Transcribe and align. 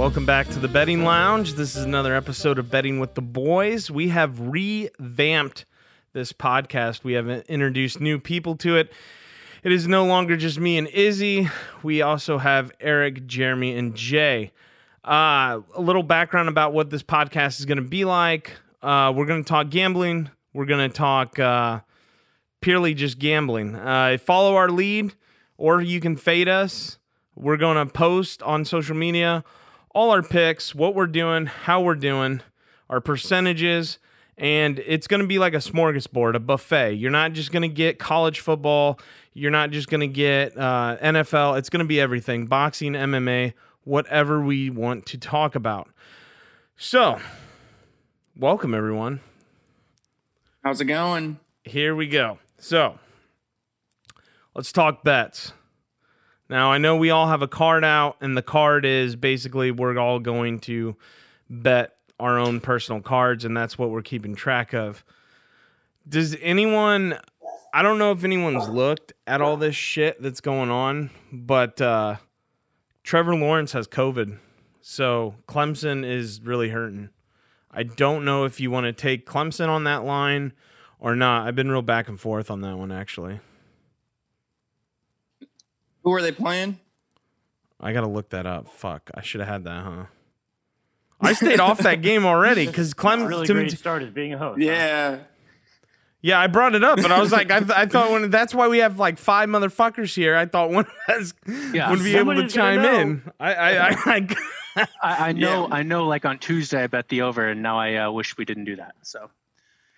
Welcome 0.00 0.24
back 0.24 0.48
to 0.48 0.58
the 0.58 0.66
Betting 0.66 1.04
Lounge. 1.04 1.52
This 1.52 1.76
is 1.76 1.84
another 1.84 2.16
episode 2.16 2.58
of 2.58 2.70
Betting 2.70 3.00
with 3.00 3.12
the 3.12 3.20
Boys. 3.20 3.90
We 3.90 4.08
have 4.08 4.40
revamped 4.40 5.66
this 6.14 6.32
podcast. 6.32 7.04
We 7.04 7.12
have 7.12 7.28
introduced 7.28 8.00
new 8.00 8.18
people 8.18 8.56
to 8.56 8.78
it. 8.78 8.90
It 9.62 9.72
is 9.72 9.86
no 9.86 10.06
longer 10.06 10.38
just 10.38 10.58
me 10.58 10.78
and 10.78 10.88
Izzy. 10.88 11.50
We 11.82 12.00
also 12.00 12.38
have 12.38 12.72
Eric, 12.80 13.26
Jeremy, 13.26 13.76
and 13.76 13.94
Jay. 13.94 14.52
Uh, 15.04 15.60
a 15.74 15.80
little 15.82 16.02
background 16.02 16.48
about 16.48 16.72
what 16.72 16.88
this 16.88 17.02
podcast 17.02 17.60
is 17.60 17.66
going 17.66 17.76
to 17.76 17.84
be 17.86 18.06
like. 18.06 18.52
Uh, 18.80 19.12
we're 19.14 19.26
going 19.26 19.44
to 19.44 19.48
talk 19.48 19.68
gambling. 19.68 20.30
We're 20.54 20.64
going 20.64 20.90
to 20.90 20.96
talk 20.96 21.38
uh, 21.38 21.80
purely 22.62 22.94
just 22.94 23.18
gambling. 23.18 23.76
Uh, 23.76 24.16
follow 24.16 24.56
our 24.56 24.70
lead, 24.70 25.12
or 25.58 25.82
you 25.82 26.00
can 26.00 26.16
fade 26.16 26.48
us. 26.48 26.98
We're 27.34 27.58
going 27.58 27.86
to 27.86 27.92
post 27.92 28.42
on 28.42 28.64
social 28.64 28.96
media 28.96 29.44
all 29.92 30.10
our 30.10 30.22
picks, 30.22 30.74
what 30.74 30.94
we're 30.94 31.06
doing, 31.06 31.46
how 31.46 31.80
we're 31.82 31.94
doing, 31.94 32.40
our 32.88 33.00
percentages, 33.00 33.98
and 34.38 34.78
it's 34.80 35.06
going 35.06 35.20
to 35.20 35.26
be 35.26 35.38
like 35.38 35.52
a 35.52 35.58
smorgasbord, 35.58 36.34
a 36.34 36.40
buffet. 36.40 36.94
You're 36.94 37.10
not 37.10 37.32
just 37.32 37.52
going 37.52 37.62
to 37.62 37.68
get 37.68 37.98
college 37.98 38.40
football, 38.40 38.98
you're 39.34 39.50
not 39.50 39.70
just 39.70 39.88
going 39.88 40.00
to 40.00 40.06
get 40.06 40.56
uh, 40.56 40.96
NFL, 41.02 41.58
it's 41.58 41.68
going 41.68 41.84
to 41.84 41.88
be 41.88 42.00
everything 42.00 42.46
boxing, 42.46 42.92
MMA, 42.92 43.52
whatever 43.84 44.40
we 44.40 44.70
want 44.70 45.06
to 45.06 45.18
talk 45.18 45.54
about. 45.54 45.88
So, 46.76 47.20
welcome 48.36 48.74
everyone. 48.74 49.20
How's 50.64 50.80
it 50.80 50.86
going? 50.86 51.38
Here 51.64 51.94
we 51.94 52.06
go. 52.06 52.38
So, 52.58 52.98
let's 54.54 54.72
talk 54.72 55.04
bets. 55.04 55.52
Now, 56.50 56.72
I 56.72 56.78
know 56.78 56.96
we 56.96 57.10
all 57.10 57.28
have 57.28 57.42
a 57.42 57.48
card 57.48 57.84
out, 57.84 58.16
and 58.20 58.36
the 58.36 58.42
card 58.42 58.84
is 58.84 59.14
basically 59.14 59.70
we're 59.70 59.96
all 59.96 60.18
going 60.18 60.58
to 60.62 60.96
bet 61.48 61.94
our 62.18 62.40
own 62.40 62.58
personal 62.58 63.00
cards, 63.00 63.44
and 63.44 63.56
that's 63.56 63.78
what 63.78 63.90
we're 63.90 64.02
keeping 64.02 64.34
track 64.34 64.74
of. 64.74 65.04
Does 66.08 66.36
anyone, 66.42 67.16
I 67.72 67.82
don't 67.82 67.98
know 67.98 68.10
if 68.10 68.24
anyone's 68.24 68.68
looked 68.68 69.12
at 69.28 69.40
all 69.40 69.56
this 69.56 69.76
shit 69.76 70.20
that's 70.20 70.40
going 70.40 70.70
on, 70.70 71.10
but 71.32 71.80
uh, 71.80 72.16
Trevor 73.04 73.36
Lawrence 73.36 73.70
has 73.70 73.86
COVID. 73.86 74.36
So 74.80 75.36
Clemson 75.46 76.04
is 76.04 76.40
really 76.40 76.70
hurting. 76.70 77.10
I 77.70 77.84
don't 77.84 78.24
know 78.24 78.44
if 78.44 78.58
you 78.58 78.72
want 78.72 78.86
to 78.86 78.92
take 78.92 79.24
Clemson 79.24 79.68
on 79.68 79.84
that 79.84 80.04
line 80.04 80.52
or 80.98 81.14
not. 81.14 81.46
I've 81.46 81.54
been 81.54 81.70
real 81.70 81.80
back 81.80 82.08
and 82.08 82.18
forth 82.18 82.50
on 82.50 82.62
that 82.62 82.76
one, 82.76 82.90
actually. 82.90 83.38
Who 86.02 86.12
are 86.12 86.22
they 86.22 86.32
playing? 86.32 86.78
I 87.80 87.92
gotta 87.92 88.08
look 88.08 88.30
that 88.30 88.46
up. 88.46 88.68
Fuck, 88.68 89.10
I 89.14 89.22
should 89.22 89.40
have 89.40 89.48
had 89.48 89.64
that, 89.64 89.84
huh? 89.84 90.04
I 91.20 91.32
stayed 91.34 91.60
off 91.60 91.78
that 91.78 92.00
game 92.02 92.24
already 92.24 92.66
because 92.66 92.94
Clem. 92.94 93.26
really 93.26 93.46
to- 93.46 93.52
great 93.54 93.70
start 93.72 94.02
as 94.02 94.10
being 94.10 94.32
a 94.34 94.38
host. 94.38 94.58
huh? 94.60 94.64
Yeah. 94.66 95.18
yeah, 96.22 96.40
I 96.40 96.46
brought 96.46 96.74
it 96.74 96.82
up, 96.82 96.96
but 97.00 97.12
I 97.12 97.20
was 97.20 97.30
like, 97.32 97.50
I, 97.50 97.58
th- 97.60 97.70
I 97.72 97.86
thought 97.86 98.10
when 98.10 98.30
that's 98.30 98.54
why 98.54 98.68
we 98.68 98.78
have 98.78 98.98
like 98.98 99.18
five 99.18 99.48
motherfuckers 99.48 100.14
here. 100.14 100.34
I 100.36 100.46
thought 100.46 100.70
one 100.70 100.86
of 101.08 101.14
us 101.16 101.34
Yeah, 101.74 101.90
would 101.90 102.02
be 102.02 102.16
able 102.16 102.34
to 102.36 102.48
chime 102.48 102.80
in. 102.80 103.22
I, 103.38 103.54
I, 103.54 103.88
I, 103.88 103.96
I 104.06 104.26
I, 104.76 104.86
I 105.02 105.32
know, 105.32 105.66
Yeah. 105.68 105.74
I 105.74 105.82
know. 105.82 106.06
Like 106.06 106.24
on 106.24 106.38
Tuesday, 106.38 106.84
I 106.84 106.86
bet 106.86 107.08
the 107.08 107.22
over, 107.22 107.48
and 107.48 107.60
now 107.62 107.78
I 107.78 107.96
uh, 107.96 108.10
wish 108.12 108.36
we 108.38 108.44
didn't 108.44 108.64
do 108.64 108.76
that. 108.76 108.94
So 109.02 109.28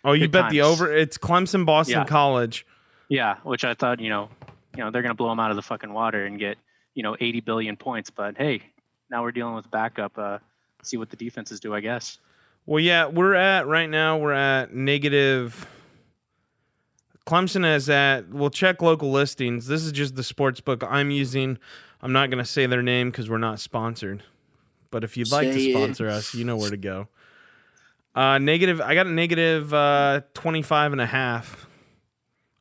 oh, 0.05 0.12
you 0.14 0.22
Good 0.22 0.33
bet 0.33 0.50
the 0.50 0.62
over. 0.62 0.92
It's 0.92 1.19
Clemson, 1.19 1.66
Boston 1.66 1.98
Yeah. 1.98 2.05
College. 2.06 2.66
yeah, 3.09 3.37
which 3.44 3.64
I 3.64 3.75
thought, 3.75 4.00
you 4.00 4.09
know, 4.09 4.28
you 4.77 4.83
know, 4.84 4.91
they're 4.91 5.03
gonna 5.03 5.15
blow 5.15 5.28
them 5.28 5.41
out 5.41 5.51
of 5.51 5.56
the 5.56 5.62
fucking 5.62 5.92
water 5.92 6.25
and 6.25 6.38
get, 6.38 6.59
you 6.94 7.03
know, 7.03 7.16
80 7.19 7.41
billion 7.41 7.77
points. 7.77 8.10
But 8.10 8.37
hey, 8.37 8.62
now 9.10 9.22
we're 9.22 9.33
dealing 9.33 9.55
with 9.55 9.71
backup. 9.71 10.16
Uh, 10.19 10.38
see 10.83 10.97
what 10.97 11.10
the 11.10 11.16
defenses 11.16 11.60
do, 11.60 11.75
I 11.75 11.81
guess. 11.81 12.19
Well, 12.66 12.81
yeah, 12.81 13.06
we're 13.06 13.34
at 13.34 13.66
right 13.66 13.88
now. 13.91 14.19
We're 14.19 14.32
at 14.32 14.72
negative. 14.72 15.66
Clemson 17.27 17.65
is 17.77 17.88
at. 17.91 18.28
We'll 18.28 18.50
check 18.50 18.82
local 18.82 19.11
listings. 19.11 19.66
This 19.66 19.82
is 19.84 19.93
just 19.93 20.15
the 20.16 20.22
sports 20.22 20.61
book 20.61 20.82
I'm 20.88 21.11
using. 21.11 21.59
I'm 22.00 22.12
not 22.12 22.31
going 22.31 22.43
to 22.43 22.49
say 22.49 22.66
their 22.66 22.82
name 22.82 23.11
because 23.11 23.31
we're 23.31 23.38
not 23.38 23.61
sponsored. 23.61 24.22
But 24.91 25.05
if 25.05 25.16
you'd 25.16 25.31
like 25.31 25.49
to 25.49 25.55
Say 25.55 25.66
it. 25.71 25.72
sponsor 25.72 26.09
us, 26.09 26.34
you 26.34 26.44
know 26.44 26.56
where 26.56 26.71
to 26.71 26.77
go. 26.77 27.09
Uh, 28.15 28.38
negative. 28.38 28.81
I 28.81 28.94
got 28.94 29.06
a 29.06 29.11
negative 29.11 29.72
uh, 29.72 30.21
25 30.34 30.93
and 30.93 31.00
a 31.00 31.06
half. 31.06 31.66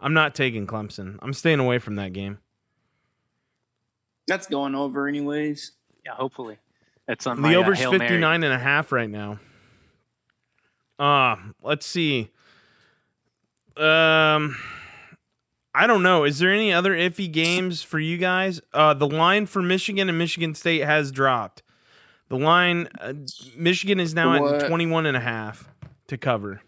I'm 0.02 0.14
not 0.14 0.34
taking 0.36 0.66
Clemson. 0.68 1.18
I'm 1.22 1.34
staying 1.34 1.60
away 1.60 1.78
from 1.80 1.96
that 1.96 2.12
game. 2.14 2.40
That's 4.28 4.48
going 4.48 4.76
over 4.76 5.08
anyways. 5.08 5.74
Yeah, 6.06 6.14
hopefully. 6.14 6.58
That's 7.08 7.28
on 7.28 7.40
my 7.40 7.50
The 7.52 7.56
uh, 7.58 7.60
over's 7.60 7.80
Hail 7.80 7.92
Mary. 7.92 8.08
59 8.10 8.44
and 8.44 8.54
a 8.54 8.58
half 8.58 8.92
right 8.92 9.10
now. 9.10 9.40
Uh, 10.98 11.36
let's 11.62 11.86
see. 11.86 12.30
Um 13.78 14.58
I 15.74 15.88
don't 15.88 16.04
know. 16.04 16.26
Is 16.26 16.40
there 16.40 16.52
any 16.52 16.74
other 16.74 16.92
iffy 16.94 17.32
games 17.32 17.82
for 17.82 18.00
you 18.00 18.18
guys? 18.18 18.60
Uh 18.74 18.94
the 18.94 19.08
line 19.08 19.46
for 19.46 19.62
Michigan 19.62 20.10
and 20.10 20.18
Michigan 20.18 20.54
State 20.54 20.84
has 20.84 21.12
dropped. 21.12 21.64
The 22.30 22.38
line 22.38 22.90
uh, 23.00 23.14
Michigan 23.56 24.00
is 24.00 24.14
now 24.14 24.34
at 24.36 24.42
What? 24.42 24.68
21 24.68 25.06
and 25.06 25.18
a 25.18 25.22
half 25.22 25.70
to 26.08 26.18
cover. 26.18 26.62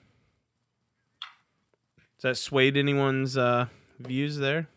Does 2.24 2.38
that 2.38 2.42
swayed 2.42 2.78
anyone's 2.78 3.36
uh 3.36 3.66
views 4.00 4.38
there? 4.38 4.70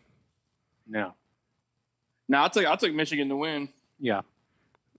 No. 0.85 1.13
No, 2.27 2.39
I'll 2.39 2.49
take 2.49 2.65
I'll 2.67 2.75
take 2.75 2.93
Michigan 2.93 3.29
to 3.29 3.37
win. 3.37 3.69
Yeah, 4.01 4.23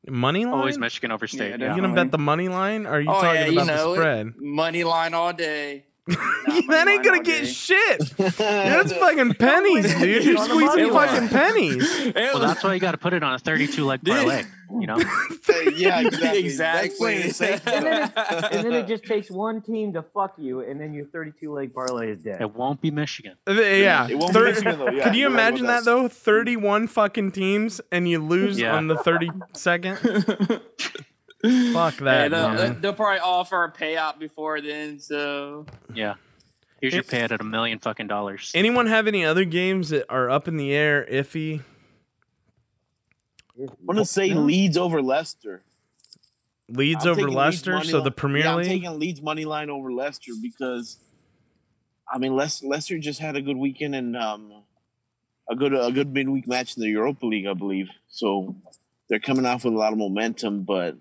Money 0.08 0.46
line? 0.46 0.54
always 0.54 0.78
Michigan 0.78 1.12
over 1.12 1.26
State. 1.26 1.50
Yeah, 1.50 1.66
Yeah, 1.66 1.76
you 1.76 1.82
gonna 1.82 1.94
bet 1.94 2.10
the 2.10 2.16
money 2.16 2.48
line? 2.48 2.86
Or 2.86 2.92
are 2.92 3.00
you 3.02 3.10
oh 3.10 3.20
talking 3.20 3.34
yeah, 3.34 3.46
about 3.48 3.52
you 3.52 3.64
the 3.66 3.94
spread? 3.94 4.26
it. 4.28 4.34
Money 4.40 4.82
line 4.82 5.12
all 5.12 5.34
day. 5.34 5.84
that 6.68 6.86
ain't 6.88 7.04
gonna 7.04 7.22
get 7.22 7.46
shit. 7.46 8.00
That's 8.16 8.92
fucking 8.92 9.34
pennies, 9.38 9.94
dude. 9.94 10.24
You're 10.24 10.38
On 10.38 10.48
the 10.48 10.54
money 10.54 10.68
squeezing 10.68 10.92
fucking 10.92 11.28
pennies. 11.28 12.14
Well, 12.14 12.38
that's 12.40 12.64
why 12.64 12.74
you 12.74 12.80
got 12.80 12.92
to 12.92 12.98
put 12.98 13.12
it 13.12 13.22
on 13.22 13.34
a 13.34 13.38
32 13.38 13.84
leg 13.84 14.00
parlay. 14.04 14.44
You 14.80 14.86
know, 14.86 14.98
yeah, 15.74 16.00
exactly. 16.00 17.16
exactly. 17.22 17.72
And 17.74 17.86
then, 17.86 18.02
it, 18.04 18.12
and 18.52 18.64
then 18.66 18.72
it 18.74 18.86
just 18.86 19.04
takes 19.04 19.30
one 19.30 19.62
team 19.62 19.92
to 19.94 20.02
fuck 20.02 20.34
you, 20.38 20.60
and 20.60 20.78
then 20.80 20.92
your 20.92 21.06
32 21.06 21.52
leg 21.52 21.72
parlay 21.74 22.10
is 22.10 22.22
dead. 22.22 22.40
it 22.40 22.54
won't 22.54 22.80
be 22.82 22.90
Michigan. 22.90 23.36
Uh, 23.46 23.52
Yeah. 23.52 24.08
It 24.08 24.18
won't 24.18 24.32
be 24.34 24.40
Michigan, 24.40 24.78
though. 24.78 24.90
Yeah, 24.90 25.04
Could 25.04 25.14
you 25.14 25.22
you're 25.22 25.30
right 25.30 25.34
imagine 25.48 25.64
about 25.66 25.84
that 25.84 25.90
though? 25.90 26.08
Thirty-one 26.08 26.86
fucking 26.88 27.32
teams, 27.32 27.80
and 27.92 28.08
you 28.08 28.18
lose 28.22 28.58
Yeah. 28.58 28.74
on 28.76 28.88
the 28.88 28.96
thirty-second. 28.96 29.98
Fuck 31.72 31.94
Hey, 31.98 32.04
that, 32.04 32.30
they'll, 32.30 32.48
man. 32.52 32.80
they'll 32.80 32.92
probably 32.92 33.20
offer 33.20 33.64
a 33.64 33.72
payout 33.72 34.18
before 34.18 34.60
then. 34.60 34.98
So 35.00 35.66
Yeah. 35.94 36.14
Here's 36.80 36.94
your 36.94 37.00
It- 37.02 37.08
pay 37.08 37.20
at 37.22 37.32
a 37.32 37.42
million 37.44 37.78
fucking 37.80 38.06
dollars. 38.06 38.52
Anyone 38.54 38.86
have 38.86 39.06
any 39.06 39.24
other 39.24 39.44
games 39.44 39.88
that 39.90 40.06
are 40.08 40.30
up 40.30 40.46
in 40.48 40.56
the 40.56 40.72
air, 40.72 41.06
iffy? 41.10 41.62
I'm 43.58 43.68
gonna 43.86 44.04
say 44.04 44.32
Leeds 44.34 44.76
over 44.76 45.02
Leicester. 45.02 45.62
Leeds 46.68 47.04
I'm 47.06 47.12
over 47.12 47.28
Leicester, 47.30 47.72
money 47.72 47.88
so 47.88 47.96
line- 47.98 48.04
the 48.04 48.10
Premier 48.12 48.44
yeah, 48.44 48.54
League. 48.54 48.66
I'm 48.66 48.72
taking 48.72 48.98
Leeds 49.00 49.22
money 49.22 49.44
line 49.44 49.70
over 49.70 49.90
Leicester 49.92 50.32
because, 50.40 50.98
I 52.12 52.18
mean, 52.18 52.32
Leic- 52.32 52.62
Leicester 52.62 52.98
just 52.98 53.18
had 53.20 53.34
a 53.36 53.40
good 53.42 53.56
weekend 53.56 53.94
and 53.96 54.16
um, 54.16 54.62
a 55.50 55.56
good 55.56 55.74
a 55.74 55.90
good 55.90 56.12
midweek 56.12 56.46
match 56.46 56.76
in 56.76 56.82
the 56.82 56.88
Europa 56.88 57.26
League, 57.26 57.46
I 57.46 57.54
believe. 57.54 57.88
So 58.08 58.54
they're 59.08 59.18
coming 59.18 59.46
off 59.46 59.64
with 59.64 59.74
a 59.74 59.76
lot 59.78 59.92
of 59.92 59.98
momentum, 59.98 60.62
but 60.62 60.96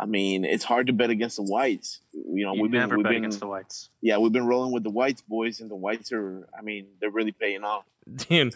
I 0.00 0.06
mean, 0.06 0.44
it's 0.44 0.64
hard 0.64 0.86
to 0.86 0.92
bet 0.92 1.10
against 1.10 1.36
the 1.36 1.42
Whites. 1.42 2.00
You 2.12 2.44
know, 2.46 2.54
You 2.54 2.62
we've 2.62 2.70
been 2.70 2.88
we've 2.88 3.02
bet 3.02 3.10
been 3.12 3.16
against 3.24 3.40
the 3.40 3.48
Whites. 3.48 3.90
yeah 4.00 4.18
we've 4.18 4.32
been 4.32 4.46
rolling 4.46 4.72
with 4.72 4.84
the 4.84 4.90
Whites 4.90 5.22
boys, 5.22 5.60
and 5.60 5.70
the 5.70 5.74
Whites 5.76 6.12
are 6.12 6.48
I 6.56 6.62
mean 6.62 6.86
they're 7.00 7.10
really 7.10 7.32
paying 7.32 7.64
off. 7.64 7.84
Dude, 8.28 8.54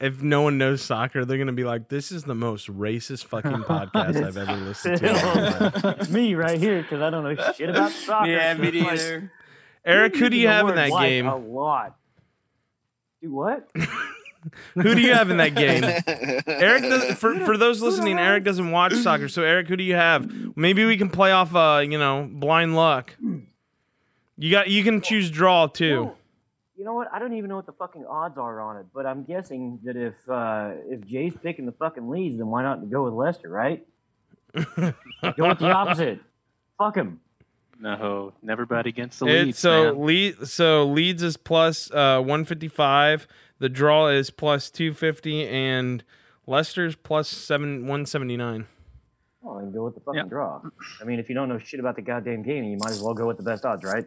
if 0.00 0.22
no 0.22 0.42
one 0.42 0.58
knows 0.58 0.82
soccer, 0.82 1.24
they're 1.24 1.38
gonna 1.38 1.52
be 1.52 1.64
like, 1.64 1.88
"This 1.88 2.12
is 2.12 2.24
the 2.24 2.34
most 2.34 2.68
racist 2.68 3.24
fucking 3.24 3.50
podcast 3.64 4.22
I've 4.24 4.36
ever 4.36 4.56
listened 4.56 4.98
to." 4.98 6.04
in. 6.06 6.12
Me 6.12 6.34
right 6.34 6.58
here, 6.58 6.82
because 6.82 7.00
I 7.02 7.10
don't 7.10 7.24
know 7.24 7.52
shit 7.54 7.70
about 7.70 7.90
soccer. 8.06 8.30
yeah, 8.30 8.54
me 8.54 8.68
it's 8.68 8.76
neither. 8.76 9.32
Eric, 9.84 10.16
who 10.16 10.28
do 10.30 10.36
you 10.36 10.46
have 10.48 10.68
in 10.68 10.76
that 10.76 10.90
game? 10.90 11.26
A 11.26 11.36
lot. 11.36 11.96
Do 13.20 13.32
what? 13.32 13.68
Who 14.74 14.94
do 14.94 15.00
you 15.00 15.12
have 15.14 15.30
in 15.30 15.36
that 15.38 15.54
game? 15.54 15.82
Eric, 16.46 16.82
does, 16.82 17.14
for 17.18 17.38
for 17.40 17.56
those 17.56 17.80
listening, 17.82 18.18
Eric 18.18 18.44
doesn't 18.44 18.70
watch 18.70 18.94
soccer. 19.02 19.28
So 19.28 19.42
Eric, 19.42 19.68
who 19.68 19.76
do 19.76 19.84
you 19.84 19.94
have? 19.94 20.30
Maybe 20.56 20.84
we 20.84 20.96
can 20.96 21.10
play 21.10 21.32
off, 21.32 21.54
uh, 21.54 21.82
you 21.84 21.98
know, 21.98 22.28
blind 22.30 22.76
luck. 22.76 23.16
You 24.38 24.50
got, 24.50 24.68
you 24.70 24.82
can 24.82 25.00
choose 25.02 25.30
draw 25.30 25.66
too. 25.66 26.12
You 26.76 26.84
know 26.84 26.94
what? 26.94 27.08
I 27.12 27.18
don't 27.18 27.34
even 27.34 27.48
know 27.48 27.56
what 27.56 27.66
the 27.66 27.72
fucking 27.72 28.06
odds 28.06 28.38
are 28.38 28.60
on 28.60 28.76
it, 28.78 28.86
but 28.92 29.06
I'm 29.06 29.22
guessing 29.24 29.78
that 29.84 29.96
if 29.96 30.14
uh, 30.28 30.72
if 30.88 31.06
Jay's 31.06 31.34
picking 31.42 31.66
the 31.66 31.72
fucking 31.72 32.08
Leeds, 32.08 32.38
then 32.38 32.48
why 32.48 32.62
not 32.62 32.90
go 32.90 33.04
with 33.04 33.12
Leicester, 33.12 33.48
right? 33.48 33.86
go 34.54 34.92
with 35.48 35.58
the 35.58 35.70
opposite. 35.70 36.20
Fuck 36.78 36.96
him. 36.96 37.20
No, 37.78 38.32
never 38.42 38.64
bet 38.64 38.86
against 38.86 39.18
the 39.20 39.26
It's 39.26 39.44
Leeds. 39.44 39.58
so 39.58 39.84
man. 39.94 40.06
lead 40.06 40.46
so 40.48 40.86
Leeds 40.86 41.22
is 41.22 41.36
plus 41.36 41.90
uh 41.90 42.18
155. 42.18 43.26
The 43.62 43.68
draw 43.68 44.08
is 44.08 44.30
plus 44.30 44.70
250, 44.72 45.46
and 45.46 46.02
Leicester's 46.48 46.96
plus 46.96 47.28
seven 47.28 47.82
179. 47.82 48.66
Well, 49.40 49.58
then 49.60 49.70
go 49.70 49.84
with 49.84 49.94
the 49.94 50.00
fucking 50.00 50.18
Yeah. 50.18 50.24
draw. 50.24 50.60
I 51.00 51.04
mean, 51.04 51.20
if 51.20 51.28
you 51.28 51.36
don't 51.36 51.48
know 51.48 51.60
shit 51.60 51.78
about 51.78 51.94
the 51.94 52.02
goddamn 52.02 52.42
game, 52.42 52.64
you 52.64 52.76
might 52.80 52.90
as 52.90 53.00
well 53.00 53.14
go 53.14 53.24
with 53.28 53.36
the 53.36 53.44
best 53.44 53.64
odds, 53.64 53.84
right? 53.84 54.04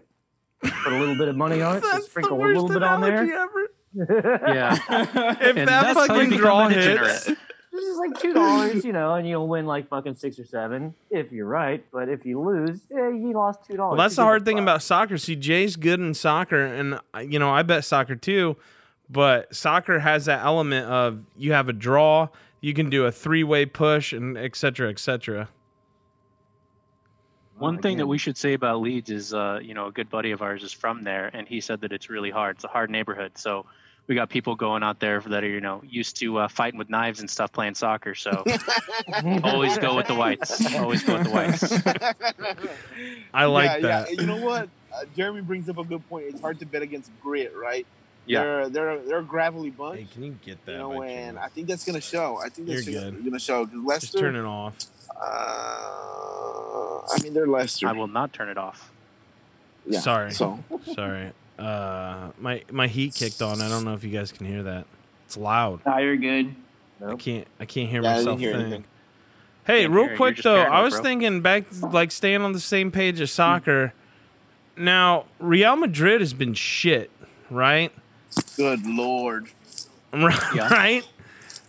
Put 0.61 0.91
a 0.91 0.97
little 0.99 1.15
bit 1.17 1.29
of 1.29 1.37
money 1.37 1.61
on 1.61 1.77
it, 1.77 1.79
That's 1.83 1.95
just 1.99 2.09
sprinkle 2.09 2.37
a 2.37 2.43
little 2.45 2.67
bit 2.67 2.83
on 2.83 2.99
there. 2.99 3.23
ever. 3.33 3.71
Yeah. 4.53 4.73
If 4.73 5.55
And 5.57 5.69
that 5.69 5.95
that's 5.95 6.05
fucking 6.05 6.31
draw 6.31 6.67
hits, 6.67 7.27
This 7.27 7.83
is 7.85 7.97
like 7.97 8.19
two 8.19 8.33
dollars, 8.33 8.83
you 8.83 8.91
know, 8.91 9.13
and 9.13 9.25
you'll 9.25 9.47
win 9.47 9.65
like 9.65 9.87
fucking 9.87 10.15
six 10.17 10.37
or 10.37 10.43
seven 10.43 10.93
if 11.09 11.31
you're 11.31 11.47
right. 11.47 11.81
But 11.93 12.09
if 12.09 12.25
you 12.25 12.41
lose, 12.41 12.81
yeah, 12.91 13.07
you 13.07 13.31
lost 13.31 13.59
two 13.65 13.77
dollars. 13.77 13.97
Well, 13.97 14.05
that's 14.05 14.17
the 14.17 14.23
hard 14.23 14.43
thing 14.43 14.59
about 14.59 14.81
soccer. 14.83 15.17
See, 15.17 15.37
Jay's 15.37 15.77
good 15.77 16.01
in 16.01 16.13
soccer, 16.13 16.59
and 16.65 16.99
uh, 17.15 17.19
you 17.19 17.39
know 17.39 17.49
I 17.51 17.63
bet 17.63 17.85
soccer 17.85 18.17
too. 18.17 18.57
But 19.09 19.53
soccer 19.55 19.99
has 19.99 20.25
that 20.25 20.43
element 20.43 20.87
of 20.87 21.25
you 21.37 21.53
have 21.53 21.69
a 21.69 21.73
draw, 21.73 22.29
you 22.61 22.73
can 22.73 22.89
do 22.89 23.05
a 23.05 23.11
three-way 23.11 23.67
push, 23.67 24.13
and 24.13 24.37
etc. 24.37 24.55
cetera, 24.57 24.89
et 24.89 24.99
cetera. 24.99 25.49
One 27.57 27.81
thing 27.81 27.97
that 27.97 28.07
we 28.07 28.17
should 28.17 28.35
say 28.35 28.53
about 28.53 28.81
Leeds 28.81 29.09
is, 29.09 29.33
uh, 29.33 29.59
you 29.61 29.73
know, 29.73 29.87
a 29.87 29.91
good 29.91 30.09
buddy 30.09 30.31
of 30.31 30.41
ours 30.41 30.63
is 30.63 30.73
from 30.73 31.03
there, 31.03 31.29
and 31.33 31.47
he 31.47 31.61
said 31.61 31.79
that 31.81 31.93
it's 31.93 32.09
really 32.09 32.29
hard. 32.29 32.57
It's 32.57 32.65
a 32.65 32.67
hard 32.67 32.89
neighborhood, 32.89 33.33
so 33.35 33.65
we 34.07 34.15
got 34.15 34.29
people 34.29 34.55
going 34.55 34.83
out 34.83 34.99
there 34.99 35.19
that 35.19 35.43
are, 35.43 35.47
you 35.47 35.61
know, 35.61 35.81
used 35.87 36.17
to 36.17 36.37
uh, 36.37 36.47
fighting 36.47 36.77
with 36.77 36.89
knives 36.89 37.21
and 37.21 37.29
stuff 37.29 37.51
playing 37.51 37.75
soccer. 37.75 38.13
So 38.13 38.43
always 39.43 39.77
go 39.77 39.95
with 39.95 40.07
the 40.07 40.15
whites. 40.15 40.75
Always 40.75 41.03
go 41.03 41.17
with 41.17 41.23
the 41.23 41.29
whites. 41.29 41.71
I 43.33 43.45
like 43.45 43.81
yeah, 43.81 43.87
that. 43.87 44.13
Yeah. 44.13 44.21
You 44.21 44.27
know 44.27 44.37
what? 44.37 44.69
Uh, 44.93 45.05
Jeremy 45.15 45.41
brings 45.41 45.69
up 45.69 45.77
a 45.77 45.83
good 45.83 46.07
point. 46.07 46.25
It's 46.27 46.41
hard 46.41 46.59
to 46.59 46.65
bet 46.65 46.81
against 46.81 47.11
grit, 47.21 47.53
right? 47.55 47.87
Yeah. 48.27 48.43
They're 48.43 48.69
they're 48.69 48.99
they're 48.99 49.19
a 49.19 49.23
gravelly 49.23 49.69
bunch. 49.69 49.99
Hey, 49.99 50.07
can 50.13 50.23
you 50.23 50.35
get 50.43 50.63
that? 50.65 50.71
you 50.73 50.77
know, 50.79 50.97
by 50.99 51.07
and 51.07 51.37
I 51.39 51.47
think 51.47 51.67
that's 51.67 51.85
gonna 51.85 52.01
show. 52.01 52.39
I 52.43 52.49
think 52.49 52.67
that's 52.67 52.85
You're 52.87 53.01
gonna, 53.01 53.11
good. 53.11 53.25
gonna 53.25 53.39
show 53.39 53.65
because 53.65 54.01
Just 54.01 54.17
turn 54.17 54.35
it 54.35 54.45
off. 54.45 54.75
Uh, 55.15 55.21
I 57.07 57.17
mean, 57.23 57.33
they're 57.33 57.47
Leicester. 57.47 57.87
I 57.87 57.91
will 57.91 58.07
not 58.07 58.33
turn 58.33 58.49
it 58.49 58.57
off. 58.57 58.91
Yeah, 59.87 59.99
Sorry. 59.99 60.31
So 60.31 60.59
Sorry. 60.93 61.31
Uh, 61.59 62.31
my 62.39 62.63
my 62.71 62.87
heat 62.87 63.13
kicked 63.13 63.41
on. 63.41 63.61
I 63.61 63.69
don't 63.69 63.85
know 63.85 63.93
if 63.93 64.03
you 64.03 64.09
guys 64.11 64.31
can 64.31 64.45
hear 64.45 64.63
that. 64.63 64.85
It's 65.25 65.37
loud. 65.37 65.85
Nah, 65.85 65.97
you're 65.99 66.17
good. 66.17 66.55
I 67.05 67.15
can't. 67.15 67.47
I 67.59 67.65
can't 67.65 67.89
hear 67.89 68.01
Yeah, 68.01 68.15
myself 68.15 68.39
hear 68.39 68.51
think. 68.53 68.61
anything. 68.63 68.83
Hey, 69.65 69.81
Can't 69.83 69.93
real 69.93 70.07
hear 70.07 70.17
quick 70.17 70.37
though, 70.43 70.61
I 70.61 70.81
was 70.83 70.93
bro. 70.95 71.03
thinking 71.03 71.41
back, 71.41 71.65
like 71.81 72.11
staying 72.11 72.41
on 72.41 72.53
the 72.53 72.59
same 72.59 72.91
page 72.91 73.19
as 73.21 73.31
soccer. 73.31 73.93
Now, 74.77 75.25
Real 75.39 75.75
Madrid 75.75 76.19
has 76.21 76.33
been 76.33 76.53
shit, 76.53 77.09
right? 77.49 77.91
Good 78.57 78.85
lord. 78.85 79.47
Yeah. 80.13 80.69
right. 80.69 81.03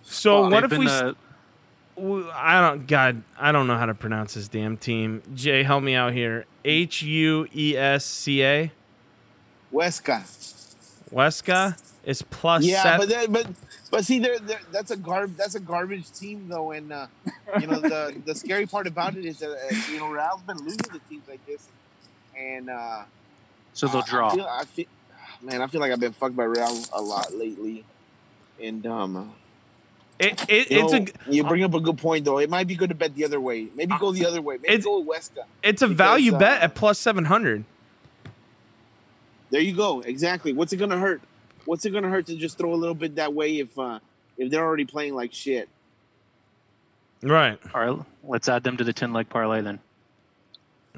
So 0.05 0.43
Well, 0.43 0.51
what 0.51 0.65
if 0.65 0.71
we? 0.79 0.87
the- 0.87 1.17
w- 1.97 2.31
I 2.33 2.61
don't. 2.61 2.87
God, 2.87 3.23
I 3.39 3.51
don't 3.51 3.67
know 3.67 3.77
how 3.77 3.87
to 3.87 3.95
pronounce 3.95 4.35
this 4.35 4.47
damn 4.49 4.77
team. 4.77 5.21
Jay, 5.35 5.63
help 5.65 5.83
me 5.83 5.95
out 5.97 6.13
here. 6.13 6.45
H 6.65 7.03
U 7.03 7.49
E 7.55 7.77
S 7.77 8.05
C 8.05 8.45
A. 8.45 8.71
Huesca. 9.73 10.23
Weska 11.13 11.77
is 12.05 12.23
plus 12.23 12.65
Yeah, 12.65 12.83
seven. 12.83 13.01
but 13.01 13.09
then, 13.09 13.33
but 13.33 13.47
but 13.91 14.05
see, 14.05 14.19
they're, 14.21 14.39
they're, 14.39 14.61
that's 14.73 14.91
a 14.93 14.97
garb 14.97 15.37
that's 15.37 15.55
a 15.57 15.61
garbage 15.61 16.11
team 16.13 16.47
though, 16.49 16.71
and 16.73 16.93
uh, 16.93 17.07
you 17.61 17.67
know 17.67 17.81
the 17.81 18.15
the 18.25 18.35
scary 18.35 18.67
part 18.67 18.87
about 18.87 19.17
it 19.17 19.25
is 19.25 19.39
that 19.41 19.51
uh, 19.51 19.93
you 19.93 19.99
know 19.99 20.09
Real's 20.11 20.43
been 20.43 20.59
losing 20.59 20.79
to 20.79 21.01
teams 21.09 21.27
like 21.29 21.45
this, 21.47 21.67
and 22.39 22.71
uh, 22.71 23.03
so 23.73 23.87
they'll 23.89 24.03
I- 24.03 24.09
draw. 24.09 24.29
I 24.31 24.35
feel, 24.35 24.47
I 24.47 24.65
feel, 24.65 24.85
man, 25.43 25.63
I 25.63 25.67
feel 25.67 25.81
like 25.81 25.93
I've 25.93 26.01
been 26.01 26.13
fucked 26.13 26.37
by 26.37 26.45
Real 26.45 26.77
a 26.93 27.01
lot 27.01 27.35
lately, 27.35 27.85
and 28.63 28.87
um, 28.87 29.35
it, 30.19 30.45
it, 30.49 30.71
you 30.71 30.85
it's 30.85 30.93
know, 30.93 31.07
a 31.29 31.33
you 31.33 31.45
bring 31.45 31.63
up 31.65 31.75
a 31.75 31.81
good 31.81 31.99
point 31.99 32.25
though. 32.25 32.39
It 32.39 32.49
might 32.51 32.67
be 32.67 32.75
good 32.75 32.89
to 32.89 32.95
bet 32.95 33.15
the 33.15 33.25
other 33.25 33.41
way. 33.41 33.69
Maybe 33.75 33.95
go 33.99 34.13
the 34.13 34.27
other 34.27 34.41
way. 34.43 34.57
Maybe 34.57 34.69
It's- 34.75 34.85
go 34.85 35.01
with 35.01 35.19
Huesca. 35.19 35.45
it's 35.63 35.83
a 35.83 35.87
because, 35.89 35.97
value 35.97 36.35
uh, 36.35 36.39
bet 36.39 36.63
at 36.63 36.75
plus 36.75 36.99
seven 36.99 37.25
hundred. 37.27 37.65
There 39.51 39.61
you 39.61 39.75
go. 39.77 40.01
Exactly. 40.01 40.53
What's 40.53 40.73
it 40.73 40.77
gonna 40.79 40.99
hurt? 40.99 41.21
What's 41.67 41.85
it 41.85 41.91
gonna 41.91 42.09
hurt 42.11 42.27
to 42.27 42.37
just 42.37 42.59
throw 42.59 42.73
a 42.73 42.77
little 42.77 42.95
bit 42.95 43.17
that 43.17 43.33
way 43.35 43.59
if 43.59 43.79
uh, 43.79 44.01
if 44.39 44.51
they're 44.51 44.65
already 44.65 44.85
playing 44.87 45.15
like 45.15 45.33
shit? 45.33 45.69
Right. 47.23 47.59
All 47.75 47.81
right, 47.81 48.05
let's 48.25 48.49
add 48.49 48.63
them 48.63 48.77
to 48.77 48.85
the 48.85 48.93
ten 48.93 49.13
leg 49.13 49.29
parlay 49.29 49.61
then. 49.63 49.79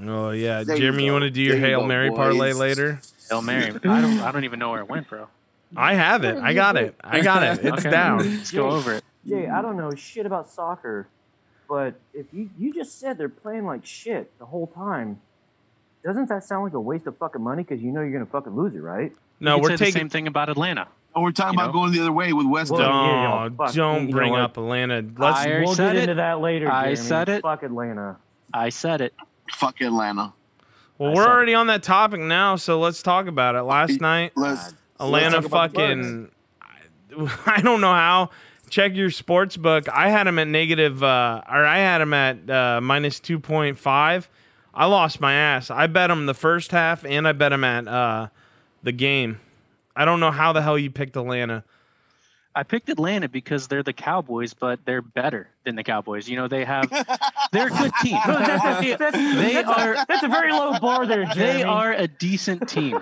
Oh 0.04 0.30
yeah, 0.30 0.62
There 0.62 0.76
Jeremy, 0.76 1.04
you, 1.04 1.10
go. 1.10 1.14
want 1.14 1.22
to 1.24 1.30
do 1.30 1.42
your 1.42 1.54
There 1.56 1.60
you 1.60 1.66
hail 1.72 1.80
go, 1.80 1.86
mary 1.86 2.08
boys. 2.10 2.16
parlay 2.18 2.52
later? 2.52 3.00
Hail 3.28 3.42
Mary. 3.42 3.64
I 3.84 4.00
don't. 4.00 4.20
I 4.20 4.30
don't 4.32 4.44
even 4.44 4.58
know 4.58 4.70
where 4.70 4.80
it 4.80 4.88
went, 4.88 5.08
bro. 5.08 5.26
I 5.76 5.94
have 5.94 6.24
it. 6.24 6.36
I 6.38 6.54
got 6.54 6.76
it. 6.76 6.94
I 7.02 7.20
got 7.20 7.42
it. 7.42 7.64
It's 7.64 7.78
Okay. 7.80 7.90
down. 7.90 8.18
Let's 8.38 8.50
go 8.52 8.70
over 8.70 8.94
it. 8.94 9.04
Jay, 9.28 9.48
I 9.48 9.60
don't 9.60 9.76
know 9.76 9.90
shit 9.94 10.24
about 10.24 10.48
soccer, 10.48 11.08
but 11.68 11.94
if 12.14 12.26
you 12.32 12.48
you 12.58 12.72
just 12.72 12.98
said 12.98 13.18
they're 13.18 13.28
playing 13.28 13.66
like 13.66 13.84
shit 13.84 14.30
the 14.38 14.46
whole 14.46 14.68
time, 14.68 15.20
doesn't 16.04 16.28
that 16.28 16.44
sound 16.44 16.64
like 16.64 16.72
a 16.74 16.80
waste 16.80 17.06
of 17.06 17.16
fucking 17.18 17.42
money? 17.42 17.62
Because 17.64 17.82
you 17.82 17.90
know 17.92 18.00
you're 18.00 18.12
gonna 18.12 18.24
fucking 18.26 18.54
lose 18.56 18.74
it, 18.74 18.78
right? 18.80 19.12
No, 19.40 19.58
we're 19.58 19.70
say 19.70 19.74
the 19.76 19.78
taking. 19.84 19.92
same 20.00 20.08
thing 20.08 20.26
about 20.26 20.48
Atlanta. 20.48 20.88
Oh, 21.14 21.22
we're 21.22 21.32
talking 21.32 21.58
You 21.58 21.64
about 21.64 21.74
know? 21.74 21.80
going 21.80 21.92
the 21.92 22.00
other 22.00 22.12
way 22.12 22.32
with 22.32 22.46
West. 22.46 22.70
Well, 22.70 22.80
Don't, 22.80 22.90
yeah, 22.90 23.48
yeah, 23.66 23.72
don't 23.72 24.08
you 24.08 24.14
bring 24.14 24.34
up 24.36 24.56
Atlanta. 24.56 25.04
Let's. 25.16 25.38
I 25.40 25.58
we'll 25.60 25.74
said 25.74 25.88
get 25.94 25.96
it. 25.96 26.02
into 26.04 26.14
that 26.16 26.40
later. 26.40 26.70
I 26.70 26.94
Jeremy. 26.94 26.96
said 26.96 27.28
it. 27.28 27.42
Fuck 27.42 27.62
Atlanta. 27.64 28.16
I 28.54 28.68
said 28.70 29.00
it. 29.00 29.12
Fuck 29.52 29.80
Atlanta. 29.80 30.32
well, 30.98 31.10
I 31.10 31.14
we're 31.14 31.22
said 31.22 31.28
it. 31.30 31.32
already 31.32 31.54
on 31.54 31.66
that 31.68 31.82
topic 31.82 32.20
now, 32.20 32.56
so 32.56 32.78
let's 32.80 33.02
talk 33.02 33.26
about 33.26 33.54
it. 33.54 33.62
Last 33.62 34.00
night, 34.00 34.32
Let's 34.36 34.74
Atlanta 35.00 35.36
talk 35.36 35.44
about 35.46 35.72
the 35.74 35.78
fucking. 35.80 36.30
I 37.46 37.60
don't 37.62 37.80
know 37.80 37.92
how. 37.92 38.30
Check 38.70 38.94
your 38.94 39.10
sports 39.10 39.56
book. 39.56 39.88
I 39.88 40.10
had 40.10 40.26
him 40.26 40.38
at 40.38 40.46
negative, 40.46 41.02
uh, 41.02 41.40
or 41.50 41.64
I 41.64 41.78
had 41.78 42.00
him 42.02 42.12
at 42.12 42.50
uh, 42.50 42.80
minus 42.82 43.18
two 43.18 43.38
point 43.38 43.78
five. 43.78 44.28
I 44.74 44.84
lost 44.86 45.20
my 45.20 45.32
ass. 45.32 45.70
I 45.70 45.86
bet 45.86 46.10
him 46.10 46.26
the 46.26 46.34
first 46.34 46.70
half, 46.70 47.04
and 47.04 47.26
I 47.26 47.32
bet 47.32 47.52
him 47.52 47.64
at 47.64 47.88
uh, 47.88 48.28
the 48.82 48.92
game. 48.92 49.40
I 49.96 50.04
don't 50.04 50.20
know 50.20 50.30
how 50.30 50.52
the 50.52 50.62
hell 50.62 50.78
you 50.78 50.90
picked 50.90 51.16
Atlanta. 51.16 51.64
I 52.58 52.64
picked 52.64 52.88
Atlanta 52.88 53.28
because 53.28 53.68
they're 53.68 53.84
the 53.84 53.92
Cowboys, 53.92 54.52
but 54.52 54.80
they're 54.84 55.00
better 55.00 55.48
than 55.64 55.76
the 55.76 55.84
Cowboys. 55.84 56.28
You 56.28 56.36
know, 56.36 56.48
they 56.48 56.64
have 56.64 56.90
they're 57.52 57.68
a 57.68 57.70
good 57.70 57.92
team. 58.02 58.18
they, 58.26 58.96
they 58.96 59.62
are 59.62 60.04
That's 60.08 60.24
a 60.24 60.28
very 60.28 60.50
low 60.50 60.76
bar 60.80 61.06
there, 61.06 61.24
Jeremy. 61.26 61.36
they 61.36 61.62
are 61.62 61.92
a 61.92 62.08
decent 62.08 62.68
team. 62.68 62.98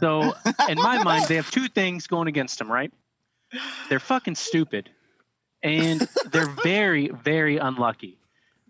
So 0.00 0.32
in 0.70 0.78
my 0.78 1.02
mind, 1.02 1.26
they 1.26 1.34
have 1.34 1.50
two 1.50 1.68
things 1.68 2.06
going 2.06 2.28
against 2.28 2.58
them, 2.58 2.72
right? 2.72 2.90
They're 3.90 4.00
fucking 4.00 4.36
stupid, 4.36 4.88
and 5.62 6.08
they're 6.32 6.54
very, 6.62 7.08
very 7.08 7.58
unlucky. 7.58 8.16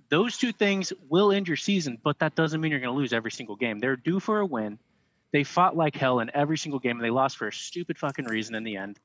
Those 0.08 0.36
two 0.36 0.50
things 0.50 0.92
will 1.08 1.30
end 1.30 1.46
your 1.46 1.56
season, 1.56 1.96
but 2.02 2.18
that 2.18 2.34
doesn't 2.34 2.60
mean 2.60 2.72
you're 2.72 2.80
going 2.80 2.92
to 2.92 2.98
lose 2.98 3.12
every 3.12 3.30
single 3.30 3.54
game. 3.54 3.78
They're 3.78 3.94
due 3.94 4.18
for 4.18 4.40
a 4.40 4.46
win. 4.46 4.80
They 5.32 5.44
fought 5.44 5.76
like 5.76 5.94
hell 5.94 6.18
in 6.18 6.28
every 6.34 6.58
single 6.58 6.80
game, 6.80 6.96
and 6.96 7.04
they 7.04 7.10
lost 7.10 7.36
for 7.36 7.46
a 7.46 7.52
stupid 7.52 7.98
fucking 7.98 8.24
reason 8.24 8.56
in 8.56 8.64
the 8.64 8.78
end. 8.78 8.98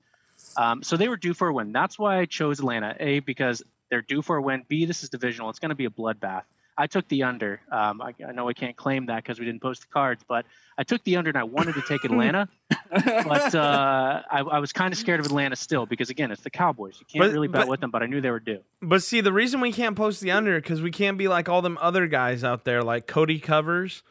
Um, 0.57 0.83
so 0.83 0.97
they 0.97 1.07
were 1.09 1.17
due 1.17 1.33
for 1.33 1.47
a 1.47 1.53
win. 1.53 1.71
That's 1.71 1.97
why 1.97 2.19
I 2.19 2.25
chose 2.25 2.59
Atlanta. 2.59 2.95
A 2.99 3.19
because 3.19 3.63
they're 3.89 4.01
due 4.01 4.21
for 4.21 4.37
a 4.37 4.41
win. 4.41 4.63
B 4.67 4.85
this 4.85 5.03
is 5.03 5.09
divisional. 5.09 5.49
It's 5.49 5.59
going 5.59 5.69
to 5.69 5.75
be 5.75 5.85
a 5.85 5.89
bloodbath. 5.89 6.43
I 6.75 6.87
took 6.87 7.07
the 7.07 7.21
under. 7.21 7.61
Um, 7.71 8.01
I, 8.01 8.15
I 8.27 8.31
know 8.31 8.49
I 8.49 8.53
can't 8.53 8.75
claim 8.75 9.05
that 9.05 9.17
because 9.23 9.39
we 9.39 9.45
didn't 9.45 9.61
post 9.61 9.81
the 9.81 9.87
cards, 9.93 10.23
but 10.27 10.45
I 10.75 10.83
took 10.83 11.03
the 11.03 11.17
under 11.17 11.29
and 11.29 11.37
I 11.37 11.43
wanted 11.43 11.75
to 11.75 11.83
take 11.83 12.03
Atlanta, 12.03 12.49
but 12.91 13.53
uh, 13.53 14.23
I, 14.31 14.39
I 14.39 14.57
was 14.57 14.73
kind 14.73 14.91
of 14.91 14.97
scared 14.97 15.19
of 15.19 15.27
Atlanta 15.27 15.55
still 15.55 15.85
because 15.85 16.09
again, 16.09 16.31
it's 16.31 16.41
the 16.41 16.49
Cowboys. 16.49 16.97
You 16.99 17.05
can't 17.05 17.21
But- 17.21 17.31
really 17.31 17.47
bet 17.47 17.61
but- 17.61 17.67
with 17.67 17.79
them, 17.81 17.91
but 17.91 18.01
I 18.01 18.07
knew 18.07 18.21
they 18.21 18.31
were 18.31 18.39
due. 18.39 18.61
But 18.81 19.03
see, 19.03 19.21
the 19.21 19.31
reason 19.31 19.61
we 19.61 19.71
can't 19.71 19.95
post 19.95 20.19
the 20.21 20.31
under 20.31 20.59
because 20.59 20.81
we 20.81 20.89
can't 20.89 21.15
be 21.15 21.27
like 21.27 21.47
all 21.47 21.61
them 21.61 21.77
other 21.79 22.07
guys 22.07 22.43
out 22.43 22.65
there, 22.65 22.81
like 22.83 23.05
Cody 23.05 23.37
Covers. 23.39 24.01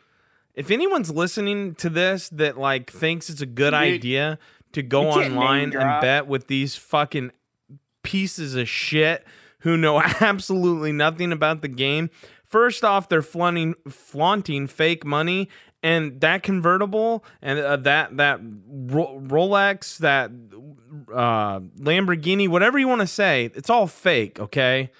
If 0.54 0.70
anyone's 0.70 1.10
listening 1.10 1.74
to 1.76 1.90
this 1.90 2.28
that 2.28 2.56
like 2.58 2.92
thinks 2.92 3.28
it's 3.28 3.40
a 3.40 3.46
good 3.46 3.70
Dude, 3.70 3.74
idea 3.74 4.38
to 4.72 4.82
go 4.82 5.10
online 5.10 5.74
and 5.74 6.00
bet 6.00 6.26
with 6.26 6.46
these 6.46 6.76
fucking 6.76 7.32
pieces 8.02 8.54
of 8.54 8.68
shit 8.68 9.24
who 9.60 9.76
know 9.76 10.00
absolutely 10.20 10.92
nothing 10.92 11.32
about 11.32 11.62
the 11.62 11.68
game, 11.68 12.10
first 12.44 12.84
off, 12.84 13.08
they're 13.08 13.22
flaunting 13.22 13.74
flaunting 13.88 14.66
fake 14.66 15.04
money. 15.04 15.48
And 15.84 16.20
that 16.20 16.44
convertible 16.44 17.24
and 17.40 17.58
uh, 17.58 17.76
that 17.78 18.16
that 18.18 18.38
Ro- 18.40 19.20
Rolex, 19.20 19.98
that 19.98 20.30
uh, 21.12 21.58
Lamborghini, 21.58 22.46
whatever 22.48 22.78
you 22.78 22.86
want 22.86 23.00
to 23.00 23.06
say, 23.08 23.50
it's 23.56 23.68
all 23.68 23.88
fake. 23.88 24.38
Okay. 24.38 24.92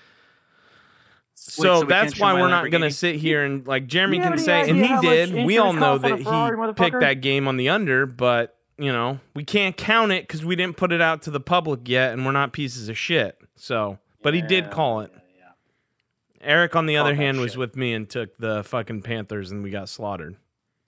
So, 1.34 1.62
so 1.62 1.82
that's 1.84 2.18
why 2.18 2.34
we're 2.34 2.48
not 2.48 2.70
gonna 2.70 2.90
sit 2.90 3.16
here 3.16 3.44
and 3.44 3.66
like 3.66 3.86
Jeremy 3.86 4.16
You 4.16 4.22
have 4.22 4.34
can 4.34 4.42
say, 4.42 4.68
and 4.68 4.78
he 4.78 5.00
did. 5.00 5.44
We 5.46 5.58
all 5.58 5.72
know 5.72 5.98
that 5.98 6.18
he 6.18 6.72
picked 6.74 7.00
that 7.00 7.20
game 7.20 7.46
on 7.46 7.56
the 7.56 7.68
under, 7.68 8.06
but 8.06 8.56
you 8.78 8.92
know 8.92 9.20
we 9.34 9.44
can't 9.44 9.76
count 9.76 10.12
it 10.12 10.24
because 10.26 10.44
we 10.44 10.56
didn't 10.56 10.76
put 10.76 10.92
it 10.92 11.00
out 11.00 11.22
to 11.22 11.30
the 11.30 11.40
public 11.40 11.88
yet, 11.88 12.12
and 12.12 12.24
we're 12.24 12.32
not 12.32 12.52
pieces 12.52 12.88
of 12.88 12.96
shit. 12.98 13.38
So, 13.56 13.98
but 14.22 14.34
he 14.34 14.42
did 14.42 14.70
call 14.70 15.00
it. 15.00 15.10
yeah, 15.14 15.20
yeah. 15.38 16.46
Eric, 16.48 16.74
on 16.76 16.86
the 16.86 16.94
Call 16.94 17.06
other 17.06 17.16
that 17.16 17.22
hand, 17.22 17.40
was 17.40 17.56
with 17.56 17.76
me 17.76 17.92
and 17.92 18.08
took 18.08 18.36
the 18.38 18.64
fucking 18.64 19.02
Panthers, 19.02 19.50
and 19.50 19.62
we 19.62 19.70
got 19.70 19.88
slaughtered. 19.88 20.36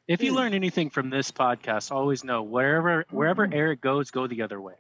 If 0.06 0.22
you 0.22 0.34
learn 0.34 0.52
anything 0.52 0.90
from 0.90 1.08
this 1.08 1.30
podcast, 1.30 1.90
always 1.90 2.24
know 2.24 2.42
wherever 2.42 3.06
wherever 3.10 3.48
Eric 3.50 3.80
goes, 3.80 4.10
go 4.10 4.26
the 4.26 4.42
other 4.42 4.60
way. 4.60 4.74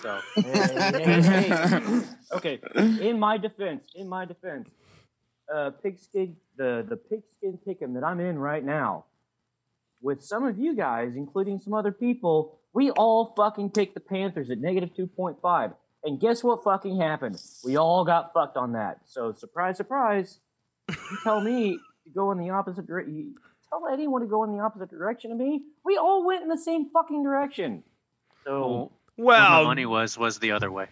So 0.00 0.18
Hey, 0.36 1.02
hey, 1.04 1.20
hey. 1.20 2.00
Okay, 2.32 2.58
in 2.74 3.18
my 3.18 3.36
defense, 3.36 3.84
in 3.94 4.08
my 4.08 4.24
defense, 4.24 4.70
uh, 5.54 5.70
pigskin 5.82 6.36
the 6.56 6.84
the 6.88 6.96
pigskin 6.96 7.58
pick'em 7.66 7.92
that 7.94 8.04
I'm 8.04 8.20
in 8.20 8.38
right 8.38 8.64
now, 8.64 9.04
with 10.04 10.22
some 10.22 10.44
of 10.44 10.58
you 10.58 10.76
guys, 10.76 11.12
including 11.16 11.58
some 11.58 11.72
other 11.74 11.90
people, 11.90 12.58
we 12.74 12.90
all 12.90 13.32
fucking 13.36 13.70
picked 13.70 13.94
the 13.94 14.00
Panthers 14.00 14.50
at 14.50 14.58
negative 14.58 14.94
two 14.94 15.06
point 15.08 15.38
five. 15.42 15.72
And 16.04 16.20
guess 16.20 16.44
what 16.44 16.62
fucking 16.62 17.00
happened? 17.00 17.40
We 17.64 17.76
all 17.76 18.04
got 18.04 18.32
fucked 18.34 18.58
on 18.58 18.72
that. 18.72 18.98
So 19.06 19.32
surprise, 19.32 19.78
surprise. 19.78 20.38
You 20.90 20.96
tell 21.24 21.40
me 21.40 21.78
to 22.04 22.10
go 22.14 22.30
in 22.32 22.38
the 22.38 22.50
opposite 22.50 22.86
direction. 22.86 23.34
Tell 23.70 23.88
anyone 23.90 24.20
to 24.20 24.26
go 24.26 24.44
in 24.44 24.52
the 24.54 24.62
opposite 24.62 24.90
direction 24.90 25.32
of 25.32 25.38
me. 25.38 25.62
We 25.84 25.96
all 25.96 26.24
went 26.26 26.42
in 26.42 26.48
the 26.50 26.58
same 26.58 26.90
fucking 26.90 27.22
direction. 27.24 27.82
So 28.44 28.60
Well, 28.60 28.92
what 29.16 29.38
my 29.38 29.56
Well, 29.60 29.64
money 29.64 29.86
was 29.86 30.18
was 30.18 30.38
the 30.38 30.50
other 30.52 30.70
way. 30.70 30.88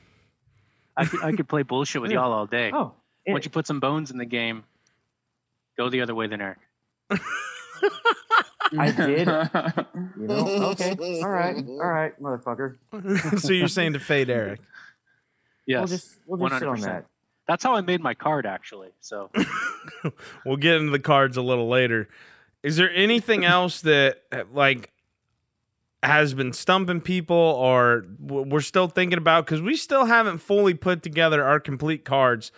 I 0.96 1.04
could, 1.04 1.22
I 1.22 1.32
could 1.32 1.46
play 1.48 1.62
bullshit 1.62 2.00
with 2.00 2.10
Yeah. 2.10 2.20
y'all 2.20 2.32
all 2.32 2.46
day. 2.46 2.70
oh, 2.72 2.94
Once 3.26 3.44
you 3.44 3.50
put 3.50 3.66
some 3.66 3.80
bones 3.80 4.10
in 4.10 4.16
the 4.16 4.24
game, 4.24 4.64
go 5.76 5.90
the 5.90 6.00
other 6.00 6.14
way 6.14 6.26
than 6.26 6.40
Eric. 6.40 6.58
I 8.78 8.90
did. 9.06 9.28
you 10.16 10.26
know, 10.26 10.46
okay, 10.72 10.96
all 11.22 11.28
right, 11.28 11.56
all 11.56 11.76
right, 11.78 12.20
motherfucker. 12.20 12.76
so 13.40 13.52
you're 13.52 13.68
saying 13.68 13.94
to 13.94 14.00
fade 14.00 14.30
Eric? 14.30 14.60
Yes, 15.66 15.78
we'll 15.78 15.86
just 15.86 16.18
we'll 16.26 16.48
just 16.48 16.58
sit 16.60 16.68
on 16.68 16.80
that. 16.80 17.06
that's 17.46 17.62
how 17.62 17.74
I 17.74 17.80
made 17.80 18.00
my 18.00 18.14
card 18.14 18.46
actually. 18.46 18.90
So 19.00 19.30
We'll 20.44 20.56
get 20.56 20.76
into 20.76 20.90
the 20.90 20.98
cards 20.98 21.36
a 21.36 21.42
little 21.42 21.68
later. 21.68 22.08
Is 22.62 22.76
there 22.76 22.90
anything 22.92 23.44
else 23.44 23.80
that 23.82 24.22
like 24.52 24.92
has 26.02 26.34
been 26.34 26.52
stumping 26.52 27.00
people 27.00 27.36
or 27.36 28.04
we're 28.18 28.60
still 28.60 28.88
thinking 28.88 29.18
about 29.18 29.46
because 29.46 29.62
we 29.62 29.76
still 29.76 30.04
haven't 30.06 30.38
fully 30.38 30.74
put 30.74 31.02
together 31.02 31.44
our 31.44 31.60
complete 31.60 32.04
cards 32.04 32.50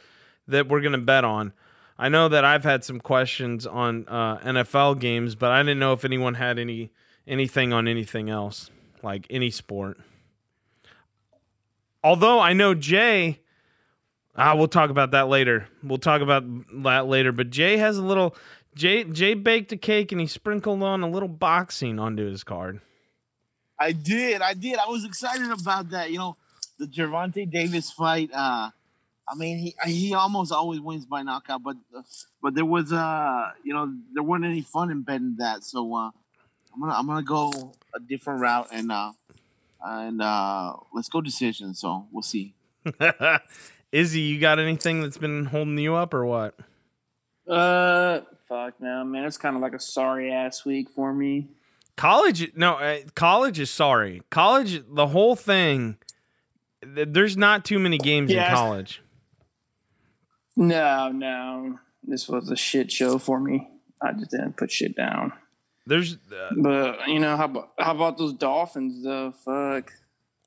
that 0.48 0.68
we're 0.68 0.80
going 0.80 0.92
to 0.92 0.98
bet 0.98 1.24
on. 1.24 1.52
I 1.98 2.08
know 2.08 2.28
that 2.28 2.44
I've 2.44 2.64
had 2.64 2.84
some 2.84 3.00
questions 3.00 3.66
on 3.66 4.06
uh, 4.08 4.38
NFL 4.38 4.98
games, 4.98 5.34
but 5.34 5.52
I 5.52 5.62
didn't 5.62 5.78
know 5.78 5.92
if 5.92 6.04
anyone 6.04 6.34
had 6.34 6.58
any 6.58 6.90
anything 7.26 7.72
on 7.72 7.86
anything 7.86 8.28
else, 8.28 8.70
like 9.02 9.26
any 9.30 9.50
sport. 9.50 9.98
Although 12.02 12.40
I 12.40 12.52
know 12.52 12.74
Jay, 12.74 13.40
ah, 14.36 14.54
we'll 14.54 14.68
talk 14.68 14.90
about 14.90 15.12
that 15.12 15.28
later. 15.28 15.68
We'll 15.82 15.98
talk 15.98 16.20
about 16.20 16.44
that 16.82 17.06
later. 17.06 17.32
But 17.32 17.50
Jay 17.50 17.76
has 17.76 17.96
a 17.96 18.02
little. 18.02 18.36
Jay 18.74 19.04
Jay 19.04 19.34
baked 19.34 19.70
a 19.70 19.76
cake 19.76 20.10
and 20.10 20.20
he 20.20 20.26
sprinkled 20.26 20.82
on 20.82 21.02
a 21.02 21.08
little 21.08 21.28
boxing 21.28 22.00
onto 22.00 22.28
his 22.28 22.42
card. 22.42 22.80
I 23.78 23.92
did. 23.92 24.42
I 24.42 24.54
did. 24.54 24.78
I 24.78 24.88
was 24.88 25.04
excited 25.04 25.50
about 25.50 25.90
that. 25.90 26.10
You 26.10 26.18
know, 26.18 26.36
the 26.78 26.86
Gervonta 26.86 27.48
Davis 27.48 27.92
fight. 27.92 28.30
Uh, 28.32 28.70
I 29.28 29.34
mean, 29.36 29.58
he 29.58 29.74
he 29.86 30.14
almost 30.14 30.52
always 30.52 30.80
wins 30.80 31.06
by 31.06 31.22
knockout, 31.22 31.62
but 31.62 31.76
uh, 31.96 32.02
but 32.42 32.54
there 32.54 32.64
was 32.64 32.92
uh, 32.92 33.50
you 33.64 33.72
know, 33.72 33.92
there 34.12 34.22
wasn't 34.22 34.46
any 34.46 34.60
fun 34.62 34.90
in 34.90 35.02
betting 35.02 35.36
that. 35.38 35.64
So 35.64 35.94
uh, 35.94 36.10
I'm 36.74 36.80
gonna 36.80 36.92
I'm 36.92 37.06
gonna 37.06 37.22
go 37.22 37.72
a 37.94 38.00
different 38.00 38.40
route 38.40 38.68
and 38.72 38.92
uh, 38.92 39.12
and 39.82 40.20
uh, 40.20 40.74
let's 40.92 41.08
go 41.08 41.20
decision. 41.20 41.74
So 41.74 42.06
we'll 42.12 42.22
see. 42.22 42.54
Izzy, 43.92 44.20
you 44.20 44.40
got 44.40 44.58
anything 44.58 45.00
that's 45.02 45.18
been 45.18 45.46
holding 45.46 45.78
you 45.78 45.94
up 45.94 46.12
or 46.14 46.26
what? 46.26 46.54
uh, 47.48 48.20
fuck 48.48 48.74
no, 48.80 49.04
man. 49.04 49.24
It's 49.24 49.36
kind 49.38 49.56
of 49.56 49.62
like 49.62 49.72
a 49.74 49.80
sorry 49.80 50.32
ass 50.32 50.64
week 50.64 50.90
for 50.90 51.12
me. 51.14 51.48
College, 51.96 52.52
no, 52.56 52.74
uh, 52.74 52.98
college 53.14 53.60
is 53.60 53.70
sorry. 53.70 54.22
College, 54.30 54.82
the 54.88 55.06
whole 55.06 55.36
thing. 55.36 55.96
There's 56.82 57.36
not 57.36 57.64
too 57.64 57.78
many 57.78 57.96
games 57.98 58.30
Yeah. 58.32 58.50
in 58.50 58.54
college. 58.56 59.00
No, 60.56 61.10
no, 61.10 61.78
this 62.02 62.28
was 62.28 62.50
a 62.50 62.56
shit 62.56 62.92
show 62.92 63.18
for 63.18 63.40
me. 63.40 63.68
I 64.02 64.12
just 64.12 64.30
didn't 64.30 64.56
put 64.56 64.70
shit 64.70 64.96
down. 64.96 65.32
There's 65.86 66.14
uh, 66.14 66.50
But 66.56 67.08
you 67.08 67.18
know 67.18 67.36
how 67.36 67.44
about 67.44 67.70
how 67.78 67.94
about 67.94 68.18
those 68.18 68.32
Dolphins 68.34 69.02
though? 69.02 69.32
Fuck. 69.32 69.92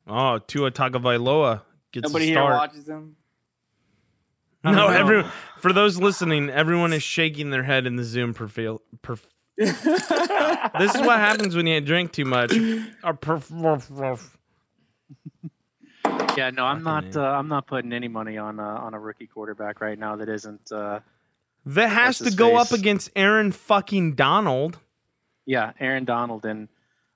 oh 0.08 0.40
Tua 0.40 0.72
Tagovailoa 0.72 1.62
gets 1.92 2.08
Nobody 2.08 2.28
here 2.28 2.42
watches 2.44 2.86
them. 2.86 3.16
No, 4.64 4.72
know. 4.72 4.88
everyone. 4.88 5.32
For 5.60 5.72
those 5.72 5.98
listening, 5.98 6.50
everyone 6.50 6.92
is 6.94 7.04
shaking 7.04 7.52
their 7.52 7.64
head 7.64 7.86
in 7.86 7.96
the 7.96 8.04
Zoom 8.04 8.34
profile. 8.34 8.82
Perf- 9.02 9.26
this 9.58 10.96
is 10.96 11.02
what 11.02 11.20
happens 11.20 11.56
when 11.56 11.68
you 11.68 11.80
drink 11.82 12.12
too 12.12 12.26
much. 12.26 12.52
Uh, 12.52 13.14
perf- 13.14 13.52
perf- 13.52 13.92
perf. 13.92 14.30
Yeah, 16.38 16.50
no, 16.52 16.66
I'm 16.66 16.84
not. 16.84 17.16
Uh, 17.16 17.22
I'm 17.22 17.48
not 17.48 17.68
putting 17.68 17.92
any 17.92 18.08
money 18.08 18.38
on 18.38 18.60
uh, 18.60 18.64
on 18.64 18.94
a 18.94 19.00
rookie 19.00 19.28
quarterback 19.28 19.82
right 19.82 19.98
now 20.00 20.16
that 20.16 20.30
isn't. 20.30 20.72
Uh, 20.72 21.00
That 21.66 21.90
has 21.90 22.20
to 22.20 22.26
his 22.26 22.36
go 22.36 22.56
up 22.56 22.72
against 22.72 23.10
Aaron 23.16 23.52
fucking 23.52 24.14
Donald. 24.16 24.80
yeah, 25.46 25.74
Aaron 25.80 26.06
Donald 26.06 26.46
and 26.46 26.70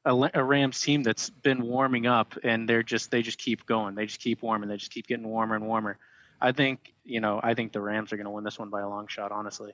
a, 0.04 0.30
a 0.34 0.44
Rams 0.44 0.82
team 0.82 1.04
that's 1.04 1.30
been 1.30 1.62
warming 1.63 2.08
up, 2.08 2.36
and 2.44 2.68
they're 2.68 2.84
just 2.84 3.12
they 3.12 3.22
just 3.22 3.38
keep 3.38 3.66
going. 3.66 3.96
They 3.96 4.06
just 4.08 4.20
keep 4.20 4.42
warming. 4.42 4.68
They 4.70 4.78
just 4.78 4.92
keep 4.92 5.08
getting 5.08 5.28
warmer 5.28 5.56
and 5.56 5.66
warmer. 5.68 5.98
I 6.42 6.51
think 6.51 6.94
you 7.06 7.22
know. 7.22 7.40
I 7.44 7.54
think 7.54 7.72
the 7.72 7.82
Rams 7.82 8.12
are 8.12 8.18
going 8.18 8.25
to 8.25 8.32
win 8.32 8.44
this 8.44 8.58
one 8.60 8.70
by 8.70 8.82
a 8.82 8.90
long 8.90 9.08
shot. 9.08 9.32
Honestly, 9.32 9.72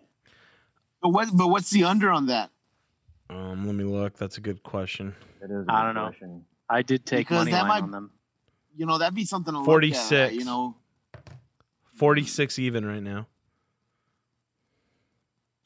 But 1.01 1.09
what? 1.09 1.29
But 1.33 1.47
what's 1.47 1.69
the 1.71 1.85
under 1.85 2.11
on 2.11 2.27
that? 2.27 2.49
Um, 3.29 3.65
let 3.65 3.73
me 3.75 3.83
look. 3.83 4.17
That's 4.17 4.37
a 4.37 4.41
good 4.41 4.63
question. 4.63 5.15
That 5.41 5.49
is 5.51 5.65
a 5.67 5.71
I 5.71 5.79
good 5.81 5.85
don't 5.85 5.95
know. 5.95 6.05
question. 6.09 6.45
I 6.69 6.81
did 6.81 7.05
take 7.05 7.27
Because 7.27 7.45
money 7.45 7.51
line 7.53 7.67
might- 7.67 7.83
on 7.83 7.91
them. 7.91 8.11
You 8.77 8.85
know, 8.85 8.97
that'd 8.99 9.15
be 9.15 9.25
something 9.25 9.53
to 9.53 9.59
look 9.59 9.67
at. 9.67 9.71
46. 9.71 10.35
You 10.35 10.45
know, 10.45 10.75
Forty-six 11.95 12.59
even 12.59 12.85
right 12.85 13.01
now. 13.01 13.25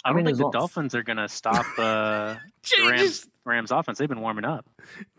I 0.04 0.10
don't 0.10 0.18
mean, 0.18 0.26
think 0.26 0.38
the 0.38 0.44
long- 0.44 0.52
Dolphins 0.52 0.96
are 0.96 1.04
going 1.04 1.18
to 1.18 1.28
stop 1.28 1.66
uh, 1.78 2.36
the 2.78 2.90
Rams 2.90 3.28
Rams 3.44 3.72
offense. 3.72 3.98
They've 4.00 4.08
been 4.10 4.22
warming 4.22 4.46
up. 4.46 4.66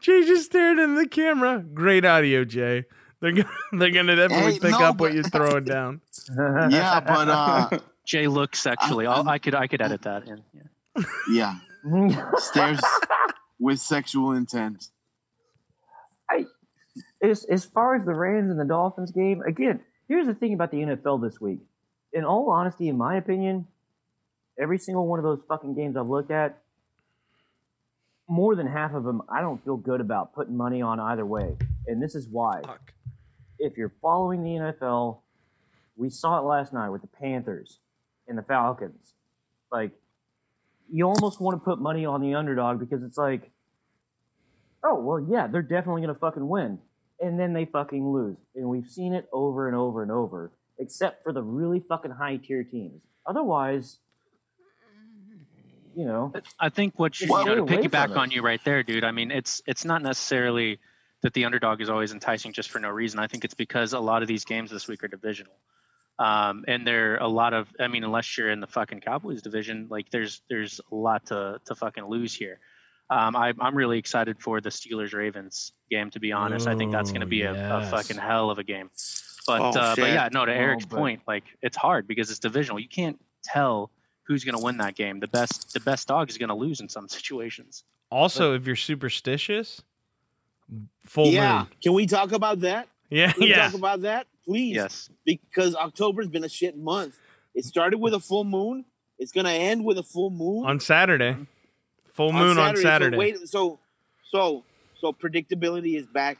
Jay 0.00 0.24
just 0.24 0.46
stared 0.46 0.78
in 0.78 0.94
the 0.96 1.06
camera. 1.06 1.60
Great 1.60 2.04
audio, 2.04 2.44
Jay. 2.44 2.84
They're 3.20 3.32
gonna 3.32 3.48
they're 3.72 3.90
gonna 3.90 4.16
definitely 4.16 4.54
Hey, 4.54 4.58
pick 4.58 4.70
no, 4.72 4.82
up 4.84 4.98
what 5.00 5.12
you're 5.12 5.22
throwing 5.22 5.64
down. 5.64 6.00
yeah, 6.70 6.98
but 7.00 7.28
uh, 7.28 7.78
Jay 8.04 8.26
looks 8.26 8.60
sexually. 8.60 9.06
I'm- 9.06 9.26
I'll, 9.28 9.34
I 9.34 9.38
could 9.38 9.54
I 9.54 9.66
could 9.68 9.80
edit 9.82 10.02
that 10.02 10.26
in. 10.26 10.42
Yeah. 11.30 11.54
yeah, 11.94 12.30
stares 12.38 12.80
with 13.60 13.78
sexual 13.78 14.32
intent. 14.32 14.88
As 17.22 17.44
as 17.44 17.64
far 17.64 17.94
as 17.94 18.04
the 18.04 18.14
Rams 18.14 18.50
and 18.50 18.58
the 18.58 18.64
Dolphins 18.64 19.10
game, 19.10 19.42
again, 19.42 19.80
here's 20.08 20.26
the 20.26 20.34
thing 20.34 20.54
about 20.54 20.70
the 20.70 20.78
NFL 20.78 21.22
this 21.22 21.40
week. 21.40 21.60
In 22.12 22.24
all 22.24 22.50
honesty, 22.50 22.88
in 22.88 22.98
my 22.98 23.16
opinion, 23.16 23.66
every 24.60 24.78
single 24.78 25.06
one 25.06 25.18
of 25.18 25.24
those 25.24 25.40
fucking 25.48 25.74
games 25.74 25.96
I've 25.96 26.08
looked 26.08 26.30
at, 26.30 26.58
more 28.28 28.54
than 28.54 28.66
half 28.66 28.92
of 28.94 29.04
them, 29.04 29.22
I 29.28 29.40
don't 29.40 29.62
feel 29.64 29.76
good 29.76 30.00
about 30.00 30.34
putting 30.34 30.56
money 30.56 30.82
on 30.82 31.00
either 31.00 31.24
way. 31.24 31.56
And 31.86 32.02
this 32.02 32.14
is 32.14 32.28
why. 32.28 32.60
Fuck. 32.62 32.92
If 33.58 33.76
you're 33.76 33.94
following 34.02 34.42
the 34.42 34.50
NFL, 34.50 35.18
we 35.96 36.10
saw 36.10 36.38
it 36.38 36.42
last 36.42 36.72
night 36.72 36.90
with 36.90 37.00
the 37.00 37.08
Panthers 37.08 37.78
and 38.26 38.36
the 38.36 38.42
Falcons. 38.42 39.14
Like, 39.70 39.92
you 40.90 41.06
almost 41.06 41.40
want 41.40 41.58
to 41.58 41.64
put 41.64 41.80
money 41.80 42.04
on 42.04 42.20
the 42.20 42.34
underdog 42.34 42.78
because 42.78 43.02
it's 43.02 43.16
like, 43.16 43.50
oh 44.84 45.00
well 45.00 45.20
yeah 45.20 45.46
they're 45.46 45.62
definitely 45.62 46.02
going 46.02 46.12
to 46.12 46.18
fucking 46.18 46.48
win 46.48 46.78
and 47.22 47.38
then 47.38 47.52
they 47.52 47.64
fucking 47.64 48.06
lose 48.12 48.36
and 48.54 48.68
we've 48.68 48.88
seen 48.88 49.14
it 49.14 49.28
over 49.32 49.68
and 49.68 49.76
over 49.76 50.02
and 50.02 50.10
over 50.10 50.52
except 50.78 51.22
for 51.22 51.32
the 51.32 51.42
really 51.42 51.80
fucking 51.88 52.10
high 52.10 52.36
tier 52.36 52.64
teams 52.64 53.00
otherwise 53.26 53.98
you 55.94 56.04
know 56.04 56.32
I 56.58 56.68
think 56.68 56.98
what 56.98 57.20
you, 57.20 57.28
Well, 57.28 57.40
you 57.40 57.46
know, 57.46 57.54
to 57.54 57.66
stay 57.66 57.74
away 57.74 57.82
from 57.82 57.90
piggyback 57.90 58.16
on 58.16 58.30
you 58.30 58.42
right 58.42 58.60
there, 58.64 58.82
dude. 58.82 59.04
I 59.04 59.10
mean, 59.10 59.30
it's 59.30 59.62
it's 59.66 59.84
not 59.84 60.02
necessarily 60.02 60.78
that 61.22 61.32
the 61.34 61.44
underdog 61.44 61.80
is 61.80 61.88
always 61.88 62.12
enticing 62.12 62.52
just 62.52 62.70
for 62.70 62.78
no 62.78 62.88
reason. 62.88 63.18
I 63.20 63.26
think 63.26 63.44
it's 63.44 63.54
because 63.54 63.92
a 63.92 64.00
lot 64.00 64.22
of 64.22 64.28
these 64.28 64.44
games 64.44 64.70
this 64.70 64.88
week 64.88 65.04
are 65.04 65.08
divisional, 65.08 65.54
um, 66.18 66.64
and 66.68 66.86
there 66.86 67.14
are 67.14 67.18
a 67.18 67.28
lot 67.28 67.54
of. 67.54 67.68
I 67.78 67.88
mean, 67.88 68.04
unless 68.04 68.36
you're 68.36 68.50
in 68.50 68.60
the 68.60 68.66
fucking 68.66 69.00
Cowboys 69.00 69.42
division, 69.42 69.86
like 69.90 70.10
there's 70.10 70.42
there's 70.48 70.80
a 70.90 70.94
lot 70.94 71.26
to 71.26 71.60
to 71.64 71.74
fucking 71.74 72.04
lose 72.04 72.34
here. 72.34 72.58
Um, 73.10 73.36
I, 73.36 73.52
I'm 73.60 73.76
really 73.76 73.98
excited 73.98 74.40
for 74.40 74.60
the 74.60 74.70
Steelers 74.70 75.12
Ravens 75.12 75.72
game. 75.90 76.10
To 76.10 76.20
be 76.20 76.32
honest, 76.32 76.66
I 76.66 76.74
think 76.76 76.92
that's 76.92 77.10
going 77.10 77.20
to 77.20 77.26
Ooh, 77.26 77.30
be 77.30 77.42
a, 77.42 77.78
a 77.78 77.86
fucking 77.90 78.16
hell 78.16 78.50
of 78.50 78.58
a 78.58 78.64
game. 78.64 78.90
But 79.46 79.60
Oh, 79.60 79.70
uh, 79.78 79.96
but 79.96 80.08
yeah, 80.08 80.28
no. 80.32 80.46
To 80.46 80.52
Oh, 80.52 80.54
Eric's 80.54 80.86
but- 80.86 80.96
point, 80.98 81.22
like 81.26 81.44
it's 81.62 81.76
hard 81.76 82.06
because 82.06 82.30
it's 82.30 82.38
divisional. 82.38 82.78
You 82.80 82.88
can't 82.88 83.18
tell 83.44 83.90
who's 84.26 84.44
going 84.44 84.56
to 84.56 84.62
win 84.64 84.78
that 84.78 84.94
game. 84.94 85.20
The 85.20 85.28
best 85.28 85.72
the 85.74 85.80
best 85.80 86.08
dog 86.08 86.30
is 86.30 86.38
going 86.38 86.48
to 86.48 86.54
lose 86.54 86.80
in 86.80 86.88
some 86.88 87.08
situations. 87.18 87.84
Also, 88.10 88.54
if 88.54 88.66
you're 88.66 88.76
superstitious, 88.76 89.82
full 91.06 91.26
yeah, 91.28 91.58
moon. 91.60 91.66
can 91.82 91.92
we 91.94 92.06
talk 92.06 92.32
about 92.32 92.60
that? 92.60 92.88
Yeah, 93.10 93.32
Can 93.32 93.42
we 93.42 93.50
yeah. 93.50 93.66
talk 93.66 93.74
about 93.74 94.02
that, 94.02 94.26
please? 94.44 94.74
Yes. 94.74 95.10
Because 95.26 95.76
October's 95.76 96.28
been 96.28 96.44
a 96.44 96.48
shit 96.48 96.78
month. 96.78 97.18
It 97.54 97.64
started 97.66 97.98
with 97.98 98.14
a 98.14 98.20
full 98.20 98.44
moon. 98.44 98.86
It's 99.18 99.32
gonna 99.32 99.50
end 99.50 99.84
with 99.84 99.98
a 99.98 100.02
full 100.02 100.30
moon 100.30 100.64
On 100.64 100.80
Saturday, 100.80 101.36
full 102.14 102.32
moon 102.32 102.58
on 102.58 102.76
Saturday. 102.76 103.16
So 103.16 103.18
wait, 103.18 103.38
so 103.48 103.78
so 104.30 104.64
so 105.00 105.12
predictability 105.12 105.96
is 105.96 106.06
back. 106.06 106.38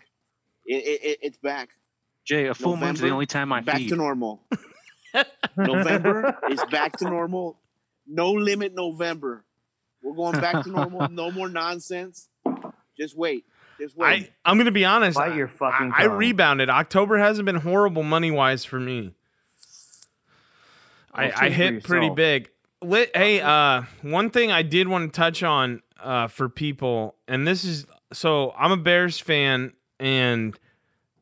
It, 0.67 0.75
it, 0.85 1.05
it- 1.05 1.19
it's 1.23 1.39
back. 1.39 1.71
Jay, 2.25 2.47
a 2.47 2.55
full 2.55 2.77
moon's 2.77 3.01
the 3.01 3.11
only 3.11 3.27
time 3.27 3.53
I 3.53 3.61
back 3.63 3.79
feed. 3.79 3.89
to 3.89 3.97
normal. 3.97 4.41
November 5.57 6.39
is 6.51 6.63
back 6.71 6.97
to 6.99 7.05
normal. 7.05 7.59
No 8.07 8.31
limit 8.33 8.75
November. 8.75 9.45
We're 10.03 10.15
going 10.15 10.41
back 10.41 10.63
to 10.65 10.71
normal. 10.71 11.09
No 11.11 11.31
more 11.33 11.49
nonsense. 11.49 12.29
Just 12.97 13.17
wait. 13.17 13.45
Just 13.81 13.99
I 13.99 14.03
wait. 14.03 14.33
I'm 14.45 14.57
gonna 14.57 14.71
be 14.71 14.85
honest. 14.85 15.19
Bite 15.19 15.35
your 15.35 15.49
fucking 15.49 15.93
I, 15.97 16.03
I 16.03 16.05
rebounded. 16.05 16.71
October 16.71 17.19
hasn't 17.19 17.45
been 17.47 17.57
horrible 17.57 18.05
money 18.05 18.31
wise 18.31 18.65
for 18.65 18.79
me. 18.79 19.15
Well, 21.17 21.31
I, 21.37 21.47
I 21.47 21.51
hit 21.51 21.83
pretty 21.83 22.09
big. 22.11 22.51
Hey, 22.83 23.41
uh, 23.41 23.83
one 24.03 24.31
thing 24.31 24.51
I 24.51 24.63
did 24.63 24.89
want 24.89 25.13
to 25.13 25.17
touch 25.17 25.43
on 25.45 25.83
uh, 26.03 26.27
for 26.27 26.49
people, 26.49 27.15
and 27.29 27.47
this 27.47 27.65
is 27.65 27.87
so 28.13 28.53
I'm 28.59 28.73
a 28.73 28.77
Bears 28.77 29.21
fan, 29.21 29.73
and 30.01 30.59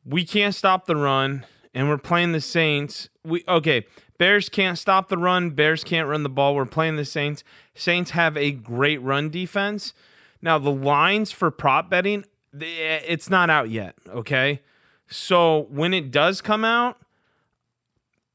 we 0.03 0.25
can't 0.25 0.55
stop 0.55 0.87
the 0.87 0.95
run, 0.95 1.45
and 1.73 1.87
we're 1.87 1.99
playing 1.99 2.31
the 2.31 2.41
Saints. 2.41 3.09
We 3.23 3.43
okay, 3.47 3.85
Bears 4.17 4.49
can't 4.49 4.77
stop 4.77 5.09
the 5.09 5.17
run. 5.17 5.51
Bears 5.51 5.83
can't 5.83 6.07
run 6.07 6.23
the 6.23 6.29
ball. 6.29 6.55
We're 6.55 6.65
playing 6.65 6.95
the 6.95 7.05
Saints. 7.05 7.43
Saints 7.75 8.11
have 8.11 8.35
a 8.37 8.51
great 8.51 9.01
run 9.01 9.29
defense. 9.29 9.93
Now 10.41 10.57
the 10.57 10.71
lines 10.71 11.31
for 11.31 11.51
prop 11.51 11.91
betting, 11.91 12.25
it's 12.59 13.29
not 13.29 13.51
out 13.51 13.69
yet. 13.69 13.95
Okay, 14.09 14.61
so 15.07 15.67
when 15.69 15.93
it 15.93 16.09
does 16.09 16.41
come 16.41 16.65
out, 16.65 16.97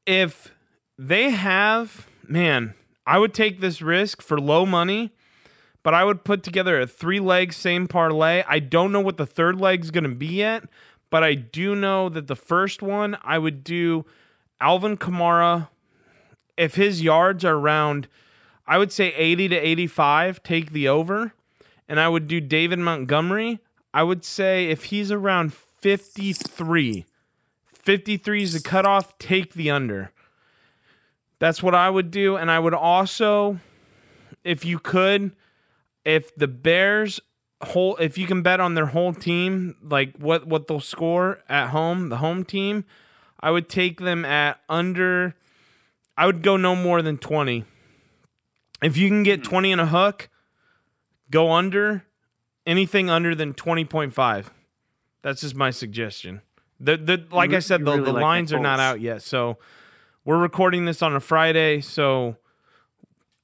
if 0.05 0.53
they 0.97 1.31
have 1.31 2.07
man, 2.25 2.73
I 3.07 3.19
would 3.19 3.33
take 3.33 3.61
this 3.61 3.81
risk 3.81 4.21
for 4.21 4.37
low 4.37 4.65
money, 4.65 5.13
but 5.81 5.93
I 5.93 6.03
would 6.03 6.25
put 6.25 6.43
together 6.43 6.81
a 6.81 6.85
three 6.85 7.21
leg 7.21 7.53
same 7.53 7.87
parlay. 7.87 8.43
I 8.45 8.59
don't 8.59 8.91
know 8.91 8.99
what 8.99 9.15
the 9.15 9.25
third 9.25 9.61
leg's 9.61 9.91
going 9.91 10.03
to 10.03 10.13
be 10.13 10.27
yet, 10.27 10.65
but 11.09 11.23
I 11.23 11.33
do 11.33 11.73
know 11.73 12.09
that 12.09 12.27
the 12.27 12.35
first 12.35 12.81
one 12.81 13.17
I 13.23 13.37
would 13.37 13.63
do 13.63 14.05
Alvin 14.59 14.97
Kamara. 14.97 15.69
If 16.57 16.75
his 16.75 17.01
yards 17.01 17.45
are 17.45 17.55
around, 17.55 18.09
I 18.67 18.77
would 18.77 18.91
say 18.91 19.13
80 19.13 19.47
to 19.49 19.55
85, 19.55 20.43
take 20.43 20.71
the 20.71 20.89
over. 20.89 21.33
And 21.87 22.01
I 22.01 22.09
would 22.09 22.27
do 22.27 22.41
David 22.41 22.79
Montgomery. 22.79 23.59
I 23.93 24.03
would 24.03 24.25
say 24.25 24.67
if 24.67 24.85
he's 24.85 25.13
around 25.13 25.53
53, 25.53 27.05
53 27.73 28.43
is 28.43 28.51
the 28.51 28.59
cutoff, 28.59 29.17
take 29.17 29.53
the 29.53 29.71
under. 29.71 30.11
That's 31.39 31.61
what 31.61 31.75
I 31.75 31.89
would 31.89 32.11
do. 32.11 32.35
And 32.35 32.49
I 32.49 32.59
would 32.59 32.73
also, 32.73 33.59
if 34.43 34.65
you 34.65 34.79
could, 34.79 35.31
if 36.03 36.35
the 36.35 36.47
Bears 36.47 37.19
whole 37.61 37.95
if 37.97 38.17
you 38.17 38.27
can 38.27 38.41
bet 38.41 38.59
on 38.59 38.75
their 38.75 38.87
whole 38.87 39.13
team, 39.13 39.75
like 39.81 40.15
what 40.17 40.47
what 40.47 40.67
they'll 40.67 40.79
score 40.79 41.39
at 41.49 41.69
home, 41.69 42.09
the 42.09 42.17
home 42.17 42.43
team, 42.43 42.85
I 43.39 43.51
would 43.51 43.69
take 43.69 43.99
them 43.99 44.25
at 44.25 44.59
under 44.69 45.35
I 46.17 46.25
would 46.25 46.41
go 46.41 46.57
no 46.57 46.75
more 46.75 47.01
than 47.01 47.17
20. 47.17 47.63
If 48.81 48.97
you 48.97 49.07
can 49.07 49.23
get 49.23 49.43
20 49.43 49.71
and 49.71 49.81
a 49.81 49.87
hook, 49.87 50.29
go 51.29 51.51
under 51.51 52.05
anything 52.65 53.09
under 53.09 53.35
than 53.35 53.53
20.5. 53.53 54.45
That's 55.21 55.41
just 55.41 55.55
my 55.55 55.71
suggestion. 55.71 56.41
The 56.79 56.97
the 56.97 57.23
like 57.31 57.53
I 57.53 57.59
said 57.59 57.81
the, 57.81 57.91
really 57.91 58.05
the 58.05 58.13
like 58.13 58.21
lines 58.21 58.51
the 58.51 58.57
are 58.57 58.59
not 58.59 58.79
out 58.79 59.01
yet. 59.01 59.23
So 59.23 59.57
we're 60.27 60.37
recording 60.37 60.83
this 60.85 61.01
on 61.01 61.15
a 61.15 61.19
Friday, 61.19 61.79
so 61.81 62.35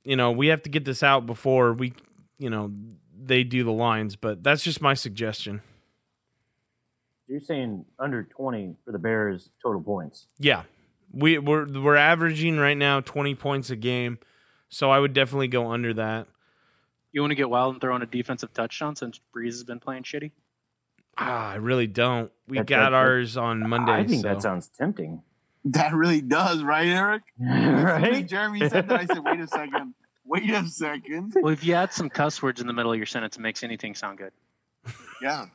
you 0.04 0.16
know, 0.18 0.32
we 0.32 0.48
have 0.48 0.62
to 0.64 0.70
get 0.70 0.84
this 0.84 1.02
out 1.02 1.26
before 1.26 1.72
we, 1.74 1.94
you 2.38 2.50
know, 2.50 2.74
they 3.18 3.46
do 3.46 3.64
the 3.64 3.72
lines, 3.72 4.18
but 4.18 4.44
that's 4.44 4.62
just 4.62 4.82
my 4.82 4.94
suggestion. 4.94 5.62
You're 7.28 7.40
saying 7.40 7.86
under 7.98 8.24
20 8.24 8.76
for 8.84 8.92
the 8.92 9.00
Bears 9.00 9.50
total 9.64 9.82
points. 9.82 10.28
Yeah. 10.40 10.64
We 11.14 11.38
we're 11.38 11.66
we're 11.68 11.96
averaging 11.96 12.58
right 12.58 12.78
now 12.78 13.00
20 13.00 13.34
points 13.36 13.70
a 13.70 13.76
game. 13.78 14.20
So 14.70 14.92
I 14.92 15.00
would 15.00 15.14
definitely 15.14 15.48
go 15.48 15.72
under 15.72 15.94
that. 15.94 16.28
You 17.14 17.22
want 17.22 17.32
to 17.32 17.36
get 17.36 17.50
wild 17.50 17.76
and 17.76 17.82
throw 17.82 17.96
in 17.96 18.02
a 18.02 18.08
defensive 18.08 18.54
touchdown 18.54 18.96
since 18.96 19.20
Brees 19.34 19.52
has 19.52 19.64
been 19.64 19.80
playing 19.80 20.04
shitty? 20.04 20.32
Ah, 21.18 21.52
I 21.52 21.56
really 21.56 21.86
don't. 21.88 22.32
We 22.48 22.58
That- 22.58 22.66
got 22.68 22.78
that- 22.80 22.90
that- 22.90 22.94
ours 22.96 23.38
on 23.38 23.70
Monday. 23.70 23.92
I 23.94 24.04
think 24.06 24.24
so. 24.24 24.28
that 24.30 24.42
sounds 24.42 24.68
tempting. 24.68 25.22
That 25.66 25.94
really 25.94 26.22
does, 26.22 26.62
right, 26.64 26.88
Eric? 26.88 27.24
right? 27.40 28.28
Jeremy 28.28 28.68
said 28.70 28.90
that. 28.90 29.00
I 29.02 29.06
said, 29.06 29.24
wait 29.24 29.40
a 29.40 29.48
second. 29.48 29.94
Wait 30.26 30.50
a 30.50 30.66
second. 30.68 31.34
Well, 31.42 31.54
if 31.54 31.64
you 31.64 31.74
add 31.74 31.94
some 31.94 32.10
cuss 32.10 32.42
words 32.42 32.60
in 32.62 32.68
the 32.68 32.74
middle 32.74 32.92
of 32.92 32.98
your 32.98 33.06
sentence, 33.06 33.38
it 33.38 33.42
makes 33.42 33.64
anything 33.64 33.96
sound 33.96 34.18
good. 34.18 34.32
Yeah. 35.22 35.46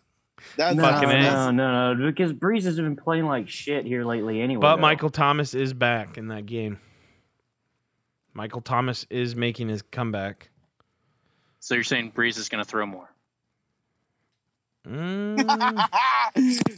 That's 0.57 0.77
No, 0.77 0.83
Fucking 0.83 1.11
A. 1.11 1.21
no, 1.23 1.51
no, 1.51 1.95
no, 1.95 2.07
because 2.11 2.33
Brees 2.33 2.65
has 2.65 2.77
been 2.77 2.97
playing 2.97 3.27
like 3.27 3.49
shit 3.49 3.85
here 3.85 4.05
lately 4.05 4.41
anyway. 4.41 4.61
But 4.61 4.77
though. 4.77 4.83
Michael 4.83 5.11
Thomas 5.11 5.53
is 5.55 5.73
back 5.75 6.17
in 6.17 6.29
that 6.29 6.47
game. 6.47 6.79
Michael 8.35 8.61
Thomas 8.61 9.05
is 9.11 9.35
making 9.35 9.69
his 9.69 9.83
comeback. 9.83 10.51
So 11.61 11.75
you're 11.75 11.83
saying 11.85 12.13
Brees 12.13 12.39
is 12.39 12.49
going 12.49 12.63
to 12.63 12.69
throw 12.69 12.87
more? 12.87 13.09
Mm, 14.87 15.89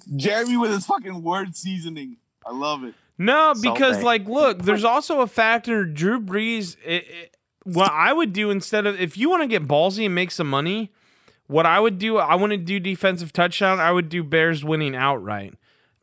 Jeremy 0.17 0.57
with 0.57 0.71
his 0.73 0.87
fucking 0.87 1.23
word 1.23 1.55
seasoning. 1.55 2.17
I 2.47 2.53
love 2.53 2.83
it. 2.85 2.95
No, 3.21 3.53
because 3.61 3.99
Bae. 3.99 4.03
like, 4.03 4.27
look, 4.27 4.63
there's 4.63 4.83
also 4.83 5.21
a 5.21 5.27
factor. 5.27 5.85
Drew 5.85 6.19
Brees. 6.19 6.77
It, 6.83 7.05
it, 7.07 7.37
what 7.65 7.93
I 7.93 8.15
would 8.15 8.33
do 8.33 8.49
instead 8.49 8.87
of 8.87 8.99
if 8.99 9.19
you 9.19 9.29
want 9.29 9.43
to 9.43 9.47
get 9.47 9.69
ballsy 9.69 10.07
and 10.07 10.15
make 10.15 10.31
some 10.31 10.49
money, 10.49 10.91
what 11.47 11.67
I 11.67 11.81
would 11.81 11.99
do, 11.99 12.17
I 12.17 12.37
want 12.37 12.53
to 12.53 12.57
do 12.57 12.81
defensive 12.81 13.31
touchdown. 13.31 13.79
I 13.79 13.93
would 13.93 14.09
do 14.09 14.25
Bears 14.25 14.65
winning 14.65 14.97
outright. 14.97 15.53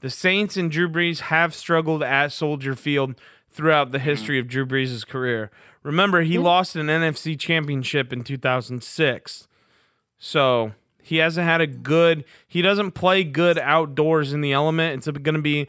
The 0.01 0.11
Saints 0.11 0.57
and 0.57 0.69
Drew 0.69 0.87
Brees 0.87 1.21
have 1.21 1.55
struggled 1.55 2.03
at 2.03 2.31
Soldier 2.31 2.75
Field 2.75 3.15
throughout 3.49 3.91
the 3.91 3.97
history 3.97 4.37
of 4.37 4.47
Drew 4.47 4.67
Brees' 4.67 5.07
career. 5.07 5.49
Remember, 5.81 6.21
he 6.21 6.37
lost 6.37 6.75
an 6.75 6.85
NFC 6.85 7.37
championship 7.39 8.13
in 8.13 8.23
2006. 8.23 9.47
So 10.19 10.73
he 11.01 11.17
hasn't 11.17 11.47
had 11.47 11.61
a 11.61 11.67
good, 11.67 12.25
he 12.47 12.61
doesn't 12.61 12.91
play 12.91 13.23
good 13.23 13.57
outdoors 13.57 14.33
in 14.33 14.41
the 14.41 14.53
element. 14.53 15.07
It's 15.07 15.17
going 15.17 15.33
to 15.33 15.41
be 15.41 15.67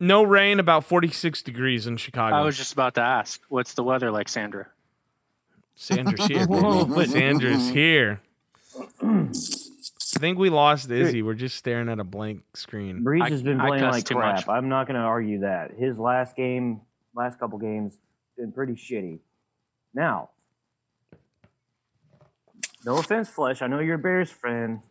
no 0.00 0.22
rain, 0.22 0.60
about 0.60 0.84
46 0.84 1.42
degrees 1.42 1.86
in 1.86 1.96
Chicago. 1.96 2.34
I 2.36 2.42
was 2.42 2.56
just 2.56 2.72
about 2.72 2.94
to 2.94 3.00
ask, 3.02 3.40
what's 3.48 3.74
the 3.74 3.82
weather 3.84 4.10
like, 4.10 4.28
Sandra? 4.28 4.66
Sandra's 5.76 6.26
here. 6.28 6.46
baby. 6.46 7.06
Sandra's 7.06 7.68
here. 7.70 8.20
I 9.02 10.18
think 10.18 10.38
we 10.38 10.48
lost 10.50 10.90
Izzy. 10.90 11.22
We're 11.22 11.34
just 11.34 11.56
staring 11.56 11.88
at 11.88 11.98
a 11.98 12.04
blank 12.04 12.42
screen. 12.54 13.02
Brees 13.04 13.28
has 13.28 13.42
been 13.42 13.60
I 13.60 13.68
playing 13.68 13.84
cuss 13.84 13.92
like 13.94 14.06
crap. 14.06 14.34
much. 14.36 14.48
I'm 14.48 14.68
not 14.68 14.86
going 14.86 14.94
to 14.94 15.02
argue 15.06 15.40
that. 15.40 15.72
His 15.76 15.98
last 15.98 16.36
game, 16.36 16.80
last 17.14 17.38
couple 17.40 17.58
games, 17.58 17.98
been 18.36 18.52
pretty 18.52 18.74
shitty. 18.74 19.18
Now, 19.92 20.30
no 22.84 22.98
offense, 22.98 23.28
Flesh. 23.28 23.62
I 23.62 23.66
know 23.66 23.80
you're 23.80 23.94
a 23.96 23.98
Bears 23.98 24.30
fan. 24.30 24.82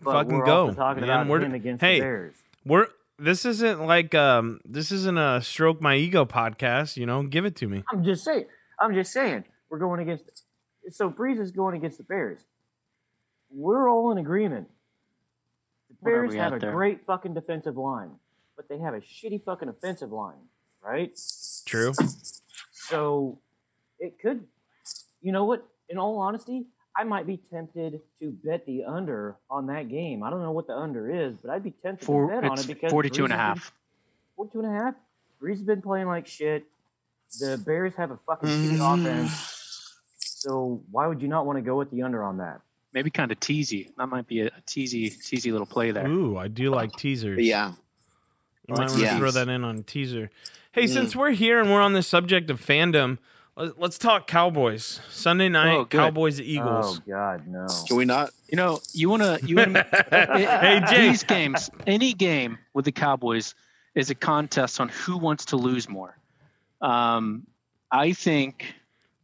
But 0.00 0.12
Fucking 0.14 0.38
we're 0.38 0.44
go, 0.44 0.64
also 0.66 0.76
talking 0.76 1.02
man. 1.02 1.10
about 1.10 1.26
We're- 1.28 1.44
him 1.44 1.54
against 1.54 1.80
hey, 1.82 1.98
the 2.00 2.04
Bears. 2.04 2.34
We're 2.64 2.86
this 3.22 3.44
isn't 3.44 3.86
like 3.86 4.14
um 4.14 4.60
this 4.64 4.90
isn't 4.90 5.18
a 5.18 5.40
stroke 5.42 5.80
my 5.80 5.96
ego 5.96 6.24
podcast, 6.24 6.96
you 6.96 7.06
know. 7.06 7.22
Give 7.22 7.44
it 7.44 7.56
to 7.56 7.68
me. 7.68 7.84
I'm 7.90 8.04
just 8.04 8.24
saying. 8.24 8.46
I'm 8.80 8.94
just 8.94 9.12
saying. 9.12 9.44
We're 9.70 9.78
going 9.78 10.00
against. 10.00 10.44
So 10.90 11.10
Brees 11.10 11.40
is 11.40 11.52
going 11.52 11.76
against 11.76 11.98
the 11.98 12.04
Bears. 12.04 12.40
We're 13.50 13.88
all 13.88 14.10
in 14.12 14.18
agreement. 14.18 14.68
The 15.88 15.96
Bears 16.02 16.34
have 16.34 16.54
a 16.54 16.58
there? 16.58 16.72
great 16.72 17.06
fucking 17.06 17.34
defensive 17.34 17.76
line, 17.76 18.10
but 18.56 18.68
they 18.68 18.78
have 18.78 18.94
a 18.94 19.00
shitty 19.00 19.44
fucking 19.44 19.68
offensive 19.68 20.10
line, 20.10 20.48
right? 20.82 21.18
True. 21.64 21.92
So 22.72 23.38
it 24.00 24.18
could, 24.20 24.44
you 25.20 25.32
know 25.32 25.44
what? 25.44 25.66
In 25.88 25.98
all 25.98 26.18
honesty, 26.18 26.66
I 26.96 27.04
might 27.04 27.26
be 27.26 27.38
tempted 27.38 28.00
to 28.20 28.30
bet 28.44 28.66
the 28.66 28.84
under 28.84 29.36
on 29.50 29.66
that 29.68 29.88
game. 29.88 30.22
I 30.22 30.30
don't 30.30 30.42
know 30.42 30.52
what 30.52 30.66
the 30.66 30.74
under 30.76 31.10
is, 31.10 31.34
but 31.42 31.50
I'd 31.50 31.62
be 31.64 31.70
tempted 31.82 32.04
For, 32.04 32.26
to 32.28 32.40
bet 32.40 32.50
on 32.50 32.58
it 32.58 32.66
because 32.66 32.90
42 32.90 33.24
and 33.24 33.32
a 33.32 33.36
Brees 33.36 33.38
has 33.38 33.54
been- 33.54 33.56
half. 33.62 33.72
42 34.36 34.58
and 34.60 34.68
a 34.68 34.72
half. 34.84 34.94
Brees 35.40 35.50
has 35.52 35.62
been 35.62 35.82
playing 35.82 36.06
like 36.06 36.26
shit. 36.26 36.64
The 37.40 37.60
Bears 37.64 37.94
have 37.96 38.10
a 38.10 38.18
fucking 38.26 38.48
shitty 38.48 38.78
Mm. 38.78 39.02
offense. 39.02 39.98
So 40.18 40.82
why 40.90 41.06
would 41.06 41.22
you 41.22 41.28
not 41.28 41.46
want 41.46 41.56
to 41.56 41.62
go 41.62 41.76
with 41.78 41.90
the 41.90 42.02
under 42.02 42.22
on 42.22 42.38
that? 42.38 42.60
Maybe 42.92 43.10
kind 43.10 43.32
of 43.32 43.40
teasy. 43.40 43.90
That 43.96 44.08
might 44.08 44.26
be 44.26 44.40
a, 44.42 44.46
a 44.48 44.60
teasy, 44.66 45.06
teasy 45.16 45.50
little 45.50 45.66
play 45.66 45.92
there. 45.92 46.06
Ooh, 46.06 46.36
I 46.36 46.48
do 46.48 46.70
like 46.70 46.92
teasers. 46.92 47.40
Yeah. 47.40 47.72
You 48.68 48.74
might 48.74 48.90
want 48.90 49.00
to 49.00 49.16
throw 49.16 49.30
that 49.30 49.48
in 49.48 49.64
on 49.64 49.82
teaser. 49.84 50.30
Hey, 50.72 50.84
Mm. 50.84 50.88
since 50.92 51.16
we're 51.16 51.30
here 51.30 51.58
and 51.60 51.70
we're 51.70 51.80
on 51.80 51.94
the 51.94 52.02
subject 52.02 52.50
of 52.50 52.60
fandom, 52.60 53.10
let- 53.12 53.18
let's 53.56 53.98
talk 53.98 54.26
Cowboys. 54.26 55.00
Sunday 55.10 55.48
night, 55.48 55.74
Oh, 55.74 55.84
good. 55.84 55.98
Cowboys 55.98 56.40
Eagles. 56.40 57.00
Oh 57.00 57.10
God, 57.10 57.46
no. 57.46 57.66
Can 57.86 57.96
we 57.96 58.04
not? 58.04 58.30
You 58.48 58.56
know, 58.56 58.80
you 58.92 59.10
want 59.10 59.22
to, 59.22 59.38
you 59.46 59.56
want 59.56 59.76
hey 60.10 60.82
Jay, 60.88 61.08
These 61.08 61.22
games, 61.24 61.70
any 61.86 62.12
game 62.12 62.58
with 62.74 62.84
the 62.84 62.92
Cowboys 62.92 63.54
is 63.94 64.10
a 64.10 64.14
contest 64.14 64.80
on 64.80 64.88
who 64.88 65.18
wants 65.18 65.44
to 65.46 65.56
lose 65.56 65.88
more. 65.88 66.16
Um, 66.80 67.46
I 67.90 68.12
think 68.12 68.74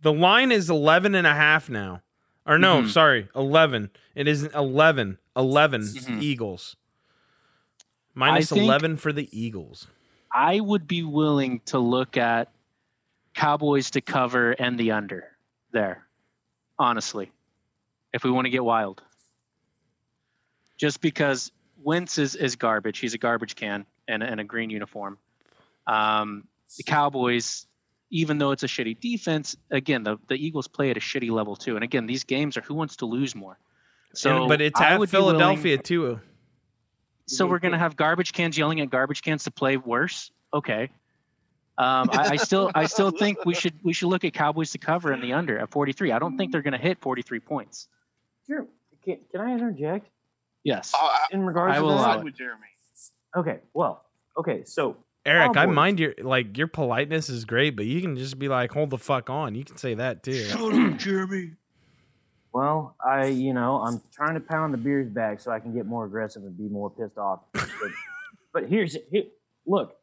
the 0.03 0.13
line 0.13 0.53
is 0.53 0.69
11 0.71 1.15
and 1.15 1.27
a 1.27 1.35
half 1.35 1.69
now. 1.71 2.03
Or 2.47 2.59
no, 2.59 2.83
Mhm. 2.83 2.89
sorry, 2.89 3.29
11. 3.35 3.91
It 4.15 4.27
isn't 4.29 4.55
11. 4.55 5.19
11 5.37 5.83
Mhm. 5.83 6.23
Eagles. 6.23 6.77
Minus 8.15 8.51
I 8.53 8.55
think- 8.57 8.65
11 8.67 8.97
for 8.97 9.13
the 9.13 9.29
Eagles. 9.39 9.87
I 10.33 10.61
would 10.61 10.87
be 10.87 11.03
willing 11.03 11.61
to 11.67 11.79
look 11.79 12.17
at 12.17 12.51
Cowboys 13.43 13.89
to 13.93 14.01
cover 14.01 14.51
and 14.51 14.77
the 14.77 14.91
under 14.91 15.23
there, 15.71 16.09
honestly, 16.77 17.31
if 18.13 18.25
we 18.25 18.33
want 18.33 18.47
to 18.47 18.51
get 18.51 18.65
wild. 18.65 19.01
Just 20.77 21.01
because 21.01 21.53
Wentz 21.81 22.19
is, 22.19 22.35
is 22.35 22.57
garbage. 22.57 22.99
He's 22.99 23.15
a 23.15 23.19
garbage 23.19 23.55
can 23.55 23.87
and, 24.09 24.25
and 24.25 24.41
a 24.41 24.45
green 24.45 24.71
uniform. 24.71 25.19
Um, 25.87 26.49
the 26.77 26.83
Cowboys, 26.83 27.69
even 28.11 28.39
though 28.39 28.51
it's 28.51 28.65
a 28.65 28.67
shitty 28.67 28.99
defense, 28.99 29.57
again, 29.71 30.03
the, 30.03 30.17
the 30.27 30.35
Eagles 30.35 30.67
play 30.67 30.91
at 30.91 30.97
a 30.97 31.01
shitty 31.01 31.31
level 31.31 31.55
too. 31.55 31.77
And 31.77 31.85
again, 31.85 32.07
these 32.09 32.25
games 32.25 32.57
are 32.57 32.63
who 32.63 32.75
wants 32.75 32.97
to 32.97 33.07
lose 33.07 33.37
more. 33.37 33.57
So, 34.15 34.37
And- 34.37 34.49
but 34.49 34.61
it's 34.61 34.81
I 34.81 34.87
at 34.87 34.91
be 34.95 34.97
willing- 34.99 35.07
Philadelphia 35.07 35.79
too. 35.79 36.19
so 37.27 37.47
we're 37.47 37.61
gonna 37.61 37.79
have 37.79 37.95
garbage 37.95 38.33
cans 38.33 38.59
yelling 38.59 38.81
at 38.81 38.91
garbage 38.91 39.23
cans 39.23 39.45
to 39.45 39.53
play 39.53 39.77
worse. 39.77 40.33
Okay. 40.53 40.91
Um, 41.79 42.11
I, 42.13 42.31
I 42.31 42.37
still 42.37 42.71
I 42.75 42.87
still 42.95 43.11
think 43.11 43.45
we 43.47 43.55
should 43.55 43.75
we 43.83 43.93
should 43.93 44.09
look 44.09 44.25
at 44.25 44.35
Cowboys 44.35 44.71
to 44.73 44.79
cover 44.79 45.13
in 45.13 45.21
the 45.21 45.33
under 45.33 45.59
at 45.59 45.71
43. 45.71 46.13
I 46.13 46.19
don't 46.19 46.37
think 46.37 46.53
they're 46.53 46.63
gonna 46.63 46.77
hit 46.77 46.99
43 47.01 47.41
points. 47.41 47.89
Sure. 48.47 48.67
Can, 49.05 49.19
can 49.31 49.41
I 49.41 49.53
interject 49.55 50.09
Yes. 50.65 50.93
I, 50.95 51.27
in 51.31 51.47
regards 51.47 51.73
I 51.73 51.77
to 51.77 51.83
that? 51.83 51.87
allow 51.87 52.03
side 52.03 52.21
it. 52.21 52.25
with 52.25 52.37
Jeremy. 52.37 52.67
Okay. 53.37 53.61
Well. 53.73 54.05
Okay. 54.37 54.65
So 54.65 54.97
Eric, 55.25 55.57
I 55.57 55.67
mind 55.67 56.01
your 56.01 56.15
like 56.21 56.57
your 56.57 56.67
politeness 56.67 57.29
is 57.29 57.45
great, 57.45 57.77
but 57.77 57.85
you 57.87 58.01
can 58.01 58.17
just 58.17 58.39
be 58.39 58.49
like, 58.49 58.73
"Hold 58.73 58.91
the 58.91 58.99
fuck 58.99 59.29
on." 59.29 59.55
You 59.55 59.65
can 59.65 59.77
say 59.77 59.95
that 59.95 60.23
too. 60.23 60.45
Shut 60.45 60.73
up, 60.75 60.97
Jeremy. 60.97 61.53
Well, 62.53 62.97
I, 63.05 63.27
you 63.27 63.53
know, 63.53 63.83
I'm 63.83 64.01
trying 64.13 64.35
to 64.35 64.41
pound 64.41 64.73
the 64.73 64.79
beers 64.79 65.09
back 65.09 65.41
so 65.41 65.53
I 65.53 65.61
can 65.61 65.75
get 65.75 65.85
more 65.85 66.07
aggressive 66.07 66.43
and 66.43 66.57
be 66.57 66.69
more 66.69 66.89
pissed 66.91 67.19
off. 67.19 67.41
But, 67.53 67.69
but 68.55 68.67
here's, 68.69 68.97
here, 69.11 69.25
look, 69.67 69.98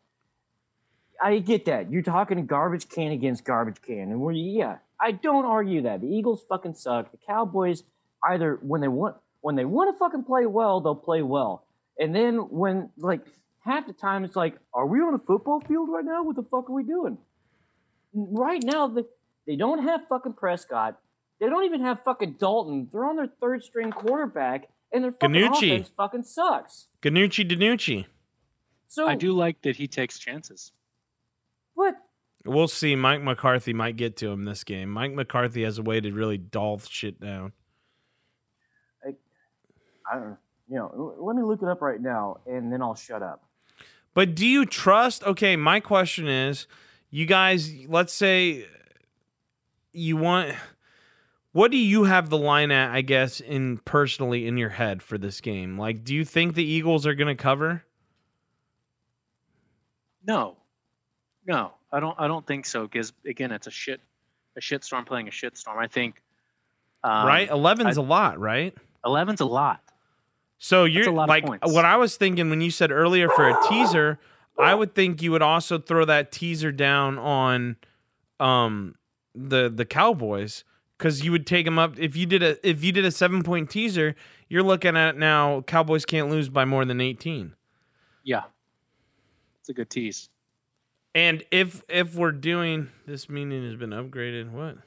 I 1.22 1.40
get 1.40 1.66
that 1.66 1.92
you're 1.92 2.02
talking 2.02 2.46
garbage 2.46 2.90
can 2.90 3.12
against 3.12 3.44
garbage 3.44 3.82
can, 3.82 4.12
and 4.12 4.20
we're 4.20 4.34
yeah, 4.34 4.78
I 5.00 5.12
don't 5.12 5.46
argue 5.46 5.82
that 5.84 6.02
the 6.02 6.08
Eagles 6.08 6.44
fucking 6.48 6.76
suck. 6.76 7.12
The 7.12 7.18
Cowboys 7.26 7.84
either 8.24 8.60
when 8.62 8.82
they 8.82 8.88
want 8.88 9.18
when 9.42 9.56
they 9.56 9.66
want 9.66 9.94
to 9.94 10.00
fucking 10.00 10.24
play 10.24 10.46
well, 10.46 10.82
they'll 10.82 10.96
play 10.96 11.22
well, 11.22 11.66
and 12.00 12.16
then 12.16 12.38
when 12.50 12.90
like 12.98 13.22
half 13.66 13.88
the 13.88 13.94
time 13.94 14.24
it's 14.24 14.36
like, 14.36 14.58
are 14.74 14.86
we 14.86 15.00
on 15.00 15.14
a 15.14 15.20
football 15.20 15.60
field 15.62 15.90
right 15.90 16.06
now? 16.06 16.24
What 16.24 16.36
the 16.36 16.44
fuck 16.44 16.70
are 16.70 16.74
we 16.74 16.84
doing? 16.84 17.18
Right 18.14 18.64
now, 18.64 18.88
the, 18.88 19.06
they 19.46 19.56
don't 19.56 19.84
have 19.84 20.02
fucking 20.08 20.34
Prescott. 20.34 20.98
They 21.40 21.48
don't 21.48 21.66
even 21.66 21.82
have 21.82 22.00
fucking 22.06 22.34
Dalton. 22.40 22.88
They're 22.92 23.06
on 23.06 23.18
their 23.18 23.30
third 23.42 23.64
string 23.64 23.92
quarterback, 23.92 24.70
and 24.94 25.04
their 25.04 25.12
fucking 25.12 25.32
Ganucci. 25.32 25.74
offense 25.74 25.92
fucking 25.98 26.24
sucks. 26.24 26.88
Ganucci 27.02 27.50
DiNucci. 27.50 28.06
So 28.88 29.08
I 29.08 29.16
do 29.16 29.34
like 29.34 29.62
that 29.64 29.76
he 29.76 29.88
takes 29.88 30.18
chances. 30.18 30.72
What? 31.76 31.96
We'll 32.46 32.68
see. 32.68 32.96
Mike 32.96 33.22
McCarthy 33.22 33.74
might 33.74 33.96
get 33.96 34.18
to 34.18 34.30
him 34.30 34.46
this 34.46 34.64
game. 34.64 34.90
Mike 34.90 35.14
McCarthy 35.14 35.64
has 35.64 35.78
a 35.78 35.84
way 35.84 36.00
to 36.00 36.12
really 36.12 36.38
dull 36.38 36.80
shit 36.80 37.20
down. 37.20 37.54
I 40.12 40.16
don't 40.16 40.30
know. 40.30 40.38
You 40.68 40.76
know, 40.78 41.16
let 41.20 41.36
me 41.36 41.44
look 41.44 41.62
it 41.62 41.68
up 41.68 41.82
right 41.82 42.02
now, 42.02 42.38
and 42.48 42.74
then 42.74 42.82
I'll 42.82 42.96
shut 42.96 43.22
up. 43.22 43.44
But 44.16 44.34
do 44.34 44.48
you 44.48 44.66
trust? 44.66 45.24
Okay, 45.24 45.56
my 45.56 45.80
question 45.80 46.28
is, 46.28 46.66
you 47.12 47.26
guys, 47.28 47.72
let's 47.88 48.14
say 48.14 48.66
you 49.92 50.18
want. 50.18 50.56
What 51.52 51.72
do 51.72 51.78
you 51.78 52.04
have 52.06 52.30
the 52.30 52.38
line 52.38 52.72
at? 52.72 52.92
I 52.92 53.02
guess 53.02 53.40
in 53.40 53.78
personally 53.86 54.48
in 54.48 54.58
your 54.58 54.70
head 54.70 55.04
for 55.04 55.18
this 55.18 55.40
game. 55.40 55.78
Like, 55.78 56.04
do 56.04 56.16
you 56.16 56.26
think 56.26 56.56
the 56.56 56.66
Eagles 56.66 57.06
are 57.06 57.14
going 57.14 57.36
to 57.36 57.42
cover? 57.42 57.84
No. 60.26 60.58
No, 61.46 61.74
I 61.92 62.00
don't 62.00 62.16
I 62.20 62.28
don't 62.28 62.46
think 62.46 62.66
so, 62.66 62.84
because 62.84 63.14
again 63.26 63.52
it's 63.52 63.68
a 63.68 63.72
shit 63.72 64.02
a 64.58 64.62
shit 64.62 64.84
storm 64.84 65.06
playing 65.06 65.28
a 65.28 65.32
shit 65.32 65.58
storm. 65.58 65.78
I 65.78 65.88
think 65.88 66.22
um, 67.04 67.28
right, 67.28 67.50
11's 67.50 67.98
I- 67.98 68.02
a 68.02 68.04
lot, 68.04 68.40
right? 68.40 68.76
11's 69.06 69.42
a 69.42 69.46
lot. 69.46 69.82
So 70.58 70.86
you're 70.86 71.10
a 71.10 71.12
lot 71.12 71.30
like 71.30 71.46
what 71.66 71.86
I 71.86 71.98
was 71.98 72.16
thinking 72.18 72.50
when 72.50 72.62
you 72.62 72.72
said 72.72 72.92
earlier 72.92 73.30
for 73.30 73.50
a 73.50 73.58
teaser, 73.68 74.20
I 74.58 74.74
would 74.74 74.96
think 74.96 75.22
you 75.22 75.32
would 75.32 75.42
also 75.42 75.78
throw 75.78 76.06
that 76.06 76.32
teaser 76.32 76.72
down 76.72 77.20
on 77.20 77.76
um 78.40 78.96
the 79.36 79.70
the 79.70 79.86
Cowboys 79.86 80.64
cuz 80.98 81.24
you 81.24 81.32
would 81.32 81.46
take 81.46 81.66
them 81.66 81.78
up 81.78 82.00
if 82.00 82.16
you 82.16 82.26
did 82.26 82.42
a 82.42 82.68
if 82.68 82.84
you 82.84 82.92
did 82.92 83.06
a 83.06 83.12
7 83.12 83.44
point 83.44 83.70
teaser, 83.70 84.16
you're 84.48 84.64
looking 84.64 84.96
at 84.98 85.18
now 85.18 85.62
Cowboys 85.62 86.06
can't 86.06 86.30
lose 86.30 86.50
by 86.50 86.66
more 86.66 86.86
than 86.86 87.02
18. 87.02 87.54
Yeah. 88.24 88.44
It's 89.60 89.70
a 89.70 89.74
good 89.74 89.90
tease. 89.90 90.30
And 91.16 91.44
if 91.50 91.82
if 91.88 92.14
we're 92.14 92.34
doing 92.34 92.90
this 93.08 93.30
meeting 93.30 93.64
has 93.64 93.76
been 93.76 93.92
upgraded, 93.92 94.52
what? 94.52 94.78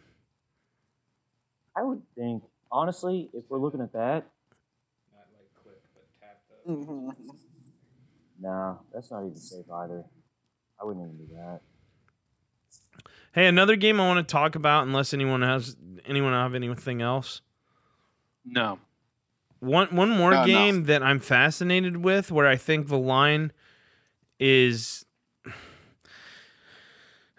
I 1.75 1.83
would 1.83 2.03
think, 2.15 2.43
honestly, 2.71 3.31
if 3.33 3.45
we're 3.49 3.59
looking 3.59 3.81
at 3.81 3.93
that, 3.95 4.27
Not 5.11 5.25
like 5.33 5.49
click, 5.63 5.81
but 5.95 6.05
tap 6.21 6.43
the. 6.67 7.15
nah, 8.41 8.77
that's 8.93 9.11
not 9.11 9.25
even 9.25 9.37
safe 9.37 9.65
either. 9.73 10.05
I 10.81 10.85
wouldn't 10.85 11.07
even 11.07 11.27
do 11.27 11.35
that. 11.35 11.61
Hey, 13.33 13.47
another 13.47 13.77
game 13.77 14.01
I 14.01 14.07
want 14.07 14.27
to 14.27 14.31
talk 14.31 14.55
about 14.55 14.87
unless 14.87 15.15
anyone 15.15 15.41
has 15.43 15.77
anyone 16.05 16.33
have 16.35 16.55
anything 16.55 17.01
else. 17.01 17.41
No. 18.45 18.79
One 19.61 19.89
one 19.97 20.11
more 20.11 20.31
No, 20.33 20.41
no. 20.41 20.47
game 20.47 20.85
that 20.85 21.03
I'm 21.03 21.21
fascinated 21.21 21.99
with, 21.99 22.31
where 22.31 22.47
I 22.47 22.57
think 22.57 22.89
the 22.89 22.99
line 22.99 23.53
is 24.39 25.05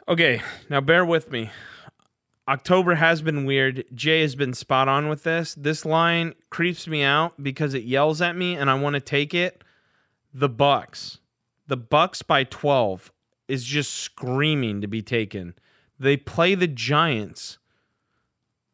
okay. 0.09 0.41
Now 0.69 0.81
bear 0.81 1.05
with 1.05 1.31
me. 1.31 1.49
October 2.47 2.95
has 2.95 3.21
been 3.21 3.45
weird. 3.45 3.85
Jay 3.93 4.21
has 4.21 4.35
been 4.35 4.53
spot 4.53 4.87
on 4.87 5.07
with 5.07 5.23
this. 5.23 5.53
This 5.55 5.85
line 5.85 6.33
creeps 6.49 6.87
me 6.87 7.03
out 7.03 7.41
because 7.41 7.73
it 7.75 7.83
yells 7.83 8.21
at 8.21 8.35
me, 8.35 8.55
and 8.55 8.69
I 8.69 8.73
want 8.73 8.95
to 8.95 8.99
take 8.99 9.33
it. 9.35 9.63
The 10.33 10.49
Bucks, 10.49 11.19
the 11.67 11.77
Bucks 11.77 12.21
by 12.23 12.43
12 12.45 13.11
is 13.47 13.63
just 13.63 13.93
screaming 13.93 14.81
to 14.81 14.87
be 14.87 15.01
taken. 15.03 15.53
They 15.99 16.17
play 16.17 16.55
the 16.55 16.67
Giants. 16.67 17.57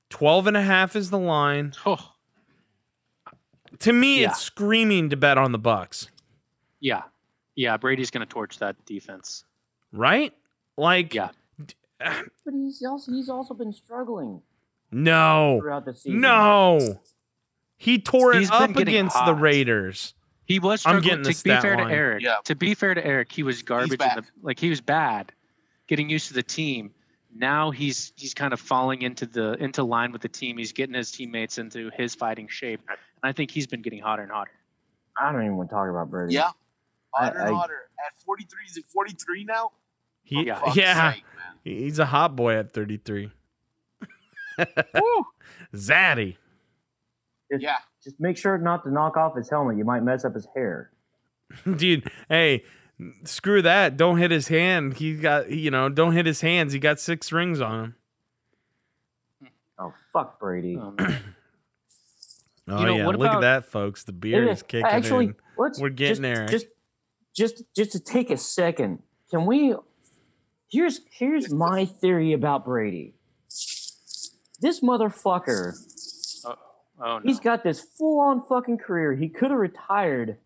12 0.10 0.48
and 0.48 0.58
a 0.58 0.62
half 0.62 0.96
is 0.96 1.10
the 1.10 1.20
line. 1.20 1.74
Oh, 1.86 2.14
To 3.80 3.92
me, 3.92 4.22
Yeah. 4.22 4.30
it's 4.30 4.40
screaming 4.42 5.10
to 5.10 5.18
bet 5.18 5.38
on 5.38 5.52
the 5.52 5.58
Bucks, 5.60 6.10
yeah. 6.80 7.04
Yeah, 7.56 7.76
Brady's 7.78 8.12
going 8.12 8.26
to 8.26 8.32
torch 8.32 8.60
that 8.60 8.76
defense. 8.86 9.44
right? 9.92 10.34
Like, 10.78 11.14
Yeah. 11.14 11.30
But 12.00 12.54
he's 12.54 12.84
also 12.84 13.12
he's 13.14 13.30
also 13.30 13.54
been 13.54 13.72
struggling 13.74 14.42
no, 14.92 15.60
throughout 15.62 15.86
the 15.86 15.96
season. 15.96 16.22
no. 16.22 17.00
He 17.78 18.00
tore 18.00 18.34
He's 18.34 18.48
it 18.48 18.52
been 18.52 18.62
up 18.62 18.74
getting 18.74 18.96
against 18.96 19.26
the. 19.26 19.34
Raiders. 19.34 20.14
He 20.46 20.60
was 20.60 20.86
I'm 20.86 21.02
struggling. 21.02 21.24
getting 21.24 21.34
to 21.34 21.44
be 21.44 21.50
fair 21.62 21.78
line. 21.78 21.88
to 21.88 21.94
Eric, 21.94 22.24
Yeah. 22.24 22.36
to 22.46 22.56
be 22.56 22.74
fair 22.74 22.94
to 22.94 23.06
Eric, 23.06 23.32
he 23.32 23.44
was 23.44 23.62
garbage. 23.64 23.94
In 23.94 23.98
the, 23.98 24.24
like 24.42 24.60
he 24.60 24.70
was 24.70 24.80
bad, 24.82 25.32
getting 25.88 26.10
used 26.10 26.28
to 26.28 26.34
the 26.34 26.44
team. 26.44 26.92
Now 27.34 27.72
he's 27.72 28.14
he's 28.16 28.34
kind 28.34 28.54
of 28.54 28.60
falling 28.60 29.02
into 29.02 29.26
the 29.26 29.54
into 29.64 29.84
line 29.84 30.12
with 30.12 30.22
the 30.22 30.30
team. 30.30 30.58
He's 30.58 30.72
getting 30.72 30.96
his 30.96 31.12
teammates 31.12 31.58
into 31.58 31.90
his 31.98 32.14
fighting 32.16 32.48
shape, 32.48 32.82
and 32.90 32.98
I 33.24 33.32
think 33.32 33.52
he's 33.52 33.68
been 33.68 33.82
getting 33.82 34.02
hotter 34.02 34.22
and 34.24 34.32
hotter. 34.32 34.52
I 35.18 35.32
don't 35.32 35.42
even 35.44 35.58
want 35.58 35.70
to 35.70 35.76
talk 35.76 35.90
about 35.90 36.10
Brady. 36.12 36.34
Yeah. 36.36 36.52
I- 37.18 37.26
Hotter 37.26 37.40
and 37.40 37.50
I- 37.50 37.54
hotter. 37.54 37.80
At 38.06 38.20
43, 38.26 38.60
is 38.70 38.78
it 38.78 38.86
43 38.86 39.46
now? 39.46 39.72
He, 40.26 40.44
Yeah. 40.46 40.60
Yeah, 40.74 41.14
sake, 41.14 41.24
he's 41.64 42.00
a 42.00 42.06
hot 42.06 42.36
boy 42.36 42.56
at 42.58 42.74
33. 42.74 43.32
Woo. 44.60 45.26
Zaddy. 45.74 46.36
Just, 47.52 47.64
Yeah. 47.64 47.76
just 48.04 48.20
make 48.20 48.38
sure 48.38 48.58
not 48.58 48.84
to 48.84 48.92
knock 48.92 49.16
off 49.18 49.36
his 49.38 49.50
helmet. 49.50 49.78
You 49.78 49.86
might 49.86 50.02
mess 50.02 50.26
up 50.26 50.34
his 50.34 50.48
hair. 50.56 50.92
Dude, 51.78 52.10
hey, 52.28 52.64
screw 53.24 53.62
that. 53.62 53.96
Don't 53.98 54.18
hit 54.18 54.32
his 54.32 54.48
hand. 54.48 54.96
He 54.96 55.16
got, 55.16 55.50
you 55.52 55.70
know, 55.72 55.90
don't 55.90 56.14
hit 56.14 56.26
his 56.26 56.42
hands. 56.42 56.74
He 56.74 56.80
got 56.80 57.00
six 57.00 57.32
rings 57.32 57.62
on 57.62 57.84
him. 57.84 57.96
Oh 59.78 59.94
fuck 60.12 60.40
Brady. 60.40 60.80
Um, 62.68 62.80
Oh, 62.80 62.84
know, 62.84 62.96
yeah. 62.98 63.06
what 63.06 63.20
Look 63.20 63.32
at 63.32 63.42
that, 63.42 63.66
folks. 63.66 64.06
The 64.06 64.12
beer 64.12 64.46
Yeah, 64.46 64.52
is 64.54 64.64
kicking 64.64 64.88
Actually, 64.88 65.26
in. 65.26 65.36
let's 65.56 65.80
We're 65.80 65.90
getting 65.90 66.14
just, 66.14 66.22
there. 66.24 66.48
Just, 66.48 66.66
just, 67.36 67.64
just 67.76 67.92
to 67.92 68.00
take 68.00 68.32
a 68.32 68.38
second. 68.38 69.04
Can 69.30 69.46
we? 69.46 69.76
Here's 70.70 71.02
here's 71.12 71.52
my 71.52 71.86
theory 71.86 72.34
about 72.34 72.66
Brady. 72.66 73.16
This 74.60 74.80
motherfucker. 74.82 75.74
oh, 76.46 76.56
oh 77.00 77.18
no. 77.18 77.22
He's 77.24 77.40
got 77.40 77.64
this 77.64 77.82
full 77.82 78.20
on 78.20 78.44
fucking 78.48 78.78
career. 78.78 79.14
He 79.14 79.30
could 79.30 79.52
have 79.52 79.60
retired 79.60 80.38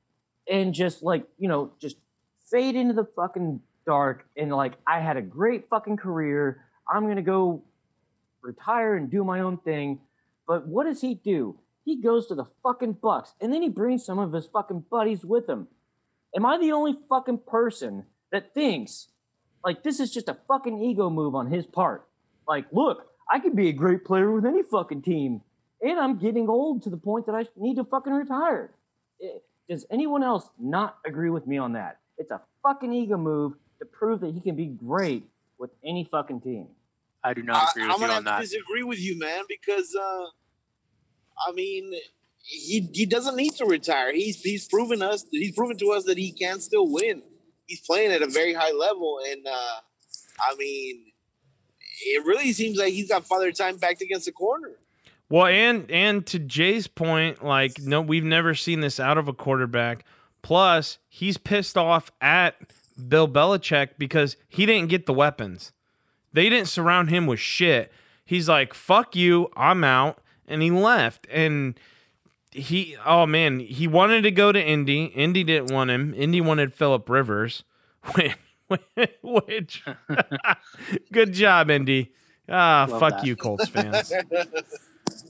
and 0.49 0.73
just 0.73 1.03
like, 1.03 1.25
you 1.37 1.47
know, 1.47 1.71
just 1.79 1.97
fade 2.51 2.75
into 2.75 2.93
the 2.93 3.05
fucking 3.15 3.61
dark 3.85 4.27
and 4.35 4.51
like, 4.51 4.73
I 4.85 4.99
had 4.99 5.17
a 5.17 5.21
great 5.21 5.69
fucking 5.69 5.97
career. 5.97 6.65
I'm 6.91 7.03
going 7.03 7.17
to 7.17 7.21
go 7.21 7.63
retire 8.41 8.95
and 8.95 9.09
do 9.09 9.23
my 9.23 9.41
own 9.41 9.57
thing. 9.57 9.99
But 10.47 10.67
what 10.67 10.85
does 10.85 11.01
he 11.01 11.13
do? 11.13 11.59
He 11.85 12.01
goes 12.01 12.27
to 12.27 12.35
the 12.35 12.45
fucking 12.63 12.97
Bucks 13.01 13.33
and 13.39 13.53
then 13.53 13.61
he 13.61 13.69
brings 13.69 14.05
some 14.05 14.19
of 14.19 14.33
his 14.33 14.47
fucking 14.47 14.85
buddies 14.89 15.23
with 15.23 15.47
him. 15.47 15.67
Am 16.35 16.45
I 16.45 16.57
the 16.57 16.71
only 16.71 16.97
fucking 17.07 17.41
person 17.47 18.05
that 18.31 18.53
thinks 18.53 19.07
like 19.63 19.83
this 19.83 19.99
is 19.99 20.11
just 20.11 20.29
a 20.29 20.37
fucking 20.47 20.81
ego 20.81 21.09
move 21.09 21.35
on 21.35 21.47
his 21.47 21.65
part. 21.65 22.07
Like, 22.47 22.65
look, 22.71 23.05
I 23.29 23.39
could 23.39 23.55
be 23.55 23.69
a 23.69 23.73
great 23.73 24.05
player 24.05 24.31
with 24.31 24.45
any 24.45 24.63
fucking 24.63 25.01
team, 25.03 25.41
and 25.81 25.99
I'm 25.99 26.17
getting 26.17 26.49
old 26.49 26.83
to 26.83 26.89
the 26.89 26.97
point 26.97 27.25
that 27.27 27.35
I 27.35 27.45
need 27.55 27.75
to 27.75 27.83
fucking 27.83 28.13
retire. 28.13 28.71
Does 29.69 29.85
anyone 29.91 30.23
else 30.23 30.49
not 30.59 30.97
agree 31.05 31.29
with 31.29 31.45
me 31.45 31.57
on 31.57 31.73
that? 31.73 31.99
It's 32.17 32.31
a 32.31 32.41
fucking 32.63 32.91
ego 32.91 33.17
move 33.17 33.53
to 33.79 33.85
prove 33.85 34.21
that 34.21 34.33
he 34.33 34.41
can 34.41 34.55
be 34.55 34.65
great 34.65 35.29
with 35.57 35.69
any 35.85 36.07
fucking 36.09 36.41
team. 36.41 36.67
I 37.23 37.33
do 37.33 37.43
not 37.43 37.71
agree 37.71 37.83
I, 37.83 37.87
with 37.87 37.95
am 37.95 38.01
you 38.01 38.07
gonna 38.07 38.17
on 38.19 38.25
have 38.25 38.41
to 38.41 38.47
that. 38.47 38.57
disagree 38.57 38.83
with 38.83 38.99
you, 38.99 39.19
man, 39.19 39.43
because 39.47 39.95
uh, 39.95 40.25
I 41.47 41.51
mean, 41.53 41.93
he 42.41 42.89
he 42.93 43.05
doesn't 43.05 43.35
need 43.35 43.51
to 43.55 43.65
retire. 43.65 44.13
He's 44.13 44.41
he's 44.41 44.67
proven 44.67 45.01
us 45.01 45.25
he's 45.31 45.55
proven 45.55 45.77
to 45.77 45.91
us 45.91 46.05
that 46.05 46.17
he 46.17 46.31
can 46.31 46.59
still 46.61 46.91
win. 46.91 47.21
He's 47.69 47.81
playing 47.81 48.11
at 48.11 48.23
a 48.23 48.27
very 48.27 48.53
high 48.53 48.71
level, 48.71 49.19
and 49.29 49.45
uh, 49.45 49.51
I 50.41 50.55
mean, 50.57 51.05
it 52.01 52.25
really 52.25 52.51
seems 52.51 52.79
like 52.79 52.93
he's 52.93 53.07
got 53.07 53.27
father 53.27 53.51
time 53.51 53.77
backed 53.77 54.01
against 54.01 54.25
the 54.25 54.31
corner. 54.31 54.71
Well, 55.29 55.45
and 55.45 55.89
and 55.91 56.25
to 56.25 56.39
Jay's 56.39 56.87
point, 56.87 57.43
like 57.45 57.79
no, 57.79 58.01
we've 58.01 58.23
never 58.23 58.55
seen 58.55 58.79
this 58.79 58.99
out 58.99 59.19
of 59.19 59.27
a 59.27 59.33
quarterback. 59.33 60.03
Plus, 60.41 60.97
he's 61.07 61.37
pissed 61.37 61.77
off 61.77 62.11
at 62.21 62.55
Bill 63.07 63.27
Belichick 63.27 63.89
because 63.99 64.35
he 64.47 64.65
didn't 64.65 64.89
get 64.89 65.05
the 65.05 65.13
weapons. 65.13 65.71
They 66.33 66.49
didn't 66.49 66.69
surround 66.69 67.11
him 67.11 67.27
with 67.27 67.39
shit. 67.39 67.91
He's 68.25 68.49
like, 68.49 68.73
"Fuck 68.73 69.15
you, 69.15 69.51
I'm 69.55 69.83
out," 69.83 70.23
and 70.47 70.63
he 70.63 70.71
left. 70.71 71.27
And 71.29 71.79
he, 72.51 72.95
oh 73.05 73.25
man, 73.25 73.59
he 73.59 73.87
wanted 73.87 74.21
to 74.23 74.31
go 74.31 74.51
to 74.51 74.61
Indy. 74.61 75.05
Indy 75.05 75.43
didn't 75.43 75.71
want 75.73 75.91
him. 75.91 76.13
Indy 76.15 76.41
wanted 76.41 76.73
Philip 76.73 77.07
Rivers, 77.09 77.63
which, 79.21 79.83
good 81.11 81.33
job, 81.33 81.69
Indy. 81.69 82.11
Ah, 82.49 82.87
Love 82.89 82.99
fuck 82.99 83.13
that. 83.17 83.25
you, 83.25 83.35
Colts 83.35 83.67
fans. 83.69 84.11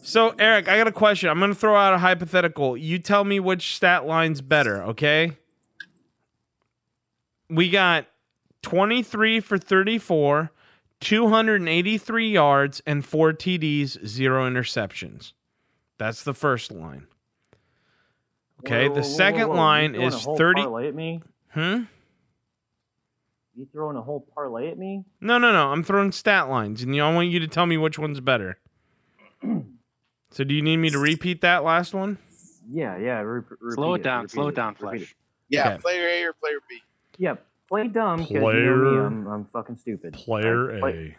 So, 0.01 0.33
Eric, 0.39 0.69
I 0.69 0.77
got 0.77 0.87
a 0.87 0.91
question. 0.91 1.29
I'm 1.29 1.39
going 1.39 1.51
to 1.51 1.59
throw 1.59 1.75
out 1.75 1.93
a 1.93 1.97
hypothetical. 1.97 2.77
You 2.77 2.99
tell 2.99 3.23
me 3.23 3.39
which 3.39 3.75
stat 3.75 4.05
line's 4.05 4.41
better, 4.41 4.83
okay? 4.83 5.33
We 7.49 7.69
got 7.69 8.05
23 8.61 9.39
for 9.39 9.57
34, 9.57 10.51
283 11.01 12.29
yards, 12.29 12.81
and 12.85 13.05
four 13.05 13.33
TDs, 13.33 14.05
zero 14.05 14.49
interceptions. 14.49 15.33
That's 15.99 16.23
the 16.23 16.33
first 16.33 16.71
line. 16.71 17.05
Okay, 18.61 18.87
Whoa, 18.87 18.89
whoa, 18.89 18.95
the 18.95 19.01
whoa, 19.01 19.07
whoa, 19.07 19.15
second 19.17 19.47
whoa. 19.49 19.55
Line 19.55 19.93
throwing 19.93 20.07
is 20.07 20.23
whole 20.23 20.37
30. 20.37 20.61
Parlay 20.63 20.87
at 20.87 20.95
me? 20.95 21.21
Hmm? 21.51 21.83
You 23.55 23.67
throwing 23.71 23.97
a 23.97 24.01
whole 24.01 24.25
parlay 24.33 24.69
at 24.71 24.77
me? 24.77 25.03
No, 25.21 25.37
no, 25.37 25.51
no. 25.51 25.71
I'm 25.71 25.83
throwing 25.83 26.11
stat 26.11 26.49
lines, 26.49 26.81
and 26.81 26.99
I 26.99 27.13
want 27.13 27.27
you 27.29 27.39
to 27.41 27.47
tell 27.47 27.65
me 27.65 27.77
which 27.77 27.99
one's 27.99 28.19
better. 28.21 28.57
so, 30.31 30.43
do 30.43 30.53
you 30.55 30.61
need 30.61 30.77
me 30.77 30.89
to 30.89 30.97
repeat 30.97 31.41
that 31.41 31.63
last 31.63 31.93
one? 31.93 32.17
Yeah, 32.71 32.97
yeah. 32.97 33.19
Re- 33.19 33.41
repeat 33.59 33.75
Slow 33.75 33.93
it 33.95 34.03
down. 34.03 34.21
repeat 34.23 34.31
Slow 34.33 34.47
it 34.47 34.55
down, 34.55 34.69
repeat 34.79 34.99
Flesh. 34.99 35.15
Yeah, 35.49 35.69
Okay. 35.73 35.77
player 35.81 36.07
A 36.07 36.23
or 36.25 36.33
player 36.33 36.59
B. 36.69 36.79
Yeah, 37.17 37.35
play 37.67 37.87
dumb 37.89 38.19
because 38.19 38.31
you 38.31 38.39
know 38.39 38.91
me, 38.91 38.99
I'm, 38.99 39.27
I'm 39.27 39.45
fucking 39.45 39.75
stupid. 39.77 40.13
Player 40.13 40.65
Right? 40.67 40.79
Play- 40.79 41.15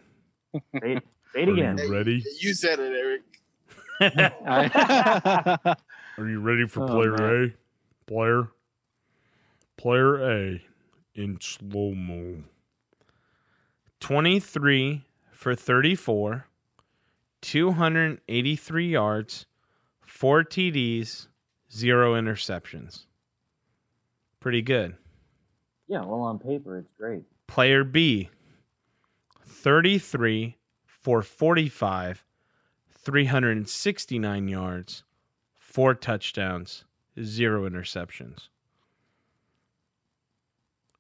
A. 0.55 0.61
Say 0.81 0.93
it, 0.97 1.05
say 1.35 1.43
it 1.43 1.49
again. 1.49 1.77
ready? 1.91 2.25
You 2.41 2.55
said 2.55 2.79
it, 2.81 2.93
Eric. 2.93 3.10
I- 3.10 3.10
Are 4.01 5.77
you 6.19 6.41
ready 6.41 6.67
for 6.67 6.85
Oh, 6.85 6.87
player. 6.87 7.45
A? 7.45 7.53
Player. 8.07 8.49
Player 9.77 10.31
A 10.31 10.63
in 11.15 11.39
slow 11.41 11.93
mo. 11.95 12.43
23 14.01 15.05
for 15.33 15.55
34, 15.55 16.47
283 17.43 18.89
yards, 18.89 19.47
4 20.07 20.45
TDs, 20.45 21.27
0 21.73 22.15
interceptions. 22.15 23.05
Pretty 24.41 24.63
good. 24.63 24.97
Yeah, 25.89 26.01
well, 26.05 26.21
on 26.21 26.39
paper, 26.39 26.79
it's 26.79 26.93
great. 26.99 27.25
Player 27.47 27.85
B, 27.85 28.31
33 29.47 30.57
for 30.87 31.21
45, 31.21 32.25
369 33.03 34.49
yards, 34.49 35.05
four 35.59 35.95
touchdowns, 35.95 36.85
zero 37.23 37.69
interceptions. 37.69 38.49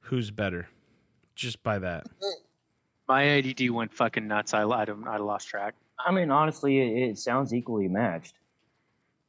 Who's 0.01 0.31
better? 0.31 0.69
Just 1.35 1.63
by 1.63 1.79
that. 1.79 2.07
My 3.09 3.39
ADD 3.39 3.71
went 3.71 3.93
fucking 3.93 4.27
nuts. 4.27 4.55
I, 4.55 4.65
I, 4.65 4.85
don't, 4.85 5.07
I 5.07 5.19
lost 5.19 5.49
track. 5.49 5.75
I 6.05 6.13
mean, 6.13 6.31
honestly, 6.31 6.79
it, 6.79 7.11
it 7.11 7.19
sounds 7.19 7.53
equally 7.53 7.89
matched. 7.89 8.35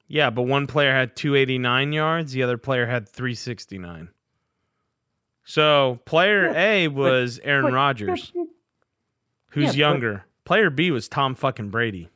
Yeah, 0.07 0.29
but 0.29 0.43
one 0.43 0.67
player 0.67 0.91
had 0.91 1.15
289 1.15 1.93
yards, 1.93 2.33
the 2.33 2.43
other 2.43 2.57
player 2.57 2.85
had 2.85 3.07
369. 3.07 4.09
So 5.43 5.99
player 6.05 6.53
A 6.55 6.87
was 6.89 7.39
Aaron 7.43 7.73
Rodgers, 7.73 8.31
who's 9.51 9.75
yeah, 9.75 9.87
younger. 9.87 10.25
Player 10.43 10.69
B 10.69 10.91
was 10.91 11.07
Tom 11.07 11.35
fucking 11.35 11.69
Brady. 11.69 12.09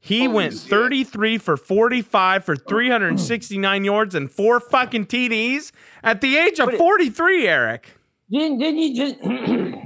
He 0.00 0.20
Holy 0.24 0.34
went 0.34 0.52
shit. 0.54 0.70
33 0.70 1.38
for 1.38 1.56
45 1.56 2.44
for 2.44 2.56
369 2.56 3.84
yards 3.84 4.14
and 4.14 4.30
four 4.30 4.60
fucking 4.60 5.06
TDs 5.06 5.72
at 6.02 6.20
the 6.20 6.36
age 6.36 6.60
of 6.60 6.66
But 6.66 6.74
it- 6.74 6.78
43, 6.78 7.48
Eric. 7.48 7.94
Then, 8.30 8.58
then 8.58 8.76
you 8.76 8.94
just, 8.94 9.16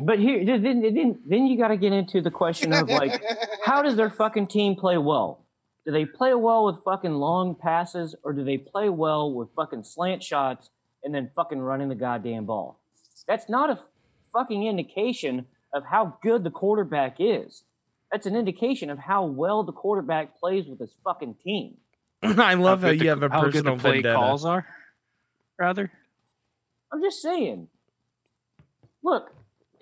but 0.04 0.18
here, 0.18 0.44
then, 0.44 0.62
then, 0.82 1.18
then 1.26 1.46
you 1.46 1.56
got 1.56 1.68
to 1.68 1.76
get 1.76 1.92
into 1.92 2.20
the 2.20 2.30
question 2.30 2.72
of 2.72 2.88
like, 2.88 3.22
how 3.64 3.82
does 3.82 3.96
their 3.96 4.10
fucking 4.10 4.48
team 4.48 4.74
play 4.74 4.98
well? 4.98 5.44
Do 5.86 5.92
they 5.92 6.04
play 6.04 6.34
well 6.34 6.66
with 6.66 6.76
fucking 6.84 7.12
long 7.12 7.56
passes, 7.56 8.14
or 8.22 8.32
do 8.32 8.44
they 8.44 8.58
play 8.58 8.88
well 8.88 9.32
with 9.32 9.48
fucking 9.56 9.82
slant 9.82 10.22
shots 10.22 10.70
and 11.02 11.12
then 11.14 11.30
fucking 11.34 11.58
running 11.58 11.88
the 11.88 11.94
goddamn 11.96 12.46
ball? 12.46 12.80
That's 13.26 13.48
not 13.48 13.70
a 13.70 13.80
fucking 14.32 14.64
indication 14.64 15.46
of 15.74 15.84
how 15.84 16.18
good 16.22 16.44
the 16.44 16.50
quarterback 16.50 17.16
is. 17.18 17.64
That's 18.12 18.26
an 18.26 18.36
indication 18.36 18.90
of 18.90 18.98
how 18.98 19.24
well 19.24 19.62
the 19.64 19.72
quarterback 19.72 20.38
plays 20.38 20.66
with 20.66 20.78
his 20.78 20.92
fucking 21.02 21.36
team. 21.42 21.78
I 22.22 22.54
love 22.54 22.82
how, 22.82 22.90
good 22.90 23.00
the- 23.00 23.04
you 23.04 23.10
have 23.10 23.22
a 23.22 23.28
how 23.30 23.40
good 23.44 23.52
personal 23.52 23.76
the 23.76 23.80
play 23.80 23.92
vendetta. 23.94 24.14
calls 24.14 24.44
are, 24.44 24.66
rather. 25.58 25.90
I'm 26.92 27.00
just 27.02 27.22
saying. 27.22 27.68
Look, 29.02 29.30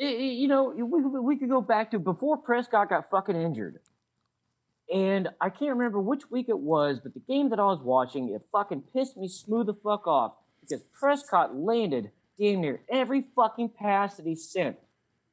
i- 0.00 0.04
i- 0.04 0.06
you 0.06 0.46
know, 0.48 0.68
we, 0.70 0.84
we 0.84 1.20
we 1.20 1.36
could 1.36 1.50
go 1.50 1.60
back 1.60 1.90
to 1.90 1.98
before 1.98 2.36
Prescott 2.38 2.88
got 2.88 3.10
fucking 3.10 3.36
injured. 3.36 3.80
And 4.92 5.28
I 5.40 5.50
can't 5.50 5.76
remember 5.76 6.00
which 6.00 6.30
week 6.30 6.48
it 6.48 6.58
was, 6.58 6.98
but 7.00 7.14
the 7.14 7.20
game 7.20 7.50
that 7.50 7.60
I 7.60 7.64
was 7.64 7.80
watching, 7.80 8.28
it 8.30 8.42
fucking 8.50 8.82
pissed 8.92 9.16
me 9.16 9.28
smooth 9.28 9.66
the 9.66 9.74
fuck 9.74 10.06
off 10.08 10.32
because 10.60 10.82
Prescott 10.92 11.54
landed 11.56 12.10
damn 12.38 12.60
near 12.60 12.80
every 12.88 13.24
fucking 13.36 13.68
pass 13.70 14.16
that 14.16 14.26
he 14.26 14.34
sent 14.34 14.76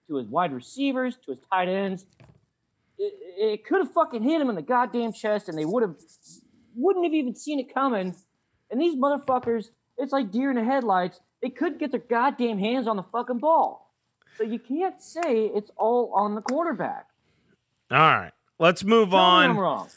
to 0.08 0.16
his 0.18 0.28
wide 0.28 0.52
receivers, 0.54 1.16
to 1.26 1.32
his 1.32 1.40
tight 1.52 1.70
ends. 1.70 2.06
It, 2.98 3.14
it 3.38 3.66
could 3.66 3.80
have 3.80 3.94
fucking 3.94 4.24
hit 4.24 4.42
him 4.42 4.50
in 4.50 4.56
the 4.56 4.62
goddamn 4.62 5.14
chest, 5.14 5.50
and 5.50 5.58
they 5.58 5.66
would 5.66 5.84
have 5.84 5.96
wouldn't 6.76 7.06
have 7.06 7.14
even 7.14 7.36
seen 7.36 7.60
it 7.60 7.74
coming. 7.74 8.16
And 8.70 8.82
these 8.82 8.96
motherfuckers, 8.96 9.70
it's 9.98 10.12
like 10.12 10.32
deer 10.32 10.50
in 10.50 10.58
the 10.58 10.64
headlights. 10.64 11.20
They 11.42 11.50
couldn't 11.50 11.80
get 11.80 11.92
their 11.92 12.00
goddamn 12.00 12.60
hands 12.60 12.88
on 12.88 12.98
the 12.98 13.04
fucking 13.04 13.40
ball. 13.40 13.94
So 14.38 14.44
you 14.44 14.60
can't 14.60 15.02
say 15.02 15.46
it's 15.46 15.72
all 15.78 16.12
on 16.16 16.36
the 16.36 16.42
quarterback. 16.42 17.08
All 17.90 17.98
right. 17.98 18.32
Let's 18.60 18.84
move 18.84 19.10
Tell 19.10 19.20
on. 19.20 19.88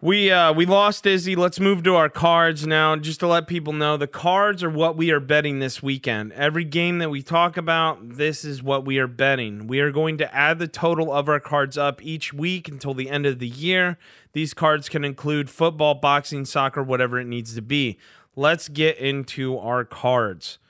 We 0.00 0.30
uh 0.30 0.52
we 0.52 0.64
lost 0.64 1.04
Izzy. 1.06 1.34
Let's 1.34 1.58
move 1.58 1.82
to 1.82 1.96
our 1.96 2.08
cards 2.08 2.64
now. 2.64 2.94
Just 2.94 3.18
to 3.18 3.26
let 3.26 3.48
people 3.48 3.72
know, 3.72 3.96
the 3.96 4.06
cards 4.06 4.62
are 4.62 4.70
what 4.70 4.96
we 4.96 5.10
are 5.10 5.18
betting 5.18 5.58
this 5.58 5.82
weekend. 5.82 6.32
Every 6.34 6.62
game 6.62 6.98
that 6.98 7.10
we 7.10 7.20
talk 7.20 7.56
about, 7.56 8.16
this 8.16 8.44
is 8.44 8.62
what 8.62 8.84
we 8.84 8.98
are 8.98 9.08
betting. 9.08 9.66
We 9.66 9.80
are 9.80 9.90
going 9.90 10.16
to 10.18 10.32
add 10.32 10.60
the 10.60 10.68
total 10.68 11.12
of 11.12 11.28
our 11.28 11.40
cards 11.40 11.76
up 11.76 12.00
each 12.00 12.32
week 12.32 12.68
until 12.68 12.94
the 12.94 13.10
end 13.10 13.26
of 13.26 13.40
the 13.40 13.48
year. 13.48 13.98
These 14.34 14.54
cards 14.54 14.88
can 14.88 15.04
include 15.04 15.50
football, 15.50 15.96
boxing, 15.96 16.44
soccer, 16.44 16.82
whatever 16.84 17.18
it 17.18 17.26
needs 17.26 17.56
to 17.56 17.62
be. 17.62 17.98
Let's 18.36 18.68
get 18.68 18.98
into 18.98 19.58
our 19.58 19.84
cards. 19.84 20.60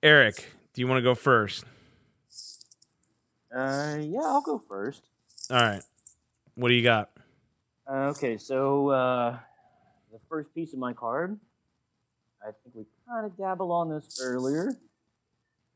Eric, 0.00 0.52
do 0.74 0.80
you 0.80 0.86
want 0.86 0.98
to 0.98 1.02
go 1.02 1.16
first? 1.16 1.64
Uh, 3.52 3.98
yeah, 4.00 4.20
I'll 4.22 4.42
go 4.42 4.62
first. 4.68 5.02
All 5.50 5.56
right. 5.56 5.82
What 6.54 6.68
do 6.68 6.74
you 6.74 6.84
got? 6.84 7.10
Okay, 7.90 8.36
so 8.38 8.88
uh, 8.90 9.36
the 10.12 10.18
first 10.28 10.54
piece 10.54 10.72
of 10.72 10.78
my 10.78 10.92
card, 10.92 11.38
I 12.42 12.50
think 12.62 12.74
we 12.74 12.84
kind 13.08 13.26
of 13.26 13.36
dabbled 13.36 13.72
on 13.72 13.88
this 13.90 14.20
earlier. 14.22 14.72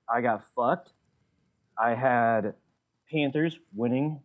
I 0.09 0.21
got 0.21 0.45
fucked. 0.55 0.93
I 1.77 1.95
had 1.95 2.55
Panthers 3.11 3.59
winning, 3.75 4.21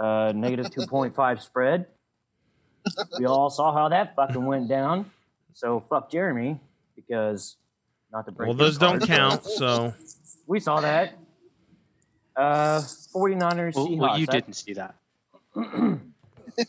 uh, 0.00 0.32
negative 0.34 0.66
2.5 0.66 1.42
spread. 1.42 1.86
We 3.18 3.26
all 3.26 3.50
saw 3.50 3.72
how 3.74 3.88
that 3.88 4.14
fucking 4.14 4.44
went 4.44 4.68
down. 4.68 5.10
So 5.54 5.82
fuck 5.90 6.10
Jeremy 6.12 6.60
because 6.94 7.56
Not 8.12 8.26
to 8.26 8.32
break 8.32 8.46
Well, 8.48 8.56
your 8.56 8.66
those 8.66 8.78
don't 8.78 9.02
count. 9.02 9.44
So 9.44 9.92
We 10.46 10.60
saw 10.60 10.80
that. 10.80 11.14
Uh, 12.36 12.80
49ers, 13.12 13.74
Well, 13.74 13.88
Seahawks. 13.88 13.98
well, 13.98 14.18
you 14.18 14.26
That- 14.26 14.32
didn't 14.32 14.54
see 14.54 14.74
that. 14.74 14.94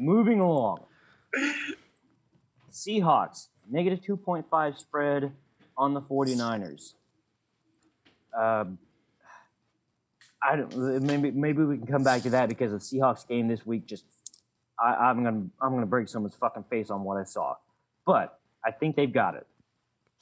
Moving 0.00 0.40
along. 0.40 0.84
Seahawks, 2.72 3.48
negative 3.68 4.00
2.5 4.00 4.78
spread 4.78 5.32
on 5.76 5.94
the 5.94 6.00
49ers. 6.00 6.94
Um, 8.36 8.78
I 10.42 10.56
don't. 10.56 11.02
Maybe 11.02 11.30
maybe 11.32 11.64
we 11.64 11.78
can 11.78 11.88
come 11.88 12.04
back 12.04 12.22
to 12.22 12.30
that 12.30 12.48
because 12.48 12.70
the 12.70 12.78
Seahawks 12.78 13.26
game 13.26 13.48
this 13.48 13.66
week 13.66 13.86
just. 13.86 14.04
I, 14.78 14.94
I'm 14.94 15.24
gonna 15.24 15.46
I'm 15.60 15.74
gonna 15.74 15.86
break 15.86 16.08
someone's 16.08 16.36
fucking 16.36 16.66
face 16.70 16.90
on 16.90 17.02
what 17.02 17.16
I 17.16 17.24
saw, 17.24 17.56
but 18.06 18.38
I 18.64 18.70
think 18.70 18.94
they've 18.94 19.12
got 19.12 19.34
it. 19.34 19.48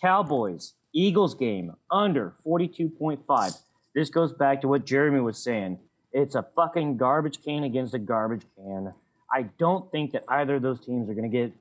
Cowboys 0.00 0.72
Eagles 0.96 1.34
game 1.34 1.74
under 1.90 2.34
42.5. 2.44 3.62
This 3.94 4.08
goes 4.08 4.32
back 4.32 4.62
to 4.62 4.68
what 4.68 4.86
Jeremy 4.86 5.20
was 5.20 5.36
saying. 5.36 5.78
It's 6.16 6.34
a 6.34 6.46
fucking 6.56 6.96
garbage 6.96 7.44
can 7.44 7.62
against 7.62 7.92
a 7.92 7.98
garbage 7.98 8.40
can. 8.56 8.94
I 9.30 9.50
don't 9.58 9.92
think 9.92 10.12
that 10.12 10.24
either 10.26 10.54
of 10.54 10.62
those 10.62 10.80
teams 10.80 11.10
are 11.10 11.12
going 11.12 11.30
to 11.30 11.36
get 11.36 11.52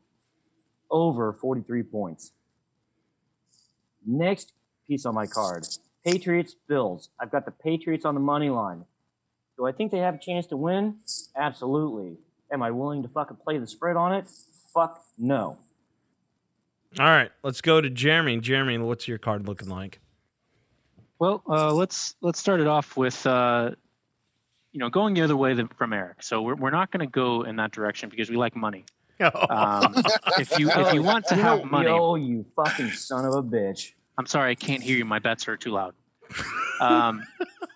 over 0.89 1.34
43 1.34 1.84
points. 1.84 2.32
Next 4.06 4.54
piece 4.88 5.06
on 5.06 5.13
my 5.13 5.26
card 5.26 5.68
Patriots 6.06 6.56
Bills. 6.70 7.10
I've 7.20 7.32
got 7.32 7.44
the 7.44 7.52
Patriots 7.52 8.06
on 8.06 8.13
the 8.13 8.22
money 8.22 8.50
line. 8.50 8.86
Do 9.58 9.65
I 9.65 9.74
think 9.74 9.91
they 9.91 9.98
have 9.98 10.15
a 10.15 10.20
chance 10.20 10.48
to 10.48 10.56
win? 10.56 11.00
Absolutely. 11.36 12.15
Am 12.50 12.63
I 12.63 12.72
willing 12.72 13.04
to 13.04 13.10
fucking 13.10 13.38
play 13.44 13.58
the 13.58 13.68
spread 13.68 13.98
on 13.98 14.13
it? 14.13 14.26
Fuck 14.74 15.04
no. 15.18 15.58
all 16.98 17.06
right, 17.06 17.32
let's 17.44 17.60
go 17.60 17.82
to 17.82 17.89
Jeremy. 17.89 18.39
Jeremy, 18.39 18.78
what's 18.78 19.06
your 19.06 19.18
card 19.18 19.50
looking 19.50 19.68
like? 19.68 20.00
Well, 21.20 21.44
uh, 21.46 21.74
let's 21.74 22.15
let's 22.22 22.39
start 22.39 22.62
it 22.62 22.68
off 22.68 22.96
with 22.96 23.26
uh, 23.28 23.72
you 24.75 24.79
know 24.79 24.89
going 24.89 25.13
the 25.13 25.21
other 25.21 25.38
way 25.38 25.53
than, 25.53 25.69
from 25.69 25.93
Eric. 25.93 26.21
So 26.21 26.41
we're 26.41 26.55
we're 26.55 26.69
not 26.69 26.91
going 26.91 26.99
to 26.99 27.09
go 27.09 27.43
in 27.43 27.55
that 27.55 27.71
direction 27.71 28.09
because 28.09 28.29
we 28.29 28.35
like 28.35 28.57
money. 28.57 28.83
Um, 29.21 29.95
if 30.38 30.59
you 30.59 30.69
if 30.69 30.93
you 30.93 31.01
want 31.01 31.25
to 31.27 31.35
have 31.35 31.59
know- 31.59 31.65
money, 31.65 31.88
Yo, 31.88 32.15
you 32.15 32.45
fucking 32.57 32.89
son 32.89 33.23
of 33.23 33.33
a 33.33 33.41
bitch. 33.41 33.93
I'm 34.17 34.25
sorry, 34.25 34.51
I 34.51 34.55
can't 34.55 34.83
hear 34.83 34.97
you. 34.97 35.05
My 35.05 35.19
bets 35.19 35.47
are 35.47 35.55
too 35.55 35.71
loud. 35.71 35.95
Um, 36.81 37.23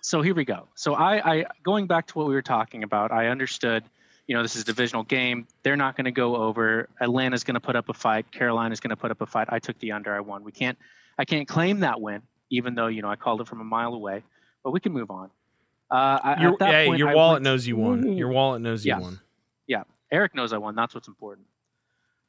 so 0.02 0.20
here 0.20 0.34
we 0.34 0.44
go. 0.44 0.68
So 0.74 0.92
I, 0.92 1.36
I 1.36 1.44
going 1.62 1.86
back 1.86 2.06
to 2.08 2.18
what 2.18 2.26
we 2.26 2.34
were 2.34 2.42
talking 2.42 2.82
about. 2.82 3.12
I 3.12 3.28
understood. 3.28 3.82
You 4.26 4.36
know, 4.36 4.42
this 4.42 4.54
is 4.54 4.62
a 4.62 4.66
divisional 4.66 5.02
game. 5.04 5.46
They're 5.62 5.78
not 5.78 5.96
going 5.96 6.04
to 6.04 6.12
go 6.12 6.36
over. 6.36 6.90
Atlanta's 7.00 7.42
going 7.42 7.54
to 7.54 7.60
put 7.60 7.76
up 7.76 7.88
a 7.88 7.94
fight. 7.94 8.30
Carolina's 8.30 8.78
going 8.78 8.90
to 8.90 8.96
put 8.96 9.10
up 9.10 9.22
a 9.22 9.26
fight. 9.26 9.48
I 9.50 9.58
took 9.58 9.78
the 9.78 9.92
under. 9.92 10.14
I 10.14 10.20
won. 10.20 10.44
We 10.44 10.52
can't. 10.52 10.76
I 11.18 11.24
can't 11.24 11.48
claim 11.48 11.80
that 11.80 11.98
win, 11.98 12.20
even 12.50 12.74
though 12.74 12.88
you 12.88 13.00
know 13.00 13.08
I 13.08 13.16
called 13.16 13.40
it 13.40 13.48
from 13.48 13.62
a 13.62 13.64
mile 13.64 13.94
away. 13.94 14.22
But 14.62 14.72
we 14.72 14.80
can 14.80 14.92
move 14.92 15.10
on. 15.10 15.30
Uh, 15.90 16.36
Your, 16.40 16.52
at 16.52 16.58
that 16.60 16.70
hey, 16.74 16.86
point, 16.86 16.98
your 16.98 17.08
I 17.08 17.14
wallet 17.14 17.34
went- 17.36 17.44
knows 17.44 17.66
you 17.66 17.76
won. 17.76 18.16
Your 18.16 18.28
wallet 18.28 18.62
knows 18.62 18.84
you 18.84 18.90
Yeah. 18.90 19.00
won. 19.00 19.20
Yeah, 19.66 19.82
Eric 20.12 20.34
knows 20.34 20.52
I 20.52 20.58
won. 20.58 20.74
That's 20.74 20.94
what's 20.94 21.08
important. 21.08 21.46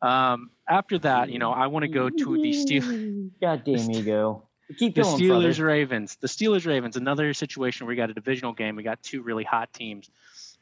Um, 0.01 0.49
after 0.67 0.97
that, 0.99 1.29
you 1.29 1.37
know, 1.39 1.51
I 1.51 1.67
want 1.67 1.83
to 1.83 1.87
go 1.87 2.09
to 2.09 2.41
the 2.41 2.51
Steelers. 2.53 3.29
God 3.41 3.63
Goddamn 3.65 3.91
ego. 3.91 4.43
Keep 4.77 4.95
the 4.95 5.01
going, 5.03 5.19
Steelers 5.21 5.57
brother. 5.57 5.65
Ravens. 5.65 6.15
The 6.15 6.27
Steelers 6.27 6.65
Ravens, 6.65 6.95
another 6.95 7.33
situation 7.33 7.85
where 7.85 7.91
we 7.91 7.97
got 7.97 8.09
a 8.09 8.13
divisional 8.13 8.53
game. 8.53 8.75
We 8.75 8.83
got 8.83 9.03
two 9.03 9.21
really 9.21 9.43
hot 9.43 9.71
teams. 9.73 10.09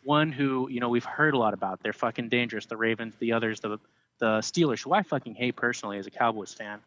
One 0.04 0.32
who, 0.32 0.68
you 0.70 0.80
know, 0.80 0.90
we've 0.90 1.06
heard 1.06 1.36
a 1.36 1.38
lot 1.38 1.54
about. 1.54 1.82
They're 1.84 1.94
fucking 1.94 2.30
dangerous. 2.30 2.66
The 2.66 2.76
Ravens, 2.78 3.16
the 3.20 3.32
others, 3.34 3.60
the 3.60 3.78
the 4.20 4.40
Steelers, 4.40 4.84
who 4.84 4.92
I 4.94 5.04
fucking 5.04 5.36
hate 5.36 5.56
personally 5.56 5.98
as 6.00 6.08
a 6.08 6.12
Cowboys 6.12 6.54
fan. 6.54 6.80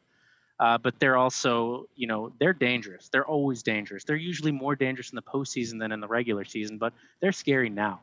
Uh, 0.62 0.78
but 0.78 0.94
they're 1.00 1.16
also, 1.16 1.88
you 1.96 2.06
know, 2.06 2.32
they're 2.38 2.52
dangerous. 2.52 3.08
They're 3.12 3.26
always 3.26 3.64
dangerous. 3.64 4.04
They're 4.04 4.14
usually 4.30 4.52
more 4.52 4.76
dangerous 4.76 5.10
in 5.10 5.16
the 5.16 5.22
postseason 5.34 5.76
than 5.80 5.90
in 5.90 5.98
the 5.98 6.06
regular 6.06 6.44
season, 6.44 6.78
but 6.78 6.92
they're 7.20 7.32
scary 7.32 7.68
now. 7.68 7.96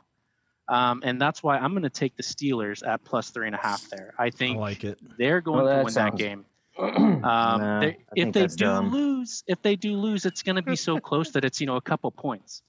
Um, 0.68 1.02
and 1.06 1.22
that's 1.22 1.42
why 1.42 1.58
I'm 1.58 1.72
going 1.72 1.84
to 1.84 1.90
take 2.04 2.18
the 2.18 2.24
Steelers 2.24 2.86
at 2.86 3.02
plus 3.06 3.30
three 3.30 3.48
and 3.48 3.56
a 3.56 3.60
half 3.70 3.90
there. 3.90 4.14
I 4.20 4.26
I 4.26 4.30
think 4.30 4.58
like 4.58 4.84
it. 4.84 5.00
they're 5.18 5.40
going 5.40 5.64
Well, 5.64 5.68
to 5.68 5.76
that 5.78 5.84
win 5.86 5.94
sounds- 5.94 6.12
that 6.20 6.28
game. 6.28 6.46
um, 6.78 7.24
Um, 7.24 7.80
they- 7.80 7.98
if 8.18 8.34
they 8.34 8.46
do 8.48 8.56
dumb. 8.66 8.92
lose, 8.92 9.44
if 9.48 9.62
they 9.62 9.76
do 9.78 9.96
lose, 9.96 10.26
it's 10.26 10.44
going 10.44 10.58
to 10.58 10.62
be 10.62 10.76
so 10.76 11.00
close 11.10 11.32
that 11.32 11.46
it's 11.46 11.62
you 11.62 11.68
know 11.68 11.78
a 11.78 11.82
couple 11.92 12.12
points. 12.12 12.62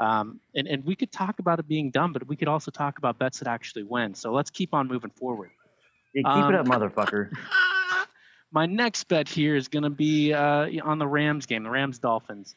Um, 0.00 0.40
and 0.56 0.66
and 0.66 0.84
we 0.84 0.96
could 0.96 1.12
talk 1.12 1.38
about 1.38 1.60
it 1.60 1.68
being 1.68 1.90
dumb, 1.92 2.12
but 2.12 2.26
we 2.26 2.34
could 2.34 2.48
also 2.48 2.70
talk 2.72 2.98
about 2.98 3.18
bets 3.20 3.38
that 3.38 3.48
actually 3.48 3.84
win. 3.84 4.14
So 4.14 4.32
let's 4.32 4.50
keep 4.50 4.74
on 4.74 4.88
moving 4.88 5.10
forward. 5.10 5.50
Yeah, 6.14 6.22
keep 6.34 6.50
it 6.50 6.54
um, 6.56 6.60
up, 6.60 6.66
motherfucker. 6.66 7.30
My 8.50 8.66
next 8.66 9.04
bet 9.04 9.28
here 9.28 9.56
is 9.56 9.68
going 9.68 9.82
to 9.82 9.90
be 9.90 10.32
uh, 10.32 10.68
on 10.82 10.98
the 10.98 11.06
Rams 11.06 11.46
game, 11.46 11.62
the 11.62 11.70
Rams 11.70 11.98
Dolphins. 11.98 12.54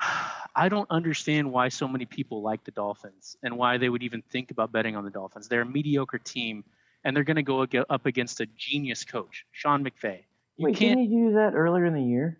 I 0.56 0.68
don't 0.68 0.88
understand 0.90 1.50
why 1.50 1.68
so 1.68 1.88
many 1.88 2.04
people 2.06 2.40
like 2.40 2.64
the 2.64 2.70
Dolphins 2.70 3.36
and 3.42 3.58
why 3.58 3.76
they 3.76 3.88
would 3.88 4.02
even 4.02 4.22
think 4.30 4.50
about 4.50 4.72
betting 4.72 4.96
on 4.96 5.04
the 5.04 5.10
Dolphins. 5.10 5.48
They're 5.48 5.62
a 5.62 5.66
mediocre 5.66 6.18
team, 6.18 6.64
and 7.02 7.14
they're 7.14 7.24
going 7.24 7.36
to 7.36 7.42
go 7.42 7.62
ag- 7.62 7.84
up 7.90 8.06
against 8.06 8.40
a 8.40 8.46
genius 8.56 9.04
coach, 9.04 9.44
Sean 9.52 9.84
McVay. 9.84 10.20
You 10.56 10.66
Wait, 10.66 10.76
can't. 10.76 10.98
didn't 10.98 11.12
you 11.12 11.28
do 11.28 11.34
that 11.34 11.54
earlier 11.54 11.84
in 11.86 11.94
the 11.94 12.02
year? 12.02 12.38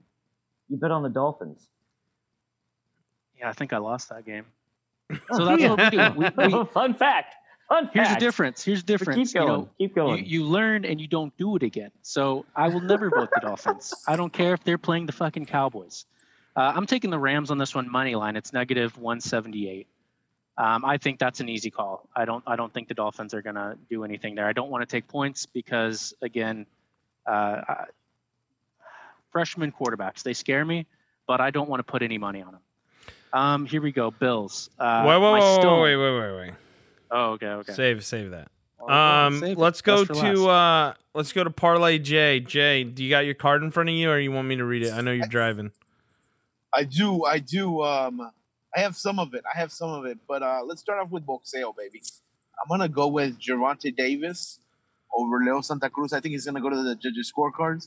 You 0.68 0.76
bet 0.76 0.92
on 0.92 1.02
the 1.02 1.08
Dolphins. 1.08 1.68
Yeah, 3.38 3.48
I 3.48 3.52
think 3.52 3.72
I 3.72 3.78
lost 3.78 4.08
that 4.10 4.24
game. 4.24 4.46
So 5.32 5.44
that's 5.44 5.62
what 5.62 5.78
we 5.78 5.90
do. 5.90 6.48
We, 6.48 6.58
we, 6.58 6.64
Fun 6.66 6.94
fact. 6.94 7.34
Fun 7.68 7.88
here's 7.92 8.08
the 8.10 8.16
difference. 8.16 8.62
Here's 8.62 8.82
the 8.84 8.92
But 8.92 8.98
difference. 8.98 9.32
Keep 9.32 9.40
going. 9.40 9.48
You 9.50 9.56
know, 9.56 9.68
keep 9.78 9.94
going. 9.94 10.24
you 10.26 10.44
learn 10.44 10.84
and 10.84 11.00
you 11.00 11.06
don't 11.06 11.36
do 11.38 11.56
it 11.56 11.62
again. 11.62 11.90
So 12.02 12.44
I 12.54 12.68
will 12.68 12.80
never 12.80 13.08
vote 13.10 13.30
the 13.34 13.40
Dolphins. 13.40 13.94
I 14.06 14.16
don't 14.16 14.32
care 14.32 14.52
if 14.54 14.62
they're 14.64 14.78
playing 14.78 15.06
the 15.06 15.12
fucking 15.12 15.46
Cowboys. 15.46 16.04
Uh, 16.56 16.72
I'm 16.74 16.86
taking 16.86 17.10
the 17.10 17.18
Rams 17.18 17.50
on 17.50 17.58
this 17.58 17.74
one 17.74 17.90
money 17.90 18.14
line. 18.14 18.36
It's 18.36 18.52
negative 18.52 18.96
178. 18.98 19.86
Um, 20.56 20.84
I 20.84 20.98
think 20.98 21.18
that's 21.18 21.40
an 21.40 21.48
easy 21.48 21.70
call. 21.70 22.08
I 22.14 22.24
don't. 22.24 22.44
I 22.46 22.54
don't 22.54 22.72
think 22.72 22.86
the 22.86 22.94
Dolphins 22.94 23.34
are 23.34 23.42
gonna 23.42 23.76
do 23.90 24.04
anything 24.04 24.36
there. 24.36 24.46
I 24.46 24.52
don't 24.52 24.70
want 24.70 24.82
to 24.82 24.86
take 24.86 25.08
points 25.08 25.46
because 25.46 26.14
again, 26.22 26.64
uh, 27.26 27.60
I- 27.66 27.84
freshman 29.32 29.72
quarterbacks 29.72 30.22
they 30.22 30.32
scare 30.32 30.64
me, 30.64 30.86
but 31.26 31.40
I 31.40 31.50
don't 31.50 31.68
want 31.68 31.80
to 31.80 31.84
put 31.90 32.02
any 32.02 32.18
money 32.18 32.40
on 32.40 32.52
them. 32.52 32.60
Um, 33.32 33.66
here 33.66 33.82
we 33.82 33.90
go. 33.90 34.12
Bills. 34.12 34.70
Uh, 34.78 35.02
wait, 35.08 35.14
wait, 35.16 35.20
my 35.22 35.32
wait, 35.40 35.54
stone- 35.60 35.82
wait, 35.82 35.96
wait, 35.96 36.20
wait, 36.20 36.36
wait. 36.36 36.50
Oh, 37.16 37.32
okay, 37.34 37.46
okay. 37.46 37.72
Save, 37.72 38.04
save 38.04 38.32
that. 38.32 38.48
Go 38.80 38.88
on, 38.88 39.26
Um, 39.26 39.40
save 39.40 39.56
let's 39.56 39.80
go 39.82 40.04
to 40.04 40.48
uh, 40.48 40.94
let's 41.14 41.32
go 41.32 41.44
to 41.44 41.50
Parlay 41.50 41.98
J. 41.98 42.40
Jay, 42.40 42.82
do 42.82 43.04
you 43.04 43.10
got 43.10 43.24
your 43.24 43.34
card 43.34 43.62
in 43.62 43.70
front 43.70 43.88
of 43.88 43.94
you, 43.94 44.10
or 44.10 44.18
you 44.18 44.32
want 44.32 44.48
me 44.48 44.56
to 44.56 44.64
read 44.64 44.82
it? 44.82 44.92
I 44.92 45.00
know 45.00 45.12
you're 45.12 45.28
driving. 45.28 45.70
I 46.74 46.82
do, 46.82 47.24
I 47.24 47.38
do. 47.38 47.84
Um, 47.84 48.20
I 48.76 48.80
have 48.80 48.96
some 48.96 49.20
of 49.20 49.32
it. 49.32 49.44
I 49.54 49.56
have 49.56 49.70
some 49.70 49.90
of 49.90 50.06
it, 50.06 50.18
but 50.26 50.42
uh, 50.42 50.62
let's 50.66 50.80
start 50.80 50.98
off 50.98 51.10
with 51.12 51.24
boxeo, 51.24 51.74
baby. 51.76 52.02
I'm 52.60 52.68
gonna 52.68 52.88
go 52.88 53.06
with 53.06 53.38
Gervonta 53.40 53.94
Davis 53.94 54.58
over 55.16 55.38
Leo 55.38 55.60
Santa 55.60 55.88
Cruz. 55.88 56.12
I 56.12 56.18
think 56.18 56.32
he's 56.32 56.44
gonna 56.44 56.60
go 56.60 56.70
to 56.70 56.82
the 56.82 56.96
judges' 56.96 57.32
scorecards, 57.32 57.86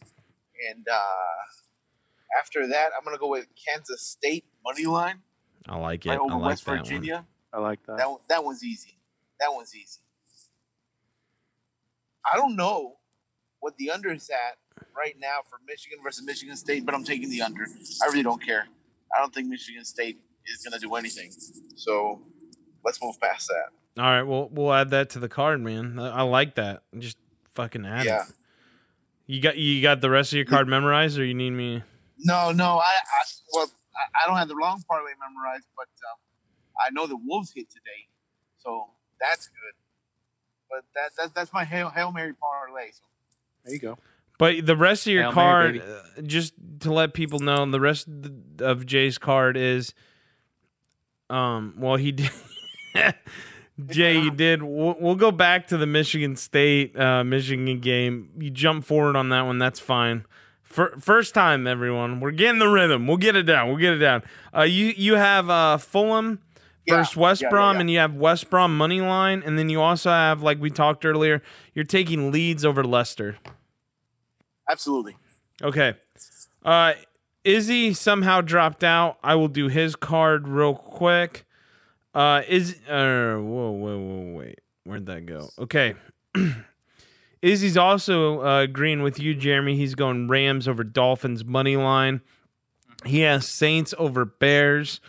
and 0.69 0.87
uh, 0.89 2.39
after 2.39 2.65
that, 2.67 2.91
I'm 2.97 3.03
gonna 3.03 3.17
go 3.17 3.27
with 3.27 3.47
Kansas 3.67 4.01
State 4.01 4.45
money 4.63 4.85
line 4.85 5.21
I 5.67 5.77
like 5.77 6.05
it. 6.05 6.09
right 6.09 6.19
I 6.19 6.21
over 6.21 6.35
like 6.35 6.43
West 6.51 6.65
that 6.65 6.77
Virginia. 6.77 7.25
I 7.51 7.59
like 7.59 7.85
that. 7.87 7.97
That 7.97 8.09
one, 8.09 8.19
that 8.29 8.43
one's 8.43 8.63
easy. 8.63 8.96
That 9.39 9.53
one's 9.53 9.75
easy. 9.75 9.99
I 12.31 12.37
don't 12.37 12.55
know 12.55 12.97
what 13.59 13.75
the 13.77 13.91
under 13.91 14.11
is 14.11 14.29
at 14.29 14.57
right 14.95 15.15
now 15.19 15.39
for 15.49 15.59
Michigan 15.67 15.99
versus 16.03 16.25
Michigan 16.25 16.55
State, 16.55 16.85
but 16.85 16.93
I'm 16.93 17.03
taking 17.03 17.29
the 17.29 17.41
under. 17.41 17.63
I 18.03 18.07
really 18.07 18.23
don't 18.23 18.43
care. 18.43 18.67
I 19.15 19.21
don't 19.21 19.33
think 19.33 19.47
Michigan 19.47 19.85
State 19.85 20.19
is 20.45 20.61
going 20.63 20.73
to 20.73 20.85
do 20.85 20.95
anything. 20.95 21.31
So 21.75 22.21
let's 22.83 23.01
move 23.01 23.19
past 23.21 23.47
that. 23.47 24.01
All 24.01 24.09
right, 24.09 24.23
we'll 24.23 24.49
we'll 24.51 24.73
add 24.73 24.91
that 24.91 25.09
to 25.11 25.19
the 25.19 25.29
card, 25.29 25.59
man. 25.61 25.97
I, 25.97 26.21
like 26.21 26.55
that. 26.55 26.83
Just 26.99 27.17
fucking 27.55 27.83
add 27.85 28.05
Yeah. 28.05 28.23
it. 28.23 28.33
You 29.25 29.41
got 29.41 29.57
you 29.57 29.81
got 29.81 30.01
the 30.01 30.09
rest 30.09 30.31
of 30.33 30.37
your 30.37 30.45
card 30.45 30.67
memorized, 30.67 31.17
or 31.17 31.25
you 31.25 31.33
need 31.33 31.49
me? 31.51 31.81
No, 32.19 32.51
no, 32.51 32.77
I, 32.77 32.83
I 32.83 33.23
well, 33.53 33.69
I, 33.95 34.23
I 34.23 34.27
don't 34.27 34.37
have 34.37 34.47
the 34.47 34.53
long 34.55 34.81
parlay 34.87 35.11
memorized, 35.19 35.65
but 35.75 35.87
um, 36.11 36.19
I 36.79 36.91
know 36.91 37.07
the 37.07 37.17
Wolves 37.17 37.51
hit 37.55 37.69
today, 37.69 38.07
so 38.59 38.87
that's 39.19 39.47
good. 39.47 39.73
But 40.69 40.83
that, 40.95 41.11
that 41.17 41.33
that's 41.35 41.53
my 41.53 41.63
hail, 41.65 41.89
hail 41.89 42.11
mary 42.11 42.33
parlay. 42.33 42.91
So 42.91 43.01
There 43.65 43.73
you 43.73 43.79
go. 43.79 43.97
But 44.39 44.65
the 44.67 44.75
rest 44.77 45.07
of 45.07 45.13
your 45.13 45.23
Hail 45.23 45.31
card, 45.31 45.75
Mary, 45.77 45.91
uh, 46.17 46.21
just 46.21 46.53
to 46.81 46.93
let 46.93 47.13
people 47.13 47.39
know, 47.39 47.65
the 47.69 47.79
rest 47.79 48.07
of 48.07 48.57
the- 48.57 48.65
of 48.65 48.85
Jay's 48.85 49.17
card 49.17 49.57
is, 49.57 49.93
um, 51.29 51.73
well, 51.77 51.95
he 51.95 52.11
did. 52.13 52.29
Jay, 53.87 54.17
you 54.19 54.31
did. 54.31 54.63
We'll, 54.63 54.95
we'll 54.99 55.15
go 55.15 55.31
back 55.31 55.67
to 55.67 55.77
the 55.77 55.85
Michigan 55.85 56.35
State, 56.35 56.97
uh, 56.99 57.23
Michigan 57.23 57.79
game. 57.79 58.29
You 58.39 58.49
jump 58.49 58.85
forward 58.85 59.15
on 59.15 59.29
that 59.29 59.41
one. 59.43 59.59
That's 59.59 59.79
fine. 59.79 60.25
Fir- 60.63 60.97
first 60.99 61.33
time, 61.35 61.67
everyone. 61.67 62.19
We're 62.19 62.31
getting 62.31 62.57
the 62.59 62.67
rhythm. 62.69 63.05
We'll 63.07 63.17
get 63.17 63.35
it 63.35 63.43
down. 63.43 63.67
We'll 63.67 63.77
get 63.77 63.93
it 63.93 63.99
down. 63.99 64.23
Uh, 64.55 64.63
you 64.63 64.87
you 64.97 65.13
have 65.15 65.49
uh, 65.49 65.77
Fulham 65.77 66.39
Yeah, 66.87 66.97
versus 66.97 67.15
West 67.17 67.41
yeah, 67.41 67.47
yeah, 67.47 67.51
Brom, 67.51 67.75
yeah. 67.75 67.79
and 67.81 67.91
you 67.91 67.99
have 67.99 68.15
West 68.15 68.49
Brom 68.49 68.77
money 68.77 69.01
line, 69.01 69.43
and 69.45 69.59
then 69.59 69.69
you 69.69 69.81
also 69.81 70.09
have, 70.09 70.41
like 70.41 70.59
we 70.59 70.69
talked 70.69 71.05
earlier, 71.05 71.41
you're 71.73 71.85
taking 71.85 72.31
Leeds 72.31 72.63
over 72.63 72.83
Leicester. 72.83 73.37
Absolutely. 74.69 75.15
Okay. 75.61 75.93
Uh 76.63 76.93
Izzy 77.43 77.93
somehow 77.93 78.41
dropped 78.41 78.83
out. 78.83 79.17
I 79.23 79.35
will 79.35 79.47
do 79.47 79.69
his 79.69 79.95
card 79.95 80.47
real 80.47 80.73
quick. 80.75 81.45
Uh 82.13 82.41
is 82.47 82.75
uh 82.87 83.35
whoa, 83.37 83.71
whoa, 83.71 83.97
whoa, 83.97 84.33
wait. 84.37 84.59
Where'd 84.83 85.05
that 85.05 85.25
go? 85.25 85.49
Okay. 85.59 85.95
Izzy's 87.41 87.77
also 87.77 88.43
uh, 88.43 88.61
agreeing 88.61 89.03
with 89.03 89.19
you, 89.19 89.35
Jeremy. 89.35 89.75
He's 89.75 89.95
going 89.95 90.27
Rams 90.27 90.67
over 90.67 90.83
Dolphins 90.83 91.45
money 91.45 91.77
line. 91.77 92.21
He 93.05 93.19
has 93.21 93.47
Saints 93.47 93.93
over 93.97 94.25
Bears. 94.25 94.99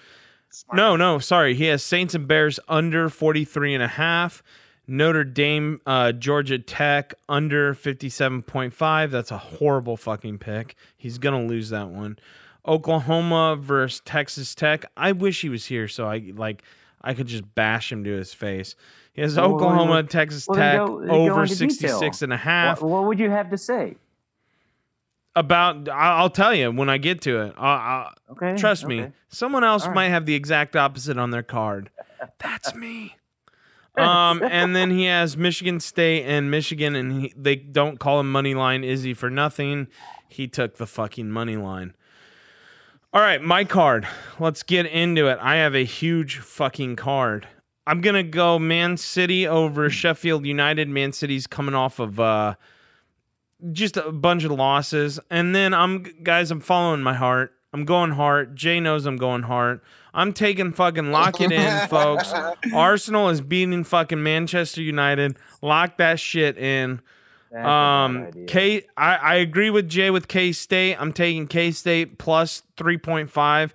Smart. 0.50 0.76
No, 0.76 0.96
no, 0.96 1.18
sorry. 1.18 1.54
He 1.54 1.64
has 1.66 1.82
Saints 1.82 2.14
and 2.14 2.26
Bears 2.26 2.58
under 2.68 3.08
43 3.08 3.74
and 3.74 3.82
a 3.82 3.88
half. 3.88 4.42
Notre 4.86 5.24
Dame, 5.24 5.80
uh, 5.84 6.12
Georgia 6.12 6.58
Tech 6.58 7.12
under 7.28 7.74
57.5. 7.74 9.10
That's 9.10 9.30
a 9.30 9.36
horrible 9.38 9.96
fucking 9.98 10.38
pick. 10.38 10.76
He's 10.96 11.18
going 11.18 11.40
to 11.40 11.46
lose 11.48 11.68
that 11.70 11.88
one. 11.90 12.18
Oklahoma 12.66 13.56
versus 13.60 14.00
Texas 14.04 14.54
Tech. 14.54 14.84
I 14.96 15.12
wish 15.12 15.40
he 15.40 15.48
was 15.48 15.64
here 15.66 15.88
so 15.88 16.06
I 16.06 16.32
like 16.34 16.62
I 17.00 17.14
could 17.14 17.26
just 17.26 17.54
bash 17.54 17.92
him 17.92 18.04
to 18.04 18.10
his 18.10 18.34
face. 18.34 18.74
He 19.12 19.22
has 19.22 19.36
Well, 19.36 19.46
well, 19.48 19.54
Oklahoma, 19.56 19.90
well, 19.92 20.02
Texas 20.04 20.46
well, 20.48 20.58
Tech 20.58 20.76
go- 20.78 21.06
go 21.06 21.30
over 21.30 21.42
into 21.42 21.54
detail. 21.56 21.98
66 21.98 22.22
and 22.22 22.32
a 22.32 22.36
half. 22.36 22.82
What, 22.82 22.90
what 22.90 23.04
would 23.06 23.18
you 23.18 23.30
have 23.30 23.50
to 23.50 23.58
say? 23.58 23.96
About 25.38 25.88
I'll 25.88 26.30
tell 26.30 26.54
you 26.54 26.72
when 26.72 26.88
I 26.88 26.98
get 26.98 27.20
to 27.22 27.42
it. 27.42 27.54
I, 27.56 27.66
I, 27.66 28.12
Okay. 28.30 28.56
Trust 28.56 28.86
me, 28.86 29.10
someone 29.28 29.64
else 29.64 29.86
right. 29.86 29.94
might 29.94 30.08
have 30.08 30.26
the 30.26 30.34
exact 30.34 30.76
opposite 30.76 31.18
on 31.18 31.30
their 31.30 31.42
card. 31.42 31.90
That's 32.38 32.74
me. 32.74 33.14
Um, 33.96 34.44
and 34.44 34.76
then 34.76 34.92
he 34.92 35.06
has 35.06 35.36
Michigan 35.36 35.80
State 35.80 36.24
and 36.24 36.52
Michigan, 36.52 36.94
and 36.94 37.22
he, 37.22 37.34
they 37.36 37.56
don't 37.56 37.98
call 37.98 38.20
him 38.20 38.30
money 38.30 38.54
line 38.54 38.84
Izzy 38.84 39.12
for 39.12 39.28
nothing. 39.28 39.88
He 40.28 40.46
took 40.46 40.76
the 40.76 40.86
fucking 40.86 41.28
money 41.28 41.56
line. 41.56 41.96
All 43.12 43.20
right, 43.20 43.42
my 43.42 43.64
card. 43.64 44.06
Let's 44.38 44.62
get 44.62 44.86
into 44.86 45.26
it. 45.26 45.38
I 45.42 45.56
have 45.56 45.74
a 45.74 45.84
huge 45.84 46.38
fucking 46.38 46.94
card. 46.94 47.48
I'm 47.88 48.00
gonna 48.00 48.22
go 48.22 48.60
Man 48.60 48.96
City 48.96 49.48
over 49.48 49.90
Sheffield 49.90 50.46
United. 50.46 50.88
Man 50.88 51.10
City's 51.10 51.48
coming 51.48 51.74
off 51.74 51.98
of 51.98 52.20
uh, 52.20 52.54
just 53.72 53.96
a 53.96 54.12
bunch 54.12 54.44
of 54.44 54.52
losses, 54.52 55.18
and 55.30 55.54
then 55.54 55.74
I'm 55.74 56.02
guys. 56.22 56.50
I'm 56.50 56.60
following 56.60 57.02
my 57.02 57.14
heart. 57.14 57.52
I'm 57.72 57.84
going 57.84 58.12
heart. 58.12 58.54
Jay 58.54 58.80
knows 58.80 59.04
I'm 59.06 59.16
going 59.16 59.42
heart. 59.42 59.82
I'm 60.14 60.32
taking 60.32 60.72
fucking 60.72 61.10
lock 61.12 61.40
it 61.40 61.52
in, 61.52 61.88
folks. 61.88 62.32
Arsenal 62.72 63.28
is 63.28 63.40
beating 63.40 63.84
fucking 63.84 64.22
Manchester 64.22 64.82
United. 64.82 65.36
Lock 65.60 65.98
that 65.98 66.18
shit 66.18 66.56
in. 66.56 67.00
That's 67.50 67.66
Um. 67.66 68.30
K. 68.46 68.86
I, 68.96 69.16
I 69.16 69.34
agree 69.36 69.70
with 69.70 69.88
Jay 69.88 70.10
with 70.10 70.28
K 70.28 70.52
State. 70.52 70.96
I'm 70.96 71.12
taking 71.12 71.46
K 71.46 71.70
State 71.70 72.18
plus 72.18 72.62
three 72.76 72.98
point 72.98 73.30
five. 73.30 73.74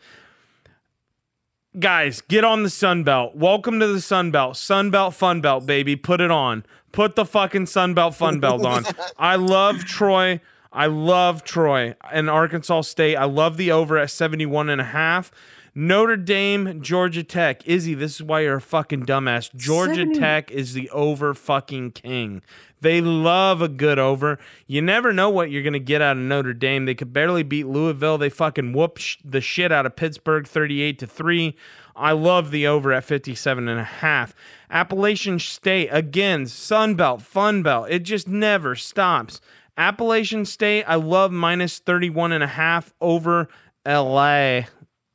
Guys, 1.80 2.22
get 2.22 2.44
on 2.44 2.62
the 2.62 2.70
Sun 2.70 3.04
Belt. 3.04 3.36
Welcome 3.36 3.80
to 3.80 3.88
the 3.88 4.00
Sun 4.00 4.30
Belt. 4.30 4.58
Sun 4.58 4.92
Belt, 4.92 5.16
Fun 5.16 5.42
Belt, 5.42 5.66
baby. 5.66 5.96
Put 5.96 6.22
it 6.22 6.30
on. 6.30 6.64
Put 6.94 7.16
the 7.16 7.26
fucking 7.26 7.66
Sun 7.66 7.96
Belt, 7.96 8.16
Fun 8.16 8.40
Belt 8.40 8.64
on. 8.66 8.86
I 9.18 9.36
love 9.36 9.84
Troy. 9.84 10.40
I 10.72 10.86
love 10.86 11.44
Troy 11.44 11.96
and 12.12 12.30
Arkansas 12.30 12.82
State. 12.82 13.16
I 13.16 13.26
love 13.26 13.58
the 13.58 13.72
over 13.72 13.98
at 13.98 14.10
71 14.10 14.70
and 14.70 14.80
a 14.80 14.86
half. 14.86 15.32
Notre 15.76 16.18
Dame, 16.18 16.82
Georgia 16.82 17.24
Tech. 17.24 17.68
Izzy, 17.68 17.96
this 17.96 18.16
is 18.16 18.24
why 18.24 18.42
you're 18.42 18.58
a 18.58 18.62
fucking 18.62 19.06
dumbass. 19.08 19.54
Georgia 19.56 20.02
70 20.02 20.20
Tech 20.20 20.52
is 20.52 20.74
the 20.74 20.90
over 20.92 21.34
fucking 21.34 21.92
king. 21.92 22.44
They 22.82 23.02
love 23.02 23.62
a 23.62 23.68
good 23.68 23.98
over. 23.98 24.38
You 24.68 24.82
never 24.84 25.12
know 25.14 25.30
what 25.30 25.50
you're 25.50 25.64
going 25.64 25.74
to 25.74 25.80
get 25.80 26.02
out 26.02 26.18
of 26.18 26.24
Notre 26.24 26.54
Dame. 26.54 26.86
They 26.86 26.94
could 26.94 27.12
barely 27.14 27.42
beat 27.42 27.66
Louisville. 27.66 28.18
They 28.20 28.30
fucking 28.30 28.74
whoop 28.74 28.98
sh- 28.98 29.18
the 29.24 29.42
shit 29.42 29.72
out 29.72 29.86
of 29.88 29.96
Pittsburgh 29.96 30.46
38 30.46 31.00
to 31.00 31.08
3. 31.08 31.56
I 31.96 32.12
love 32.12 32.52
the 32.52 32.68
over 32.68 32.92
at 32.92 33.04
57 33.04 33.68
and 33.68 33.80
a 33.80 33.84
half. 33.84 34.36
Appalachian 34.74 35.38
State 35.38 35.90
again, 35.92 36.48
Sun 36.48 36.96
Belt, 36.96 37.22
Fun 37.22 37.62
Belt. 37.62 37.88
It 37.90 38.00
just 38.00 38.28
never 38.28 38.76
stops. 38.76 39.40
Appalachian 39.78 40.46
State, 40.46 40.84
I 40.86 40.96
love 40.96 41.32
minus 41.32 41.78
31 41.78 42.32
and 42.32 42.44
a 42.44 42.48
half 42.48 42.94
over 43.00 43.48
LA. 43.86 44.62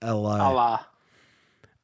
LA. 0.03 0.81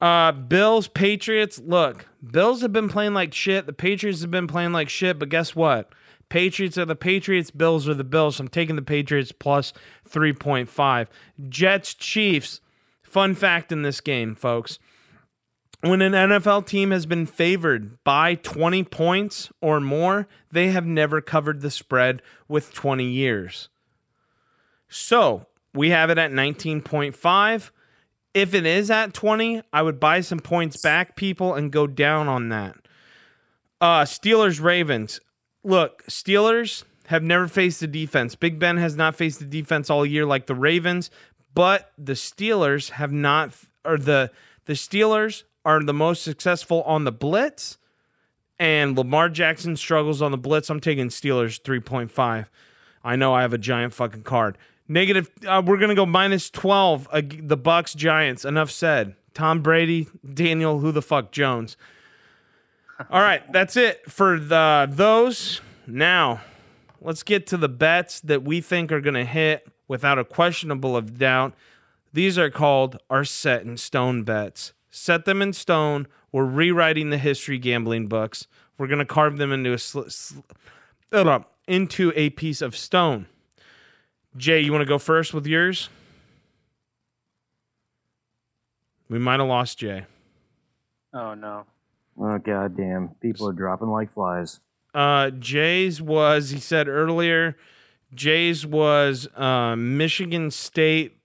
Uh, 0.01 0.33
Bills, 0.33 0.87
Patriots. 0.87 1.59
Look, 1.59 2.07
Bills 2.23 2.63
have 2.63 2.73
been 2.73 2.89
playing 2.89 3.15
like 3.15 3.35
shit. 3.35 3.67
The 3.67 3.73
Patriots 3.73 4.21
have 4.21 4.31
been 4.31 4.47
playing 4.47 4.73
like 4.73 4.89
shit. 4.89 5.19
But 5.19 5.29
guess 5.29 5.57
what? 5.57 5.93
Patriots 6.29 6.79
are 6.79 6.85
the 6.85 6.97
Patriots. 6.97 7.51
Bills 7.51 7.89
are 7.89 7.95
the 7.95 8.05
Bills. 8.05 8.39
I'm 8.39 8.49
taking 8.49 8.77
the 8.77 8.83
Patriots 8.83 9.33
plus 9.33 9.73
3.5. 10.09 11.07
Jets, 11.49 11.95
Chiefs. 11.95 12.61
Fun 13.03 13.35
fact 13.35 13.73
in 13.73 13.83
this 13.83 14.01
game, 14.01 14.35
folks. 14.35 14.79
When 15.85 16.01
an 16.01 16.13
NFL 16.13 16.65
team 16.65 16.93
has 16.93 17.05
been 17.05 17.27
favored 17.27 18.03
by 18.05 18.37
20 18.37 18.85
points 18.85 19.53
or 19.61 19.81
more, 19.81 20.27
they 20.51 20.69
have 20.69 20.87
never 20.87 21.21
covered 21.21 21.61
the 21.61 21.71
spread 21.71 22.23
with 22.49 22.73
20 22.73 23.05
years. 23.05 23.69
So 24.89 25.45
we 25.75 25.91
have 25.91 26.09
it 26.09 26.17
at 26.17 26.31
19.5. 26.31 27.71
If 28.33 28.55
it 28.55 28.65
is 28.65 28.91
at 28.91 29.13
20, 29.13 29.61
I 29.75 29.83
would 29.83 30.01
buy 30.01 30.23
some 30.23 30.39
points 30.39 30.81
back, 30.81 31.17
people, 31.17 31.53
and 31.53 31.71
go 31.71 31.87
down 31.87 32.29
on 32.29 32.49
that. 32.49 32.77
Uh, 33.79 34.05
Steelers, 34.05 34.63
Ravens. 34.63 35.21
Look, 35.65 36.03
Steelers 36.07 36.85
have 37.09 37.23
never 37.23 37.47
faced 37.47 37.81
the 37.81 37.87
defense. 37.87 38.35
Big 38.35 38.59
Ben 38.59 38.79
has 38.79 38.97
not 38.97 39.17
faced 39.17 39.39
the 39.39 39.45
defense 39.45 39.91
all 39.91 40.07
year 40.07 40.25
like 40.25 40.47
the 40.47 40.55
Ravens, 40.55 41.11
but 41.55 41.93
the 41.99 42.15
Steelers 42.15 42.93
have 42.93 43.13
not, 43.13 43.53
or 43.85 43.99
the 43.99 44.31
the 44.65 44.73
Steelers 44.73 45.43
are 45.65 45.83
the 45.83 45.95
most 45.95 46.23
successful 46.23 46.83
on 46.83 47.05
the 47.05 47.13
blitz, 47.13 47.79
and 48.59 48.97
Lamar 48.97 49.29
Jackson 49.29 49.77
struggles 49.77 50.23
on 50.23 50.31
the 50.31 50.39
blitz. 50.39 50.71
I'm 50.71 50.81
taking 50.81 51.09
Steelers 51.09 51.61
3.5. 51.61 52.47
I 53.03 53.17
know 53.17 53.35
I 53.35 53.43
have 53.43 53.53
a 53.53 53.59
giant 53.59 53.93
fucking 53.93 54.23
card. 54.23 54.57
Negative. 54.89 55.31
Uh, 55.47 55.63
we're 55.65 55.79
gonna 55.79 55.95
go 55.95 56.05
minus 56.05 56.51
twelve. 56.51 57.09
Uh, 57.11 57.23
the 57.25 57.57
Bucks 57.57 57.95
Giants. 57.95 58.45
Enough 58.45 58.71
said. 58.71 59.15
Tom 59.33 59.63
Brady, 59.63 60.09
Daniel, 60.33 60.79
who 60.79 60.93
the 60.93 61.03
fuck 61.03 61.33
Jones. 61.33 61.77
All 63.11 63.21
right, 63.21 63.51
that's 63.53 63.77
it 63.77 64.11
for 64.11 64.39
the 64.39 64.87
those. 64.91 65.63
Now, 65.87 66.43
let's 67.01 67.23
get 67.23 67.47
to 67.49 67.57
the 67.57 67.69
bets 67.69 68.21
that 68.21 68.43
we 68.43 68.61
think 68.61 68.93
are 68.93 69.01
gonna 69.01 69.25
hit 69.25 69.67
without 69.89 70.19
a 70.19 70.25
questionable 70.25 70.97
of 70.97 71.19
doubt. 71.19 71.55
These 72.13 72.39
are 72.39 72.51
called 72.51 72.99
our 73.09 73.25
set 73.25 73.63
in 73.63 73.79
stone 73.79 74.23
bets. 74.23 74.74
Set 74.97 75.25
them 75.25 75.43
in 75.43 75.53
stone. 75.53 76.07
We're 76.31 76.45
rewriting 76.45 77.11
the 77.11 77.19
history 77.19 77.59
gambling 77.59 78.07
books. 78.07 78.47
We're 78.79 78.87
gonna 78.87 79.05
carve 79.05 79.39
them 79.39 79.51
into 79.51 79.73
a 79.73 79.79
sl- 79.79 80.03
sl- 80.07 80.39
hold 81.13 81.45
into 81.67 82.13
a 82.15 82.31
piece 82.31 82.63
of 82.63 82.77
stone. 82.77 83.27
Jay, 84.37 84.61
you 84.61 84.71
want 84.71 84.83
to 84.83 84.87
go 84.89 84.99
first 84.99 85.35
with 85.35 85.49
yours? 85.49 85.89
We 89.09 89.19
might 89.19 89.41
have 89.41 89.49
lost 89.49 89.79
Jay. 89.79 90.07
Oh 91.13 91.35
no. 91.35 91.65
Oh 92.17 92.39
god 92.39 92.77
damn! 92.77 93.09
People 93.21 93.49
are 93.49 93.53
dropping 93.53 93.89
like 93.89 94.15
flies. 94.15 94.61
Uh, 94.95 95.31
Jay's 95.31 96.01
was 96.01 96.51
he 96.51 96.61
said 96.61 96.87
earlier. 96.87 97.57
Jay's 98.15 98.65
was 98.65 99.27
uh, 99.35 99.75
Michigan 99.75 100.53
State 100.53 101.19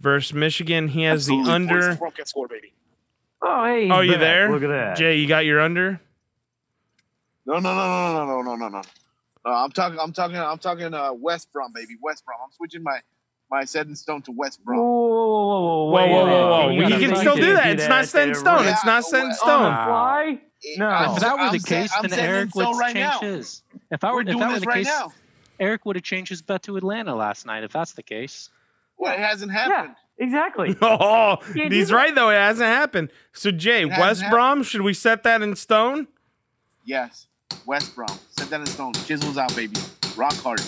versus 0.00 0.34
Michigan. 0.34 0.88
He 0.88 1.04
has 1.04 1.26
the 1.26 1.36
under. 1.46 1.94
Broadcast 1.94 2.30
score, 2.30 2.48
baby. 2.48 2.72
Oh 3.42 3.64
hey! 3.64 3.84
he's 3.84 3.92
Oh, 3.92 4.00
you 4.00 4.12
back. 4.12 4.20
there? 4.20 4.50
Look 4.50 4.62
at 4.62 4.68
that. 4.68 4.96
Jay, 4.96 5.16
you 5.16 5.28
got 5.28 5.44
your 5.44 5.60
under. 5.60 6.00
No, 7.46 7.54
no, 7.58 7.74
no, 7.74 7.74
no, 7.74 8.12
no, 8.26 8.26
no, 8.26 8.42
no, 8.42 8.56
no, 8.56 8.68
no. 8.68 8.82
Uh, 9.44 9.64
I'm 9.64 9.70
talking. 9.70 9.98
I'm 9.98 10.12
talking. 10.12 10.36
I'm 10.36 10.58
talking. 10.58 10.92
Uh, 10.92 11.12
West 11.12 11.52
Brom, 11.52 11.72
baby. 11.72 11.94
West 12.02 12.24
Brom. 12.26 12.38
I'm 12.44 12.50
switching 12.52 12.82
my 12.82 13.00
my 13.50 13.64
set 13.64 13.86
in 13.86 13.96
stone 13.96 14.20
to 14.22 14.32
West 14.32 14.62
Brom. 14.64 14.78
whoa, 14.78 14.84
whoa, 14.84 15.60
whoa, 15.60 15.84
Whoa, 15.86 15.92
wait 15.92 16.10
whoa, 16.10 16.26
whoa, 16.26 16.48
whoa! 16.66 16.70
You 16.70 16.86
He 16.98 17.06
can 17.06 17.16
still 17.16 17.36
do 17.36 17.54
that. 17.54 17.68
It's 17.70 17.88
not 17.88 18.06
set 18.06 18.28
in 18.28 18.34
stone. 18.34 18.66
It's 18.66 18.84
not 18.84 19.04
set 19.04 19.20
in 19.24 19.26
On 19.28 19.34
stone. 19.34 19.62
the 19.62 19.68
fly? 19.84 20.40
No. 20.76 21.14
If 21.14 21.20
that 21.20 21.38
were 21.38 21.56
the 21.56 21.64
case, 21.64 21.92
I'm 21.96 22.08
then 22.08 22.18
Eric 22.18 22.54
would 22.56 22.64
right 22.76 22.92
change 22.92 23.06
now. 23.06 23.20
his. 23.20 23.62
If 23.90 24.02
I 24.04 24.10
were, 24.10 24.16
We're 24.16 24.20
if 24.22 24.26
doing 24.26 24.38
that 24.40 24.48
were 24.48 24.54
this 24.54 24.60
the 24.62 24.66
right 24.66 24.76
case, 24.78 24.86
now. 24.86 25.12
Eric 25.60 25.86
would 25.86 25.96
have 25.96 26.02
changed 26.02 26.28
his 26.30 26.42
bet 26.42 26.64
to 26.64 26.76
Atlanta 26.76 27.14
last 27.14 27.46
night. 27.46 27.62
If 27.64 27.72
that's 27.72 27.92
the 27.92 28.02
case, 28.02 28.50
Well, 28.98 29.12
it 29.14 29.20
hasn't 29.20 29.52
Yeah, 29.52 29.58
happened. 29.68 29.94
Exactly. 30.18 30.76
Oh, 30.82 31.38
Can't 31.54 31.72
he's 31.72 31.92
right 31.92 32.14
though. 32.14 32.30
It 32.30 32.34
hasn't 32.34 32.68
happened. 32.68 33.10
So 33.32 33.50
Jay, 33.50 33.82
It 33.82 33.90
hasn't 33.90 34.00
West 34.00 34.20
happened. 34.22 34.34
Brom, 34.36 34.62
should 34.62 34.82
we 34.82 34.94
set 34.94 35.22
that 35.24 35.42
in 35.42 35.56
stone? 35.56 36.08
Yes, 36.84 37.26
West 37.66 37.94
Brom. 37.94 38.18
Set 38.30 38.48
that 38.50 38.60
in 38.60 38.66
stone. 38.66 38.94
Chisels 38.94 39.36
out, 39.38 39.54
baby. 39.54 39.76
Rock 40.16 40.34
hard. 40.34 40.60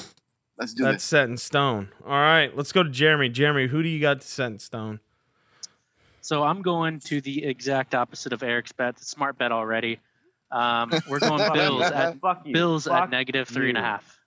Let's 0.59 0.75
do 0.75 0.83
it. 0.85 0.87
That's 0.87 0.97
this. 0.97 1.05
set 1.05 1.29
in 1.29 1.37
stone. 1.39 1.89
All 2.05 2.11
right, 2.13 2.55
let's 2.57 2.73
go 2.73 2.83
to 2.83 2.91
Jeremy. 2.91 3.31
Jeremy, 3.31 3.67
who 3.69 3.83
do 3.83 3.89
you 3.89 4.01
got 4.01 4.21
to 4.21 4.27
set 4.27 4.53
in 4.53 4.59
stone? 4.59 5.01
so 6.23 6.43
I'm 6.43 6.61
going 6.63 7.01
to 7.01 7.21
the 7.23 7.45
exact 7.45 7.95
opposite 7.95 8.33
of 8.33 8.43
Eric's 8.43 8.73
bet. 8.73 8.97
The 8.97 9.05
smart 9.05 9.39
bet 9.39 9.53
already. 9.53 9.99
Um, 10.53 10.93
we're 11.09 11.19
going 11.19 11.53
Bills 11.55 11.83
at 11.83 12.21
Bills 12.53 12.85
Fuck 12.85 13.05
at 13.05 13.11
negative 13.11 13.49
three 13.49 13.69
and 13.71 13.79
a 13.79 13.83
half. 13.83 14.19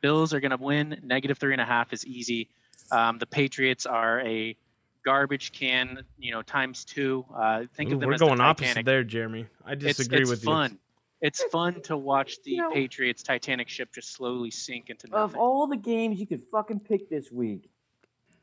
Bills 0.00 0.32
are 0.32 0.40
going 0.40 0.50
to 0.52 0.56
win. 0.62 1.00
Negative 1.02 1.36
three 1.36 1.52
and 1.52 1.60
a 1.60 1.64
half 1.64 1.92
is 1.92 2.06
easy. 2.06 2.48
Um, 2.92 3.18
the 3.18 3.26
Patriots 3.26 3.86
are 3.86 4.20
a 4.20 4.56
garbage 5.04 5.52
can, 5.52 6.04
you 6.18 6.32
know, 6.32 6.42
times 6.42 6.84
two. 6.84 7.24
Uh, 7.34 7.64
think 7.74 7.90
Ooh, 7.90 7.94
of 7.94 8.00
them 8.00 8.08
we're 8.08 8.14
as 8.14 8.20
the 8.20 8.26
going 8.26 8.40
opposite 8.40 8.84
there, 8.84 9.04
Jeremy. 9.04 9.46
I 9.64 9.72
It's, 9.72 9.84
disagree 9.84 10.20
it's 10.22 10.30
with 10.30 10.42
fun. 10.44 10.78
It's 11.20 11.42
fun 11.44 11.80
to 11.82 11.96
watch 11.96 12.42
the 12.42 12.52
You 12.52 12.56
know- 12.62 12.70
Patriots 12.72 13.22
Titanic 13.22 13.68
ship 13.68 13.92
just 13.94 14.12
slowly 14.12 14.50
sink 14.50 14.90
into 14.90 15.06
nothing. 15.08 15.22
Of 15.22 15.36
all 15.36 15.66
the 15.66 15.76
games 15.76 16.20
you 16.20 16.26
could 16.26 16.42
fucking 16.50 16.80
pick 16.80 17.08
this 17.08 17.30
week, 17.32 17.70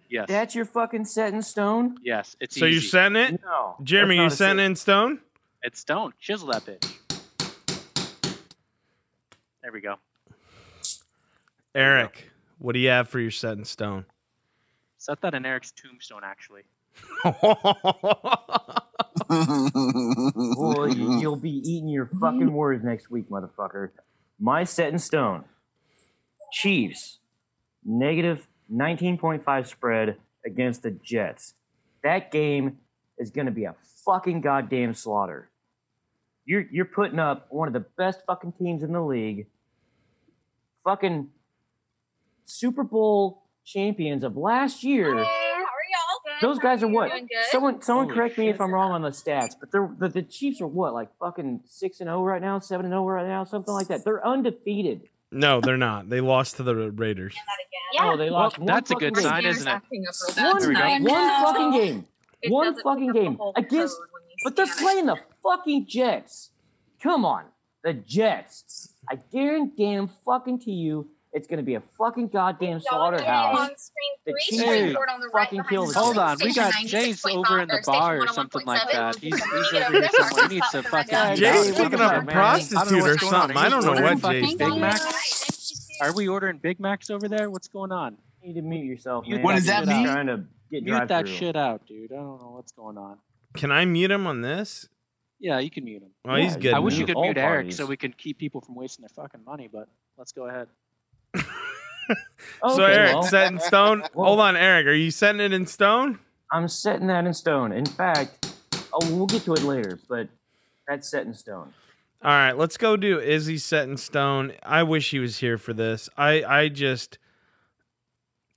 yes, 0.10 0.26
that's 0.28 0.56
your 0.56 0.66
fucking 0.66 1.06
set 1.06 1.34
in 1.34 1.42
stone. 1.44 1.98
yes, 2.02 2.36
it's. 2.40 2.58
So 2.60 2.66
easy. 2.66 2.74
you're 2.74 2.82
setting 2.90 3.16
it, 3.18 3.42
No, 3.44 3.76
Jeremy? 3.84 4.16
You 4.16 4.22
that's 4.24 4.38
setting 4.38 4.58
set- 4.58 4.64
it 4.64 4.66
in 4.66 4.76
stone? 4.76 5.20
It's 5.64 5.80
stone. 5.80 6.14
Chisel 6.20 6.48
that 6.52 6.66
bitch. 6.66 6.98
There 9.62 9.72
we 9.72 9.82
go. 9.82 9.96
Eric, 11.76 12.32
what 12.58 12.74
do 12.74 12.80
you 12.80 12.90
have 12.90 13.08
for 13.10 13.20
your 13.20 13.32
set 13.32 13.58
in 13.58 13.64
stone? 13.66 14.06
Set 15.02 15.20
that 15.22 15.34
in 15.34 15.48
Eric's 15.48 15.72
tombstone, 15.72 16.22
actually. 16.24 16.62
Boy, 20.54 20.86
you- 20.90 21.20
you'll 21.20 21.36
be 21.38 21.50
eating 21.50 21.90
your 21.90 22.06
fucking 22.20 22.54
words 22.54 22.84
next 22.84 23.10
week, 23.10 23.28
motherfucker. 23.28 23.90
My 24.40 24.64
set 24.64 24.94
in 24.94 25.00
stone. 25.00 25.46
Chiefs, 26.54 27.18
negative 27.84 28.48
19.5 28.72 29.66
spread 29.66 30.18
against 30.46 30.84
the 30.84 30.92
Jets. 30.92 31.56
That 32.04 32.32
game 32.32 32.78
is 33.18 33.32
going 33.32 33.48
to 33.48 33.52
be 33.52 33.64
a 33.64 33.74
fucking 34.06 34.42
goddamn 34.42 34.94
slaughter. 34.94 35.50
You're 36.46 36.66
you're 36.72 36.86
putting 36.86 37.18
up 37.18 37.48
one 37.50 37.68
of 37.68 37.74
the 37.74 37.86
best 37.98 38.22
fucking 38.28 38.54
teams 38.54 38.84
in 38.84 38.92
the 38.92 39.02
league. 39.02 39.48
Fucking 40.84 41.30
Super 42.46 42.84
Bowl 42.84 43.41
champions 43.66 44.24
of 44.24 44.38
last 44.38 44.84
year. 44.84 45.14
How 45.14 45.20
are 45.20 45.24
y'all? 45.24 46.40
Good. 46.40 46.48
Those 46.48 46.60
guys 46.60 46.84
are 46.84 46.88
what? 46.88 47.12
Someone, 47.50 47.82
someone 47.82 48.06
Holy 48.06 48.16
correct 48.16 48.38
me 48.38 48.50
if. 48.50 48.60
I'm 48.62 48.74
wrong 48.74 48.92
on 48.92 49.02
the 49.02 49.10
stats, 49.10 49.54
but 49.60 49.72
they're 49.72 49.90
the, 50.00 50.10
the 50.10 50.22
Chiefs 50.24 50.62
are 50.62 50.68
what, 50.68 50.94
like 50.94 51.10
fucking 51.20 51.62
six 51.68 52.00
and 52.00 52.08
zero 52.08 52.24
right 52.24 52.42
now, 52.42 52.60
seven 52.60 52.86
and 52.86 52.94
zero 52.94 53.04
right 53.06 53.28
now, 53.28 53.44
something 53.44 53.74
like 53.74 53.88
that. 53.88 54.04
They're 54.06 54.26
undefeated. 54.26 55.04
no, 55.32 55.62
they're 55.62 55.78
not. 55.78 56.10
They 56.10 56.22
lost 56.22 56.58
to 56.58 56.64
the 56.64 56.76
Raiders. 56.92 57.36
Yeah. 57.94 58.12
Oh, 58.12 58.18
they 58.18 58.30
lost. 58.30 58.58
one 58.58 58.68
that's 58.68 58.90
a 58.92 58.96
good 58.96 59.16
game. 59.16 59.24
sign, 59.24 59.46
isn't 59.46 59.68
it? 59.68 59.72
acting 59.72 60.06
up 60.08 60.16
real 60.26 60.36
bad 60.36 60.54
One, 60.54 60.60
There 60.62 60.70
we 60.70 60.76
go. 60.76 60.82
tonight. 60.82 61.02
one 61.12 61.44
fucking 61.46 61.72
game. 61.74 62.06
It 62.42 62.52
One 62.52 62.76
fucking 62.82 63.08
pick 63.08 63.10
up 63.10 63.14
the 63.14 63.20
game 63.22 63.38
against, 63.56 63.98
code 63.98 64.08
when 64.14 64.24
you 64.30 64.36
but 64.46 64.56
they're 64.56 64.66
scan 64.66 64.78
it. 64.78 64.82
playing 64.84 65.06
the 65.08 65.18
fucking 65.44 65.86
Jets. 65.88 66.52
Come 67.04 67.26
on, 67.26 67.44
the 67.84 67.94
Jets. 67.94 68.94
I 69.10 69.16
guarantee 69.32 70.08
fucking 70.26 70.60
to 70.62 70.72
you, 70.72 71.10
it's 71.34 71.48
gonna 71.48 71.64
be 71.64 71.76
a 71.76 71.82
fucking 71.98 72.28
goddamn 72.30 72.82
Y'all 72.92 73.02
are 73.02 73.12
gonna 73.12 73.18
be 73.18 73.24
slaughterhouse. 73.24 73.60
On 73.60 73.78
screen 73.78 74.12
The 74.26 74.32
three, 74.34 74.42
Chiefs 74.58 74.64
screen 74.64 74.94
board 74.94 75.10
on 75.10 75.20
the 75.22 75.28
right 75.28 75.44
fucking 75.46 75.58
behind 75.60 75.70
kill 75.70 75.86
the 75.88 75.94
the 75.94 76.00
Hold 76.00 76.18
on, 76.18 76.38
we 76.44 76.54
got 76.54 76.74
Jay's 76.86 77.22
96.5 77.22 77.36
over 77.36 77.62
in 77.62 77.68
the 77.70 77.84
bar 77.86 78.18
or 78.18 78.24
oh 78.24 78.34
something 78.34 78.66
like 78.66 78.92
that. 78.92 79.16
He's, 79.18 79.34
he's 79.36 79.74
over 79.74 79.92
here 79.92 80.10
somewhere. 80.10 80.30
there, 80.36 80.48
He 80.50 80.56
needs 80.56 80.70
to 80.72 80.84
stop 80.84 80.92
fucking. 80.92 81.18
the 81.30 81.36
Jay's 81.36 81.68
Hey, 81.68 81.84
picking 81.84 82.00
what 82.00 82.16
up 82.16 82.24
a 82.24 82.26
prostitute 82.26 82.78
I 82.78 82.84
don't 82.86 82.94
know 82.94 83.06
or 83.06 83.10
what's 83.10 83.22
going 83.22 83.34
on. 83.34 83.42
something. 83.42 83.58
I 83.58 83.70
don't 83.70 83.86
know 83.86 84.02
what 84.02 84.20
fucking 84.20 84.42
Jay's 84.44 84.56
Big 84.56 84.68
doing. 84.68 84.82
Macs? 84.82 85.98
Are 86.02 86.14
we 86.14 86.28
ordering 86.28 86.58
Big 86.58 86.80
Macs 86.80 87.10
over 87.10 87.28
there? 87.30 87.50
What's 87.50 87.68
going 87.68 87.92
on? 87.92 88.18
You 88.42 88.50
need 88.50 88.56
to 88.56 88.62
mute 88.62 88.86
yourself, 88.86 89.28
man. 89.28 89.42
What 89.44 89.56
does 89.56 89.66
that 89.68 89.86
You're 89.86 89.96
mean? 89.96 90.06
Trying 90.06 90.28
to 90.28 90.44
get 90.72 90.84
Mute 90.84 91.08
that 91.08 91.28
shit 91.28 91.56
out, 91.56 91.86
dude. 91.86 92.12
I 92.12 92.16
don't 92.16 92.42
know 92.42 92.52
what's 92.56 92.72
going 92.72 92.98
on. 92.98 93.18
Can 93.56 93.72
I 93.72 93.86
mute 93.86 94.10
him 94.12 94.26
on 94.28 94.42
this? 94.42 94.88
Yeah, 95.40 95.60
you 95.60 95.70
can 95.70 95.84
mute 95.86 96.04
him. 96.04 96.10
Oh, 96.26 96.36
he's 96.36 96.56
good. 96.56 96.74
I 96.74 96.80
wish 96.80 96.98
you 96.98 97.06
could 97.06 97.16
all 97.16 97.24
mute 97.24 97.38
Eric 97.38 97.72
so 97.74 97.86
we 97.86 97.98
could 97.98 98.18
keep 98.18 98.38
people 98.38 98.62
from 98.62 98.76
wasting 98.76 99.04
their 99.04 99.10
fucking 99.10 99.44
money, 99.46 99.70
but 99.72 99.88
let's 100.18 100.32
go 100.32 100.48
ahead. 100.48 100.68
Oh, 102.64 102.76
so 102.76 102.84
Eric, 102.86 103.14
well, 103.14 103.24
set 103.24 103.52
in 103.52 103.60
stone. 103.60 104.04
Well- 104.14 104.28
Hold 104.28 104.40
on, 104.42 104.56
Eric. 104.58 104.88
Are 104.88 104.94
you 104.94 105.12
setting 105.12 105.42
it 105.42 105.54
in 105.54 105.66
stone? 105.66 106.20
I'm 106.52 106.68
setting 106.68 107.08
that 107.08 107.26
in 107.26 107.34
stone. 107.34 107.72
In 107.72 107.86
fact, 107.86 108.54
oh, 108.94 109.16
we'll 109.16 109.26
get 109.28 109.44
to 109.44 109.54
it 109.54 109.64
later, 109.64 110.00
but 110.10 110.28
that's 110.88 111.10
set 111.10 111.26
in 111.26 111.34
stone. 111.34 111.74
All 112.24 112.30
right, 112.32 112.52
let's 112.56 112.78
go 112.78 112.98
do 112.98 113.20
Izzy 113.20 113.58
set 113.58 113.88
in 113.88 113.98
stone. 113.98 114.54
I 114.62 114.84
wish 114.84 115.10
he 115.10 115.20
was 115.20 115.38
here 115.38 115.58
for 115.58 115.74
this. 115.74 116.08
I 116.18 116.44
I 116.44 116.68
just 116.68 117.18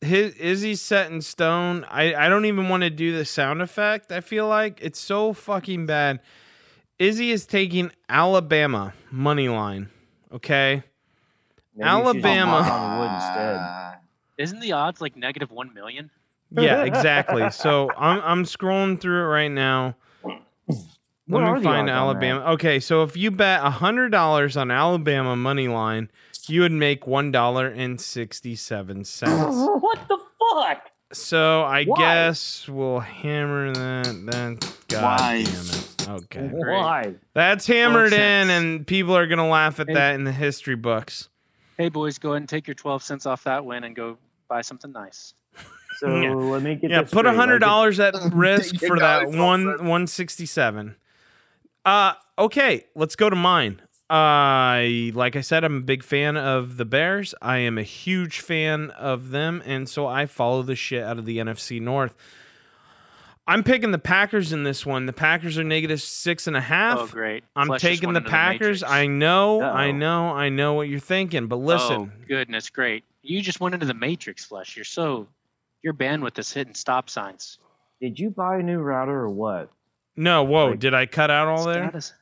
his 0.02 0.34
Izzy 0.34 0.74
set 0.74 1.10
in 1.10 1.22
stone. 1.22 1.86
I 1.88 2.14
I 2.14 2.28
don't 2.28 2.44
even 2.44 2.68
want 2.68 2.82
to 2.82 2.90
do 2.90 3.16
the 3.16 3.24
sound 3.24 3.62
effect. 3.62 4.12
I 4.12 4.20
feel 4.20 4.48
like 4.48 4.80
it's 4.82 5.00
so 5.00 5.32
fucking 5.32 5.86
bad. 5.86 6.20
Izzy 6.98 7.30
is 7.30 7.46
taking 7.46 7.90
Alabama 8.08 8.92
money 9.10 9.48
line. 9.48 9.88
Okay, 10.32 10.82
Maybe 11.76 11.88
you 11.90 11.96
should 11.96 12.04
just 12.04 12.24
Alabama. 12.26 12.50
knock 12.52 12.70
on 12.72 12.98
the 12.98 13.00
wood 13.06 13.14
instead. 13.14 13.98
Isn't 14.38 14.60
the 14.60 14.72
odds 14.72 15.00
like 15.00 15.16
negative 15.16 15.50
one 15.50 15.72
million? 15.74 16.10
yeah, 16.50 16.82
exactly. 16.84 17.50
So 17.50 17.90
I'm 17.96 18.20
I'm 18.22 18.44
scrolling 18.44 19.00
through 19.00 19.22
it 19.24 19.28
right 19.28 19.50
now. 19.50 19.96
What 21.26 21.42
Let 21.42 21.54
me 21.58 21.62
find 21.64 21.88
Alabama. 21.88 22.40
Okay, 22.52 22.80
so 22.80 23.02
if 23.02 23.16
you 23.16 23.30
bet 23.30 23.60
hundred 23.60 24.10
dollars 24.10 24.56
on 24.58 24.70
Alabama 24.70 25.34
money 25.36 25.68
line, 25.68 26.10
you 26.48 26.60
would 26.60 26.72
make 26.72 27.06
one 27.06 27.30
dollar 27.32 27.68
and 27.68 27.98
sixty-seven 28.00 29.04
cents. 29.04 29.32
what 29.80 30.06
the 30.08 30.18
fuck? 30.18 30.90
So 31.12 31.62
I 31.62 31.84
Why? 31.84 31.98
guess 31.98 32.68
we'll 32.68 33.00
hammer 33.00 33.72
that. 33.72 34.04
That 34.26 34.74
God 34.88 35.02
Why? 35.20 35.44
damn 35.44 35.64
it. 35.64 35.90
Okay, 36.06 36.48
Why? 36.52 37.14
that's 37.32 37.66
hammered 37.66 38.12
in, 38.12 38.50
and 38.50 38.86
people 38.86 39.16
are 39.16 39.26
gonna 39.26 39.48
laugh 39.48 39.80
at 39.80 39.88
Hey. 39.88 39.94
that 39.94 40.14
in 40.16 40.24
the 40.24 40.32
history 40.32 40.76
books. 40.76 41.30
Hey 41.76 41.88
boys, 41.88 42.18
go 42.18 42.30
ahead 42.30 42.42
and 42.42 42.48
take 42.48 42.66
your 42.66 42.74
twelve 42.74 43.02
cents 43.02 43.26
off 43.26 43.44
that 43.44 43.64
win 43.64 43.84
and 43.84 43.96
go 43.96 44.16
buy 44.48 44.60
something 44.62 44.92
nice. 44.92 45.34
So 45.98 46.08
Yeah. 46.08 46.30
let 46.32 46.62
me 46.62 46.74
get 46.74 46.90
Yeah, 46.90 47.02
this 47.02 47.12
put 47.12 47.24
a 47.24 47.32
hundred 47.32 47.60
dollars 47.60 48.00
at 48.00 48.14
risk 48.32 48.80
for 48.80 48.98
that 48.98 49.30
dollars 49.30 49.36
one 49.36 49.86
one 49.86 50.06
sixty 50.08 50.44
seven. 50.44 50.96
Uh, 51.84 52.14
okay, 52.36 52.86
let's 52.96 53.14
go 53.14 53.30
to 53.30 53.36
mine. 53.36 53.80
I 54.10 55.12
like 55.14 55.36
I 55.36 55.40
said, 55.40 55.62
I'm 55.64 55.76
a 55.76 55.80
big 55.80 56.02
fan 56.02 56.36
of 56.36 56.76
the 56.78 56.84
Bears. 56.84 57.32
I 57.40 57.58
am 57.58 57.78
a 57.78 57.82
huge 57.84 58.40
fan 58.40 58.90
of 58.90 59.30
them, 59.30 59.62
and 59.64 59.88
so 59.88 60.06
I 60.06 60.26
follow 60.26 60.62
the 60.62 60.74
shit 60.74 61.02
out 61.02 61.18
of 61.18 61.26
the 61.26 61.38
NFC 61.38 61.80
North. 61.80 62.14
I'm 63.46 63.62
picking 63.62 63.90
the 63.90 63.98
Packers 63.98 64.52
in 64.52 64.62
this 64.64 64.86
one. 64.86 65.04
The 65.06 65.12
Packers 65.12 65.58
are 65.58 65.64
negative 65.64 66.00
six 66.00 66.46
and 66.46 66.56
a 66.56 66.60
half. 66.60 66.98
Oh 66.98 67.06
great! 67.06 67.44
I'm 67.54 67.66
Flesh 67.66 67.80
taking 67.82 68.12
the 68.14 68.20
Packers. 68.22 68.80
Matrix. 68.80 68.82
I 68.84 69.06
know, 69.06 69.60
I 69.60 69.88
Uh-oh. 69.88 69.92
know, 69.92 70.28
I 70.30 70.48
know 70.48 70.72
what 70.74 70.88
you're 70.88 70.98
thinking, 71.00 71.46
but 71.46 71.56
listen, 71.56 72.10
Oh 72.12 72.24
goodness, 72.26 72.70
great! 72.70 73.04
You 73.22 73.42
just 73.42 73.60
went 73.60 73.74
into 73.74 73.84
the 73.86 73.92
Matrix, 73.94 74.44
Flesh. 74.46 74.76
You're 74.76 74.84
so 74.86 75.26
your 75.82 75.92
bandwidth 75.92 76.38
is 76.38 76.50
hitting 76.52 76.74
stop 76.74 77.10
signs. 77.10 77.58
Did 78.00 78.18
you 78.18 78.30
buy 78.30 78.56
a 78.58 78.62
new 78.62 78.80
router 78.80 79.12
or 79.20 79.28
what? 79.30 79.70
no, 80.16 80.42
whoa, 80.44 80.68
Like- 80.70 80.78
did 80.78 80.94
I 80.94 81.04
cut 81.06 81.30
out 81.30 81.48
all 81.48 81.66
He's 81.66 81.74
there? 81.74 81.84
gotta- 81.90 82.12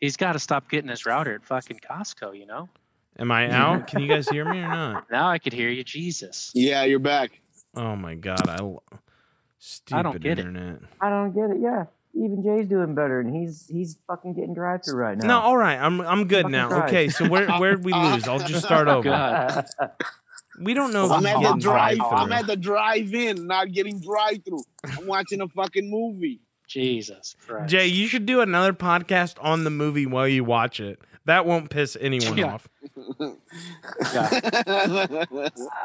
He's 0.00 0.16
got 0.16 0.32
to 0.32 0.38
stop 0.38 0.70
getting 0.70 0.88
his 0.88 1.04
router 1.04 1.34
at 1.34 1.44
fucking 1.44 1.80
Costco. 1.80 2.38
You 2.38 2.46
know. 2.46 2.70
Am 3.18 3.30
I 3.30 3.50
out? 3.54 3.86
Can 3.86 4.00
you 4.00 4.08
guys 4.08 4.26
hear 4.30 4.46
me 4.50 4.60
or 4.60 4.68
not? 4.68 5.10
Now 5.10 5.28
I 5.28 5.38
could 5.38 5.52
hear 5.52 5.68
you. 5.68 5.84
Jesus. 5.84 6.50
Yeah, 6.54 6.84
you're 6.84 6.98
back. 6.98 7.38
Oh 7.74 7.94
my 7.96 8.14
god, 8.14 8.48
I 8.48 8.56
l- 8.60 8.82
stupid 9.60 9.98
I 9.98 10.02
don't 10.02 10.20
get 10.20 10.38
it. 10.40 10.46
I 11.00 11.10
don't 11.10 11.32
get 11.32 11.50
it. 11.50 11.58
Yeah, 11.60 11.84
even 12.14 12.42
Jay's 12.42 12.68
doing 12.68 12.94
better, 12.94 13.20
and 13.20 13.34
he's 13.34 13.66
he's 13.68 13.98
fucking 14.08 14.34
getting 14.34 14.54
drive 14.54 14.84
through 14.84 14.96
right 14.96 15.16
now. 15.16 15.26
No, 15.28 15.40
all 15.40 15.56
right, 15.56 15.78
I'm 15.78 16.00
I'm 16.00 16.26
good 16.26 16.42
Fucking 16.42 16.52
now. 16.52 16.68
Christ. 16.68 16.88
Okay, 16.88 17.08
so 17.08 17.28
where 17.28 17.48
where'd 17.52 17.84
we 17.84 17.92
oh, 17.94 18.12
lose? 18.14 18.26
I'll 18.26 18.40
just 18.40 18.64
start 18.64 18.88
over. 18.88 19.64
We 20.62 20.74
don't 20.74 20.92
know 20.92 21.10
I'm 21.10 21.24
at 21.24 21.40
the 21.40 21.54
drive. 21.58 21.96
drive 21.96 22.12
I'm 22.12 22.32
at 22.32 22.46
the 22.46 22.56
drive-in, 22.56 23.46
not 23.46 23.72
getting 23.72 23.98
drive-through. 23.98 24.62
I'm 24.84 25.06
watching 25.06 25.40
a 25.40 25.48
fucking 25.48 25.88
movie. 25.88 26.42
Jesus 26.68 27.34
Christ. 27.46 27.70
Jay, 27.70 27.86
you 27.86 28.06
should 28.06 28.26
do 28.26 28.42
another 28.42 28.74
podcast 28.74 29.36
on 29.40 29.64
the 29.64 29.70
movie 29.70 30.04
while 30.04 30.28
you 30.28 30.44
watch 30.44 30.78
it. 30.78 31.00
That 31.26 31.44
won't 31.46 31.70
piss 31.70 31.96
anyone 32.00 32.36
Yeah. 32.38 32.54
off. 32.54 32.68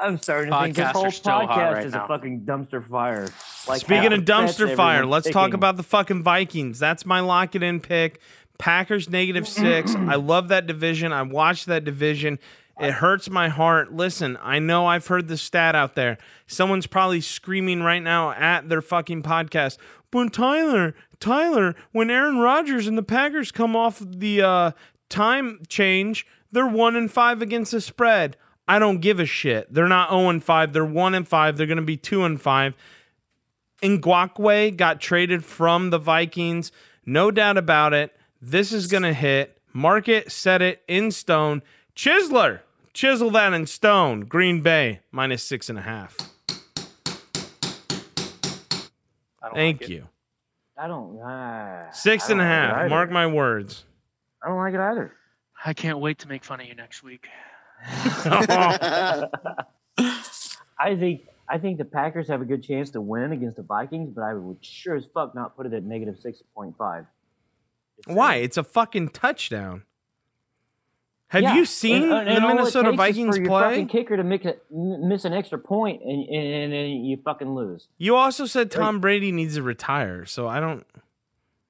I'm 0.01 0.17
starting 0.19 0.51
to 0.51 0.59
think 0.61 0.75
this 0.75 0.91
whole 0.91 1.05
are 1.07 1.11
still 1.11 1.31
hot 1.33 1.49
podcast 1.49 1.73
right 1.73 1.85
is 1.85 1.93
now. 1.93 2.05
a 2.05 2.07
fucking 2.07 2.41
dumpster 2.41 2.85
fire. 2.85 3.27
Like 3.67 3.81
Speaking 3.81 4.03
half 4.03 4.13
of 4.13 4.25
the 4.25 4.31
bets 4.33 4.57
dumpster 4.57 4.75
fire, 4.75 4.97
everyone's 4.99 5.25
let's 5.25 5.29
talk 5.33 5.47
picking. 5.47 5.55
about 5.55 5.77
the 5.77 5.83
fucking 5.83 6.23
Vikings. 6.23 6.79
That's 6.79 7.05
my 7.05 7.19
lock 7.19 7.55
it 7.55 7.63
in 7.63 7.79
pick. 7.79 8.19
Packers 8.57 9.09
negative 9.09 9.47
six. 9.47 9.93
I 9.95 10.15
love 10.15 10.47
that 10.49 10.67
division. 10.67 11.11
I 11.11 11.23
watched 11.23 11.65
that 11.67 11.83
division. 11.83 12.39
It 12.77 12.91
hurts 12.91 13.29
my 13.29 13.47
heart. 13.47 13.93
Listen, 13.93 14.37
I 14.41 14.59
know 14.59 14.85
I've 14.85 15.07
heard 15.07 15.29
the 15.29 15.37
stat 15.37 15.75
out 15.75 15.95
there. 15.95 16.17
Someone's 16.45 16.87
probably 16.87 17.21
screaming 17.21 17.81
right 17.83 18.03
now 18.03 18.31
at 18.31 18.67
their 18.67 18.81
fucking 18.81 19.23
podcast. 19.23 19.77
But 20.11 20.33
Tyler, 20.33 20.93
Tyler, 21.21 21.73
when 21.93 22.09
Aaron 22.09 22.39
Rodgers 22.39 22.85
and 22.87 22.97
the 22.97 23.03
Packers 23.03 23.51
come 23.53 23.77
off 23.77 23.99
the 24.05 24.41
uh, 24.41 24.71
time 25.09 25.59
change, 25.67 26.25
they're 26.51 26.67
one 26.67 26.95
and 26.95 27.11
five 27.11 27.41
against 27.41 27.71
the 27.71 27.81
spread. 27.81 28.37
I 28.67 28.79
don't 28.79 28.99
give 28.99 29.19
a 29.19 29.25
shit. 29.25 29.71
They're 29.73 29.87
not 29.87 30.09
0 30.09 30.29
and 30.29 30.43
5. 30.43 30.73
They're 30.73 30.83
1 30.83 31.13
and 31.13 31.27
5. 31.27 31.57
They're 31.57 31.67
going 31.67 31.77
to 31.77 31.83
be 31.83 31.97
2 31.97 32.23
and 32.23 32.41
5. 32.41 32.73
Ngakoue 33.83 34.75
got 34.75 34.99
traded 34.99 35.45
from 35.45 35.91
the 35.91 35.99
Vikings. 35.99 36.71
No 37.05 37.29
doubt 37.29 37.57
about 37.57 37.93
it. 37.93 38.15
This 38.41 38.71
is 38.71 38.87
going 38.87 39.03
to 39.03 39.13
hit. 39.13 39.59
Market 39.71 40.31
set 40.31 40.63
it 40.63 40.81
in 40.87 41.11
stone. 41.11 41.61
Chisler, 41.95 42.61
Chisel 42.93 43.29
that 43.31 43.53
in 43.53 43.67
stone. 43.67 44.21
Green 44.21 44.61
Bay 44.61 45.01
minus 45.11 45.43
six 45.43 45.69
and 45.69 45.77
a 45.77 45.81
half. 45.81 46.17
Thank 49.53 49.81
like 49.81 49.89
you. 49.89 50.07
I 50.77 50.87
don't. 50.87 51.19
Uh, 51.19 51.91
Six 51.91 52.29
I 52.29 52.33
and 52.33 52.41
a 52.41 52.43
don't 52.43 52.51
like 52.51 52.69
it 52.75 52.79
half. 52.79 52.89
Mark 52.89 53.11
my 53.11 53.27
words. 53.27 53.85
I 54.45 54.49
don't 54.49 54.57
like 54.57 54.73
it 54.75 54.79
either. 54.79 55.11
I 55.65 55.73
can't 55.73 55.97
wait 55.99 56.19
to 56.19 56.27
make 56.27 56.43
fun 56.43 56.61
of 56.61 56.67
you 56.67 56.75
next 56.75 57.01
week. 57.01 57.27
I 60.77 60.95
think 60.99 61.21
I 61.49 61.57
think 61.57 61.77
the 61.77 61.85
Packers 61.85 62.27
have 62.27 62.41
a 62.41 62.45
good 62.45 62.63
chance 62.63 62.89
to 62.91 63.01
win 63.01 63.31
against 63.31 63.57
the 63.57 63.63
Vikings, 63.63 64.11
but 64.13 64.21
I 64.23 64.33
would 64.33 64.57
sure 64.63 64.95
as 64.95 65.05
fuck 65.13 65.33
not 65.35 65.55
put 65.55 65.65
it 65.65 65.73
at 65.73 65.83
negative 65.83 66.19
six 66.19 66.41
point 66.53 66.75
five. 66.77 67.05
Uh, 68.09 68.13
Why? 68.13 68.35
It's 68.35 68.57
a 68.57 68.63
fucking 68.63 69.09
touchdown. 69.09 69.83
Have 71.29 71.41
Yeah, 71.43 71.55
you 71.55 71.65
seen 71.65 72.03
and- 72.03 72.13
and- 72.13 72.27
and 72.29 72.37
the 72.37 72.43
all 72.43 72.51
it 72.51 72.55
Minnesota 72.55 72.91
takes 72.91 72.93
is 72.93 72.97
Vikings 72.97 73.35
for 73.35 73.41
your 73.41 73.49
play? 73.49 73.61
Fucking 73.69 73.87
kicker 73.87 74.17
to 74.17 74.23
make 74.23 74.45
a, 74.45 74.55
m- 74.71 75.07
miss 75.09 75.25
an 75.25 75.33
extra 75.33 75.57
point 75.57 76.01
and, 76.03 76.23
and, 76.29 76.53
and 76.53 76.71
then 76.73 76.89
you 77.03 77.17
fucking 77.25 77.49
lose. 77.55 77.87
You 77.97 78.15
also 78.15 78.45
said 78.45 78.69
Tom 78.69 78.99
Brady 78.99 79.31
needs 79.31 79.55
to 79.55 79.63
retire, 79.63 80.25
so 80.25 80.47
I 80.47 80.59
don't. 80.59 80.85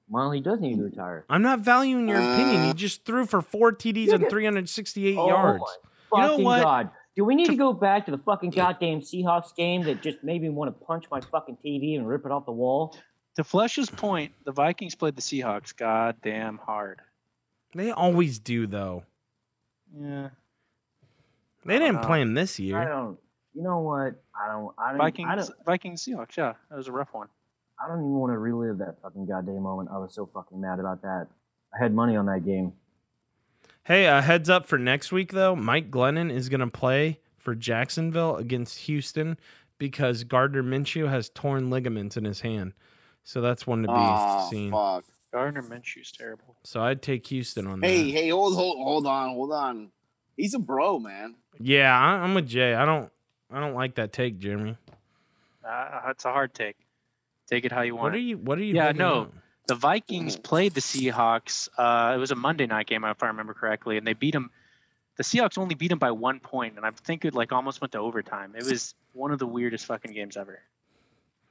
Well, 0.08 0.30
he 0.30 0.40
does 0.40 0.60
need 0.60 0.76
to 0.76 0.84
retire. 0.84 1.24
I'm 1.28 1.42
not 1.42 1.60
valuing 1.60 2.08
your 2.08 2.18
opinion. 2.18 2.62
He 2.64 2.70
Uh, 2.70 2.74
just 2.74 3.04
threw 3.04 3.26
for 3.26 3.42
four 3.42 3.72
TDs 3.72 4.12
and 4.12 4.28
368 4.30 5.16
Oh 5.18 5.28
yards. 5.28 5.64
my 6.12 6.22
You 6.22 6.28
know 6.38 6.44
what? 6.44 6.62
god! 6.62 6.90
Do 7.16 7.24
we 7.24 7.34
need 7.34 7.46
to 7.46 7.56
go 7.56 7.72
back 7.72 8.04
to 8.06 8.10
the 8.12 8.18
fucking 8.18 8.50
goddamn 8.50 9.00
Seahawks 9.00 9.54
game 9.56 9.82
that 9.84 10.02
just 10.02 10.22
made 10.22 10.42
me 10.42 10.48
want 10.50 10.68
to 10.78 10.84
punch 10.86 11.06
my 11.10 11.20
fucking 11.20 11.56
TV 11.64 11.96
and 11.96 12.06
rip 12.06 12.24
it 12.26 12.30
off 12.30 12.44
the 12.44 12.52
wall? 12.52 12.94
To 13.36 13.42
Flesh's 13.44 13.90
point, 13.90 14.32
the 14.44 14.52
Vikings 14.52 14.94
played 14.94 15.16
the 15.16 15.22
Seahawks 15.22 15.74
goddamn 15.76 16.58
hard. 16.58 17.00
They 17.74 17.90
always 17.90 18.38
do, 18.38 18.66
though. 18.66 19.02
Yeah. 19.98 20.28
They 21.64 21.78
didn't 21.78 21.96
Uh, 21.96 22.06
play 22.06 22.20
him 22.20 22.34
this 22.34 22.60
I 22.60 22.62
year. 22.62 22.84
don't. 22.84 23.18
You 23.54 23.62
know 23.62 23.80
what? 23.80 24.14
I 24.34 24.48
don't. 24.48 24.74
I 24.78 24.90
don't. 24.90 24.98
Vikings, 24.98 25.28
I 25.30 25.34
don't. 25.36 25.50
Vikings, 25.64 26.04
Seahawks. 26.04 26.36
Yeah, 26.36 26.54
that 26.70 26.76
was 26.76 26.86
a 26.88 26.92
rough 26.92 27.12
one. 27.12 27.28
I 27.82 27.88
don't 27.88 27.98
even 27.98 28.12
want 28.14 28.32
to 28.32 28.38
relive 28.38 28.78
that 28.78 28.96
fucking 29.02 29.26
goddamn 29.26 29.62
moment. 29.62 29.90
I 29.92 29.98
was 29.98 30.14
so 30.14 30.26
fucking 30.32 30.60
mad 30.60 30.78
about 30.80 31.02
that. 31.02 31.26
I 31.78 31.82
had 31.82 31.94
money 31.94 32.16
on 32.16 32.26
that 32.26 32.44
game. 32.44 32.72
Hey, 33.84 34.06
uh, 34.06 34.20
heads 34.22 34.48
up 34.50 34.66
for 34.66 34.78
next 34.78 35.12
week, 35.12 35.32
though. 35.32 35.54
Mike 35.54 35.90
Glennon 35.90 36.30
is 36.32 36.48
going 36.48 36.60
to 36.60 36.66
play 36.68 37.20
for 37.38 37.54
Jacksonville 37.54 38.36
against 38.36 38.78
Houston 38.80 39.38
because 39.78 40.24
Gardner 40.24 40.62
Minshew 40.62 41.08
has 41.08 41.28
torn 41.28 41.70
ligaments 41.70 42.16
in 42.16 42.24
his 42.24 42.40
hand. 42.40 42.72
So 43.22 43.40
that's 43.40 43.66
one 43.66 43.82
to 43.82 43.88
be 43.88 43.94
Aw, 43.94 44.48
seen. 44.48 44.70
fuck. 44.72 45.04
Gardner 45.32 45.62
Minshew's 45.62 46.10
terrible. 46.12 46.56
So 46.64 46.80
I'd 46.82 47.02
take 47.02 47.26
Houston 47.26 47.66
on 47.66 47.82
Hey, 47.82 48.04
that. 48.04 48.10
hey, 48.18 48.28
hold, 48.30 48.54
hold, 48.54 48.78
hold 48.78 49.06
on, 49.06 49.30
hold 49.34 49.52
on. 49.52 49.90
He's 50.36 50.54
a 50.54 50.58
bro, 50.58 50.98
man. 50.98 51.34
Yeah, 51.58 51.96
I, 51.96 52.14
I'm 52.22 52.34
with 52.34 52.48
Jay. 52.48 52.74
I 52.74 52.84
don't, 52.86 53.10
I 53.52 53.60
don't 53.60 53.74
like 53.74 53.96
that 53.96 54.12
take, 54.12 54.38
Jeremy. 54.38 54.76
Uh, 55.68 56.00
it's 56.08 56.24
a 56.24 56.32
hard 56.32 56.54
take. 56.54 56.76
Take 57.48 57.64
it 57.64 57.72
how 57.72 57.82
you 57.82 57.94
want. 57.94 58.04
What 58.04 58.14
are 58.14 58.18
you? 58.18 58.38
What 58.38 58.58
are 58.58 58.62
you? 58.64 58.74
Yeah, 58.74 58.92
no. 58.92 59.20
out? 59.22 59.32
The 59.66 59.74
Vikings 59.74 60.36
played 60.36 60.74
the 60.74 60.80
Seahawks. 60.80 61.68
Uh, 61.76 62.14
it 62.14 62.18
was 62.18 62.30
a 62.30 62.36
Monday 62.36 62.66
night 62.66 62.86
game, 62.86 63.04
if 63.04 63.22
I 63.22 63.26
remember 63.26 63.52
correctly, 63.54 63.96
and 63.96 64.06
they 64.06 64.12
beat 64.12 64.32
them. 64.32 64.50
The 65.16 65.22
Seahawks 65.24 65.58
only 65.58 65.74
beat 65.74 65.88
them 65.88 65.98
by 65.98 66.10
one 66.10 66.40
point, 66.40 66.76
and 66.76 66.84
I 66.84 66.90
think 66.90 67.24
it 67.24 67.34
like 67.34 67.52
almost 67.52 67.80
went 67.80 67.92
to 67.92 67.98
overtime. 67.98 68.54
It 68.56 68.64
was 68.64 68.94
one 69.12 69.30
of 69.32 69.38
the 69.38 69.46
weirdest 69.46 69.86
fucking 69.86 70.12
games 70.12 70.36
ever. 70.36 70.60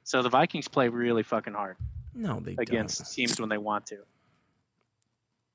So 0.04 0.22
the 0.22 0.30
Vikings 0.30 0.68
play 0.68 0.88
really 0.88 1.24
fucking 1.24 1.54
hard 1.54 1.78
No, 2.14 2.40
they 2.40 2.56
against 2.60 3.12
teams 3.14 3.40
when 3.40 3.50
they 3.50 3.58
want 3.58 3.88
to. 3.88 3.98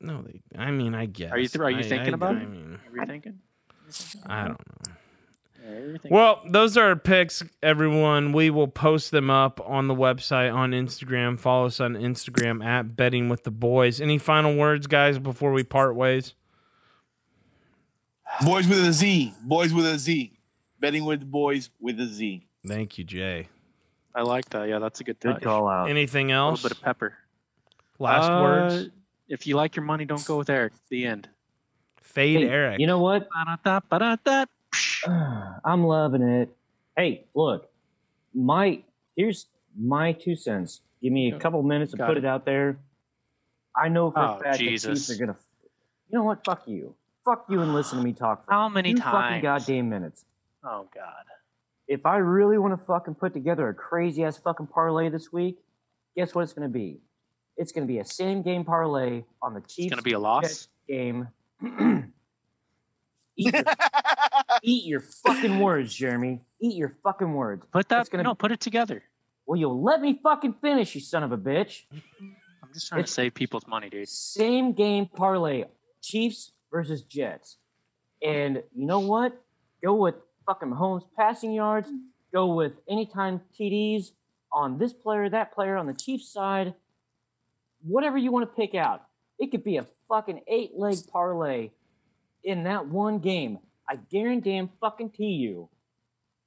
No, 0.00 0.22
they. 0.22 0.40
I 0.58 0.70
mean, 0.70 0.94
I 0.94 1.06
guess. 1.06 1.30
Are 1.30 1.38
you 1.38 1.46
th- 1.48 1.60
are 1.62 1.70
you 1.70 1.78
I- 1.78 1.82
thinking 1.82 2.14
I- 2.14 2.16
about 2.16 2.36
I 2.36 2.40
it? 2.40 2.48
mean, 2.50 2.78
Are? 2.90 2.96
You 3.00 3.06
thinking? 3.06 3.38
I 4.26 4.44
don't 4.48 4.58
know. 4.88 4.92
Yeah. 5.62 5.96
Well, 6.10 6.42
those 6.48 6.76
are 6.76 6.88
our 6.88 6.96
picks, 6.96 7.42
everyone. 7.62 8.32
We 8.32 8.50
will 8.50 8.68
post 8.68 9.10
them 9.10 9.30
up 9.30 9.60
on 9.64 9.88
the 9.88 9.94
website 9.94 10.52
on 10.54 10.70
Instagram. 10.72 11.38
Follow 11.38 11.66
us 11.66 11.80
on 11.80 11.94
Instagram 11.94 12.64
at 12.64 12.96
Betting 12.96 13.28
with 13.28 13.44
the 13.44 13.50
Boys. 13.50 14.00
Any 14.00 14.18
final 14.18 14.56
words, 14.56 14.86
guys, 14.86 15.18
before 15.18 15.52
we 15.52 15.62
part 15.64 15.94
ways? 15.96 16.34
Boys 18.44 18.66
with 18.68 18.84
a 18.86 18.92
Z. 18.92 19.34
Boys 19.42 19.72
with 19.74 19.86
a 19.86 19.98
Z. 19.98 20.32
Betting 20.78 21.04
with 21.04 21.20
the 21.20 21.26
boys 21.26 21.70
with 21.80 22.00
a 22.00 22.06
Z. 22.06 22.46
Thank 22.66 22.96
you, 22.96 23.04
Jay. 23.04 23.48
I 24.14 24.22
like 24.22 24.48
that. 24.50 24.68
Yeah, 24.68 24.78
that's 24.78 25.00
a 25.00 25.04
good 25.04 25.20
Good 25.20 25.34
touch. 25.34 25.42
call 25.42 25.68
out. 25.68 25.90
Anything 25.90 26.30
else? 26.32 26.60
A 26.60 26.62
little 26.64 26.68
bit 26.70 26.78
of 26.78 26.84
pepper. 26.84 27.14
Last 27.98 28.30
Uh, 28.30 28.42
words? 28.42 28.90
If 29.28 29.46
you 29.46 29.56
like 29.56 29.76
your 29.76 29.84
money, 29.84 30.04
don't 30.04 30.24
go 30.24 30.38
with 30.38 30.48
Eric. 30.50 30.72
The 30.88 31.04
end. 31.06 31.28
Fade 32.00 32.40
Hey, 32.40 32.48
Eric. 32.48 32.80
You 32.80 32.86
know 32.86 32.98
what? 32.98 33.28
I'm 35.64 35.84
loving 35.84 36.22
it. 36.22 36.54
Hey, 36.96 37.24
look, 37.34 37.70
my 38.34 38.82
here's 39.16 39.46
my 39.78 40.12
two 40.12 40.34
cents. 40.36 40.80
Give 41.02 41.12
me 41.12 41.32
a 41.32 41.38
couple 41.38 41.62
minutes 41.62 41.92
to 41.92 41.96
Got 41.98 42.08
put 42.08 42.16
it. 42.18 42.24
it 42.24 42.26
out 42.26 42.44
there. 42.44 42.78
I 43.74 43.88
know 43.88 44.10
for 44.10 44.18
Oh, 44.20 44.38
a 44.38 44.42
fact 44.42 44.58
Jesus. 44.58 44.82
the 44.82 44.94
Chiefs 44.94 45.10
are 45.10 45.26
gonna. 45.26 45.38
You 46.10 46.18
know 46.18 46.24
what? 46.24 46.44
Fuck 46.44 46.66
you. 46.66 46.94
Fuck 47.24 47.46
you 47.48 47.60
and 47.62 47.74
listen 47.74 47.98
to 47.98 48.04
me 48.04 48.12
talk 48.12 48.44
for 48.44 48.52
How 48.52 48.68
many 48.68 48.94
two 48.94 49.00
fucking 49.00 49.42
goddamn 49.42 49.88
minutes. 49.88 50.24
Oh 50.64 50.86
God. 50.94 51.24
If 51.88 52.04
I 52.06 52.16
really 52.18 52.58
want 52.58 52.78
to 52.78 52.84
fucking 52.86 53.14
put 53.14 53.32
together 53.32 53.68
a 53.68 53.74
crazy 53.74 54.22
ass 54.24 54.36
fucking 54.38 54.66
parlay 54.68 55.08
this 55.08 55.32
week, 55.32 55.58
guess 56.16 56.34
what 56.34 56.42
it's 56.42 56.52
gonna 56.52 56.68
be? 56.68 57.00
It's 57.56 57.72
gonna 57.72 57.86
be 57.86 57.98
a 57.98 58.04
same 58.04 58.42
game 58.42 58.64
parlay 58.64 59.24
on 59.42 59.54
the 59.54 59.60
Chiefs. 59.60 59.78
It's 59.78 59.90
gonna 59.90 60.02
be 60.02 60.12
a 60.12 60.18
loss. 60.18 60.68
Game. 60.88 61.28
eat, 64.62 64.84
your, 64.84 65.00
fucking 65.00 65.58
words, 65.60 65.94
Jeremy. 65.94 66.40
Eat 66.60 66.76
your 66.76 66.96
fucking 67.02 67.32
words. 67.32 67.64
Put 67.72 67.88
that. 67.88 68.00
It's 68.00 68.08
gonna- 68.08 68.22
no, 68.24 68.34
put 68.34 68.52
it 68.52 68.60
together. 68.60 69.02
Well, 69.46 69.58
you'll 69.58 69.82
let 69.82 70.00
me 70.00 70.20
fucking 70.22 70.54
finish, 70.60 70.94
you 70.94 71.00
son 71.00 71.22
of 71.22 71.32
a 71.32 71.38
bitch. 71.38 71.84
I'm 71.90 72.72
just 72.72 72.88
trying 72.88 73.00
It's- 73.00 73.10
to 73.10 73.14
save 73.14 73.34
people's 73.34 73.66
money, 73.66 73.88
dude. 73.90 74.08
Same 74.08 74.72
game 74.72 75.06
parlay, 75.06 75.64
Chiefs 76.02 76.52
versus 76.70 77.02
Jets. 77.02 77.56
And 78.22 78.62
you 78.74 78.86
know 78.86 79.00
what? 79.00 79.42
Go 79.82 79.94
with 79.94 80.14
fucking 80.46 80.68
Mahomes 80.70 81.02
passing 81.16 81.52
yards. 81.52 81.90
Go 82.32 82.54
with 82.54 82.74
anytime 82.88 83.40
TDs 83.58 84.12
on 84.52 84.78
this 84.78 84.92
player, 84.92 85.28
that 85.30 85.52
player 85.52 85.76
on 85.76 85.86
the 85.86 85.94
Chiefs 85.94 86.28
side. 86.28 86.74
Whatever 87.82 88.18
you 88.18 88.30
want 88.30 88.48
to 88.48 88.54
pick 88.54 88.74
out. 88.74 89.02
It 89.38 89.50
could 89.50 89.64
be 89.64 89.78
a 89.78 89.86
fucking 90.08 90.42
eight 90.46 90.76
leg 90.76 90.96
parlay 91.10 91.70
in 92.44 92.64
that 92.64 92.86
one 92.86 93.18
game. 93.20 93.58
I 93.90 93.96
guarantee 93.96 94.68
fucking 94.80 95.10
to 95.16 95.24
you 95.24 95.68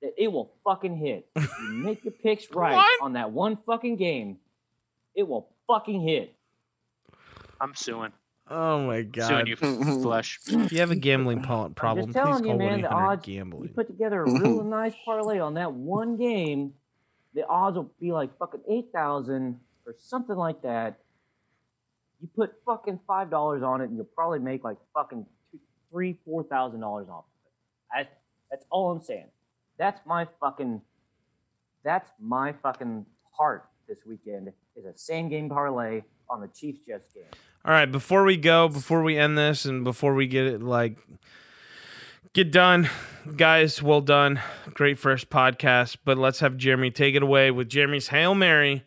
that 0.01 0.13
it 0.17 0.31
will 0.31 0.53
fucking 0.63 0.95
hit. 0.97 1.27
If 1.35 1.49
you 1.59 1.73
make 1.73 2.03
your 2.05 2.13
picks 2.13 2.49
right 2.51 2.73
What? 2.75 3.01
on 3.01 3.13
that 3.13 3.31
one 3.31 3.57
fucking 3.65 3.97
game, 3.97 4.37
it 5.15 5.27
will 5.27 5.49
fucking 5.67 6.01
hit. 6.07 6.33
I'm 7.59 7.75
suing. 7.75 8.11
oh 8.49 8.85
my 8.87 9.01
god! 9.03 9.27
Suing 9.27 9.39
God. 9.39 9.47
you, 9.47 10.01
flesh. 10.01 10.39
If 10.47 10.71
you 10.71 10.79
have 10.79 10.91
a 10.91 10.95
gambling 10.95 11.43
po- 11.43 11.69
problem, 11.69 12.07
please 12.07 12.13
telling 12.13 12.43
call 12.43 12.53
you, 12.53 12.57
man, 12.57 12.81
the 12.81 12.87
1 12.89 13.03
odds- 13.03 13.27
800 13.27 13.63
You 13.63 13.69
put 13.69 13.87
together 13.87 14.23
a 14.23 14.31
real 14.31 14.63
nice 14.79 14.93
parlay 15.05 15.39
on 15.39 15.53
that 15.55 15.71
one 15.73 16.15
game, 16.17 16.73
the 17.33 17.45
odds 17.47 17.75
will 17.77 17.91
be 17.99 18.11
like 18.11 18.37
fucking 18.37 18.61
eight 18.69 18.87
thousand 18.93 19.59
or 19.85 19.93
something 19.97 20.35
like 20.35 20.61
that. 20.61 20.99
You 22.21 22.29
put 22.35 22.53
fucking 22.65 22.99
five 23.07 23.29
dollars 23.29 23.63
on 23.63 23.81
it, 23.81 23.85
and 23.85 23.95
you'll 23.97 24.05
probably 24.15 24.39
make 24.39 24.63
like 24.63 24.77
fucking 24.93 25.25
two, 25.51 25.59
three, 25.91 26.17
four 26.25 26.43
thousand 26.43 26.79
dollars 26.81 27.07
off 27.09 27.25
of 27.93 28.01
it. 28.01 28.07
That's 28.07 28.15
that's 28.51 28.65
all 28.69 28.91
I'm 28.91 29.01
saying. 29.01 29.27
That's 29.77 29.99
my 30.05 30.27
fucking. 30.39 30.81
That's 31.83 32.09
my 32.19 32.53
fucking 32.53 33.05
heart 33.31 33.65
this 33.87 34.05
weekend 34.05 34.53
is 34.75 34.85
a 34.85 34.97
same 34.97 35.29
game 35.29 35.49
parlay 35.49 36.01
on 36.29 36.41
the 36.41 36.47
Chiefs 36.47 36.79
Jets 36.85 37.09
game. 37.13 37.23
All 37.65 37.71
right, 37.71 37.91
before 37.91 38.23
we 38.23 38.37
go, 38.37 38.67
before 38.67 39.03
we 39.03 39.17
end 39.17 39.37
this, 39.37 39.65
and 39.65 39.83
before 39.83 40.13
we 40.13 40.27
get 40.27 40.45
it 40.45 40.61
like 40.61 40.97
get 42.33 42.51
done, 42.51 42.89
guys, 43.35 43.81
well 43.81 44.01
done. 44.01 44.41
Great 44.73 44.99
first 44.99 45.29
podcast, 45.29 45.97
but 46.03 46.17
let's 46.17 46.39
have 46.39 46.57
Jeremy 46.57 46.91
take 46.91 47.15
it 47.15 47.23
away 47.23 47.51
with 47.51 47.69
Jeremy's 47.69 48.07
Hail 48.09 48.35
Mary 48.35 48.83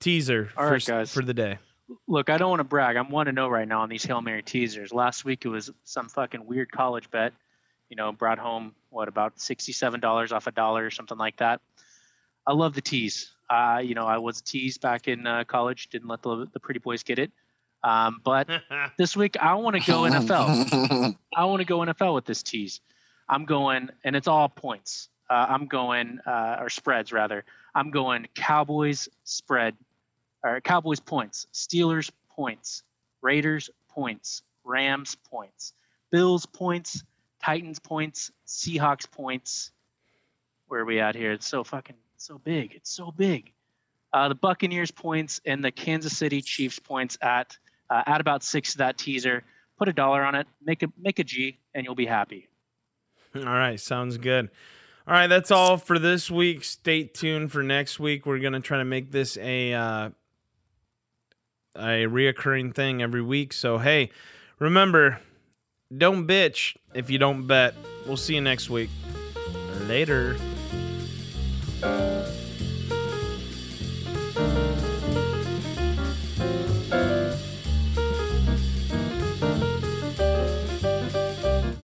teaser 0.00 0.50
All 0.56 0.68
for, 0.68 0.78
guys. 0.78 1.12
for 1.12 1.22
the 1.22 1.34
day. 1.34 1.58
Look, 2.06 2.28
I 2.28 2.36
don't 2.36 2.50
want 2.50 2.60
to 2.60 2.64
brag. 2.64 2.96
I'm 2.96 3.10
one 3.10 3.26
to 3.26 3.32
know 3.32 3.48
right 3.48 3.66
now 3.66 3.80
on 3.80 3.88
these 3.88 4.04
Hail 4.04 4.20
Mary 4.20 4.42
teasers. 4.42 4.92
Last 4.92 5.24
week 5.24 5.44
it 5.44 5.48
was 5.48 5.70
some 5.84 6.08
fucking 6.08 6.46
weird 6.46 6.70
college 6.70 7.10
bet. 7.10 7.32
You 7.88 7.96
know, 7.96 8.12
brought 8.12 8.38
home 8.38 8.74
what 8.90 9.08
about 9.08 9.40
sixty-seven 9.40 10.00
dollars 10.00 10.32
off 10.32 10.46
a 10.46 10.52
dollar 10.52 10.84
or 10.84 10.90
something 10.90 11.18
like 11.18 11.36
that. 11.38 11.60
I 12.46 12.52
love 12.52 12.74
the 12.74 12.80
tease. 12.80 13.34
Uh, 13.50 13.80
you 13.82 13.94
know, 13.94 14.06
I 14.06 14.18
was 14.18 14.40
a 14.40 14.44
tease 14.44 14.78
back 14.78 15.08
in 15.08 15.26
uh, 15.26 15.44
college. 15.44 15.88
Didn't 15.88 16.08
let 16.08 16.22
the 16.22 16.46
the 16.52 16.60
pretty 16.60 16.80
boys 16.80 17.02
get 17.02 17.18
it. 17.18 17.30
Um, 17.82 18.20
but 18.24 18.48
this 18.98 19.16
week 19.16 19.36
I 19.40 19.54
want 19.54 19.76
to 19.76 19.90
go 19.90 20.02
NFL. 20.02 21.16
I 21.36 21.44
want 21.44 21.60
to 21.60 21.66
go 21.66 21.78
NFL 21.78 22.14
with 22.14 22.24
this 22.24 22.42
tease. 22.42 22.80
I'm 23.28 23.44
going, 23.44 23.90
and 24.04 24.16
it's 24.16 24.28
all 24.28 24.48
points. 24.48 25.08
Uh, 25.28 25.46
I'm 25.48 25.66
going, 25.66 26.18
uh, 26.26 26.56
or 26.58 26.70
spreads 26.70 27.12
rather. 27.12 27.44
I'm 27.74 27.90
going 27.90 28.26
Cowboys 28.34 29.08
spread, 29.24 29.74
or 30.42 30.60
Cowboys 30.60 31.00
points, 31.00 31.46
Steelers 31.52 32.10
points, 32.30 32.82
Raiders 33.20 33.68
points, 33.88 34.42
Rams 34.64 35.16
points, 35.30 35.74
Bills 36.10 36.46
points, 36.46 37.04
Titans 37.42 37.78
points, 37.78 38.30
Seahawks 38.46 39.10
points. 39.10 39.72
Where 40.66 40.80
are 40.80 40.84
we 40.84 41.00
at 41.00 41.14
here? 41.14 41.32
It's 41.32 41.46
so 41.46 41.64
fucking 41.64 41.96
so 42.16 42.38
big. 42.38 42.74
It's 42.74 42.90
so 42.90 43.10
big. 43.10 43.52
Uh, 44.12 44.28
the 44.28 44.34
Buccaneers 44.34 44.90
points 44.90 45.40
and 45.44 45.64
the 45.64 45.70
Kansas 45.70 46.16
City 46.16 46.40
Chiefs 46.40 46.78
points 46.78 47.18
at 47.22 47.56
uh, 47.90 48.02
at 48.06 48.20
about 48.20 48.42
six 48.42 48.72
to 48.72 48.78
that 48.78 48.98
teaser. 48.98 49.44
Put 49.78 49.88
a 49.88 49.92
dollar 49.92 50.24
on 50.24 50.34
it. 50.34 50.46
Make 50.64 50.82
a 50.82 50.88
make 50.98 51.18
a 51.18 51.24
G, 51.24 51.58
and 51.74 51.84
you'll 51.84 51.94
be 51.94 52.06
happy. 52.06 52.48
All 53.34 53.42
right, 53.44 53.78
sounds 53.78 54.16
good. 54.18 54.50
All 55.06 55.14
right, 55.14 55.26
that's 55.26 55.50
all 55.50 55.76
for 55.76 55.98
this 55.98 56.30
week. 56.30 56.64
Stay 56.64 57.04
tuned 57.04 57.52
for 57.52 57.62
next 57.62 58.00
week. 58.00 58.26
We're 58.26 58.40
gonna 58.40 58.60
try 58.60 58.78
to 58.78 58.84
make 58.84 59.12
this 59.12 59.36
a 59.38 59.72
uh, 59.72 60.10
a 61.76 62.06
reoccurring 62.06 62.74
thing 62.74 63.02
every 63.02 63.22
week. 63.22 63.52
So 63.52 63.78
hey, 63.78 64.10
remember, 64.58 65.20
don't 65.96 66.26
bitch 66.26 66.76
if 66.94 67.10
you 67.10 67.18
don't 67.18 67.46
bet. 67.46 67.74
We'll 68.06 68.16
see 68.16 68.34
you 68.34 68.40
next 68.40 68.70
week. 68.70 68.90
Later. 69.86 70.36